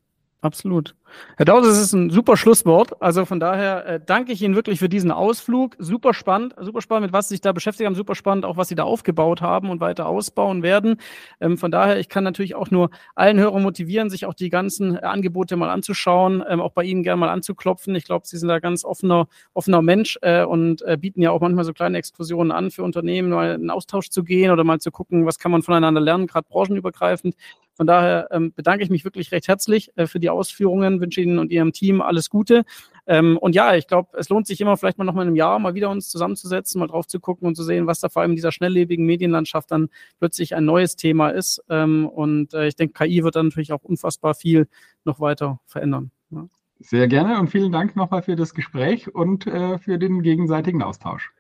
Absolut. 0.42 0.96
Herr 1.36 1.44
Dause, 1.44 1.68
das 1.68 1.78
ist 1.78 1.92
ein 1.92 2.10
super 2.10 2.36
Schlusswort. 2.36 3.00
Also 3.00 3.24
von 3.26 3.38
daher 3.38 3.86
äh, 3.86 4.00
danke 4.04 4.32
ich 4.32 4.42
Ihnen 4.42 4.56
wirklich 4.56 4.80
für 4.80 4.88
diesen 4.88 5.12
Ausflug. 5.12 5.76
Super 5.78 6.14
spannend, 6.14 6.52
super 6.60 6.80
spannend, 6.80 7.06
mit 7.06 7.12
was 7.12 7.28
Sie 7.28 7.34
sich 7.34 7.40
da 7.42 7.52
beschäftigt 7.52 7.86
haben, 7.86 7.94
super 7.94 8.16
spannend, 8.16 8.44
auch 8.44 8.56
was 8.56 8.66
Sie 8.66 8.74
da 8.74 8.82
aufgebaut 8.82 9.40
haben 9.40 9.70
und 9.70 9.78
weiter 9.80 10.06
ausbauen 10.08 10.64
werden. 10.64 10.96
Ähm, 11.40 11.58
von 11.58 11.70
daher, 11.70 12.00
ich 12.00 12.08
kann 12.08 12.24
natürlich 12.24 12.56
auch 12.56 12.72
nur 12.72 12.90
allen 13.14 13.38
Hörern 13.38 13.62
motivieren, 13.62 14.10
sich 14.10 14.26
auch 14.26 14.34
die 14.34 14.48
ganzen 14.50 14.96
äh, 14.96 15.02
Angebote 15.02 15.54
mal 15.54 15.70
anzuschauen, 15.70 16.42
ähm, 16.48 16.60
auch 16.60 16.72
bei 16.72 16.82
Ihnen 16.82 17.04
gerne 17.04 17.20
mal 17.20 17.28
anzuklopfen. 17.28 17.94
Ich 17.94 18.04
glaube, 18.04 18.26
Sie 18.26 18.36
sind 18.36 18.48
da 18.48 18.58
ganz 18.58 18.84
offener, 18.84 19.28
offener 19.54 19.80
Mensch 19.80 20.18
äh, 20.22 20.42
und 20.44 20.82
äh, 20.82 20.96
bieten 20.96 21.22
ja 21.22 21.30
auch 21.30 21.40
manchmal 21.40 21.64
so 21.64 21.72
kleine 21.72 21.98
Exkursionen 21.98 22.50
an 22.50 22.72
für 22.72 22.82
Unternehmen, 22.82 23.28
mal 23.28 23.54
in 23.54 23.70
Austausch 23.70 24.08
zu 24.10 24.24
gehen 24.24 24.50
oder 24.50 24.64
mal 24.64 24.80
zu 24.80 24.90
gucken, 24.90 25.24
was 25.24 25.38
kann 25.38 25.52
man 25.52 25.62
voneinander 25.62 26.00
lernen, 26.00 26.26
gerade 26.26 26.48
branchenübergreifend. 26.48 27.36
Von 27.74 27.86
daher 27.86 28.28
ähm, 28.30 28.52
bedanke 28.52 28.84
ich 28.84 28.90
mich 28.90 29.04
wirklich 29.04 29.32
recht 29.32 29.48
herzlich 29.48 29.90
äh, 29.96 30.06
für 30.06 30.20
die 30.20 30.30
Ausführungen, 30.30 31.00
wünsche 31.00 31.20
Ihnen 31.20 31.38
und 31.38 31.50
Ihrem 31.50 31.72
Team 31.72 32.00
alles 32.00 32.28
Gute. 32.28 32.64
Ähm, 33.06 33.38
und 33.38 33.54
ja, 33.54 33.74
ich 33.74 33.86
glaube, 33.86 34.16
es 34.18 34.28
lohnt 34.28 34.46
sich 34.46 34.60
immer 34.60 34.76
vielleicht 34.76 34.98
mal 34.98 35.04
noch 35.04 35.14
mal 35.14 35.22
in 35.22 35.28
einem 35.28 35.36
Jahr 35.36 35.58
mal 35.58 35.74
wieder 35.74 35.90
uns 35.90 36.08
zusammenzusetzen, 36.08 36.78
mal 36.78 36.86
drauf 36.86 37.06
zu 37.06 37.18
gucken 37.18 37.48
und 37.48 37.56
zu 37.56 37.64
sehen, 37.64 37.86
was 37.86 38.00
da 38.00 38.08
vor 38.08 38.22
allem 38.22 38.32
in 38.32 38.36
dieser 38.36 38.52
schnelllebigen 38.52 39.06
Medienlandschaft 39.06 39.70
dann 39.70 39.88
plötzlich 40.18 40.54
ein 40.54 40.64
neues 40.64 40.96
Thema 40.96 41.30
ist. 41.30 41.62
Ähm, 41.68 42.06
und 42.06 42.54
äh, 42.54 42.68
ich 42.68 42.76
denke, 42.76 43.04
KI 43.04 43.24
wird 43.24 43.36
dann 43.36 43.46
natürlich 43.46 43.72
auch 43.72 43.82
unfassbar 43.82 44.34
viel 44.34 44.68
noch 45.04 45.20
weiter 45.20 45.60
verändern. 45.66 46.10
Ja. 46.30 46.46
Sehr 46.80 47.08
gerne 47.08 47.38
und 47.38 47.48
vielen 47.48 47.72
Dank 47.72 47.96
nochmal 47.96 48.22
für 48.22 48.36
das 48.36 48.54
Gespräch 48.54 49.14
und 49.14 49.46
äh, 49.46 49.78
für 49.78 49.98
den 49.98 50.22
gegenseitigen 50.22 50.82
Austausch. 50.82 51.32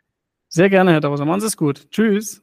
Sehr 0.48 0.70
gerne, 0.70 0.92
Herr 0.92 1.00
Dauser. 1.00 1.24
Machen 1.24 1.40
Sie 1.40 1.46
es 1.46 1.56
gut. 1.56 1.90
Tschüss. 1.90 2.42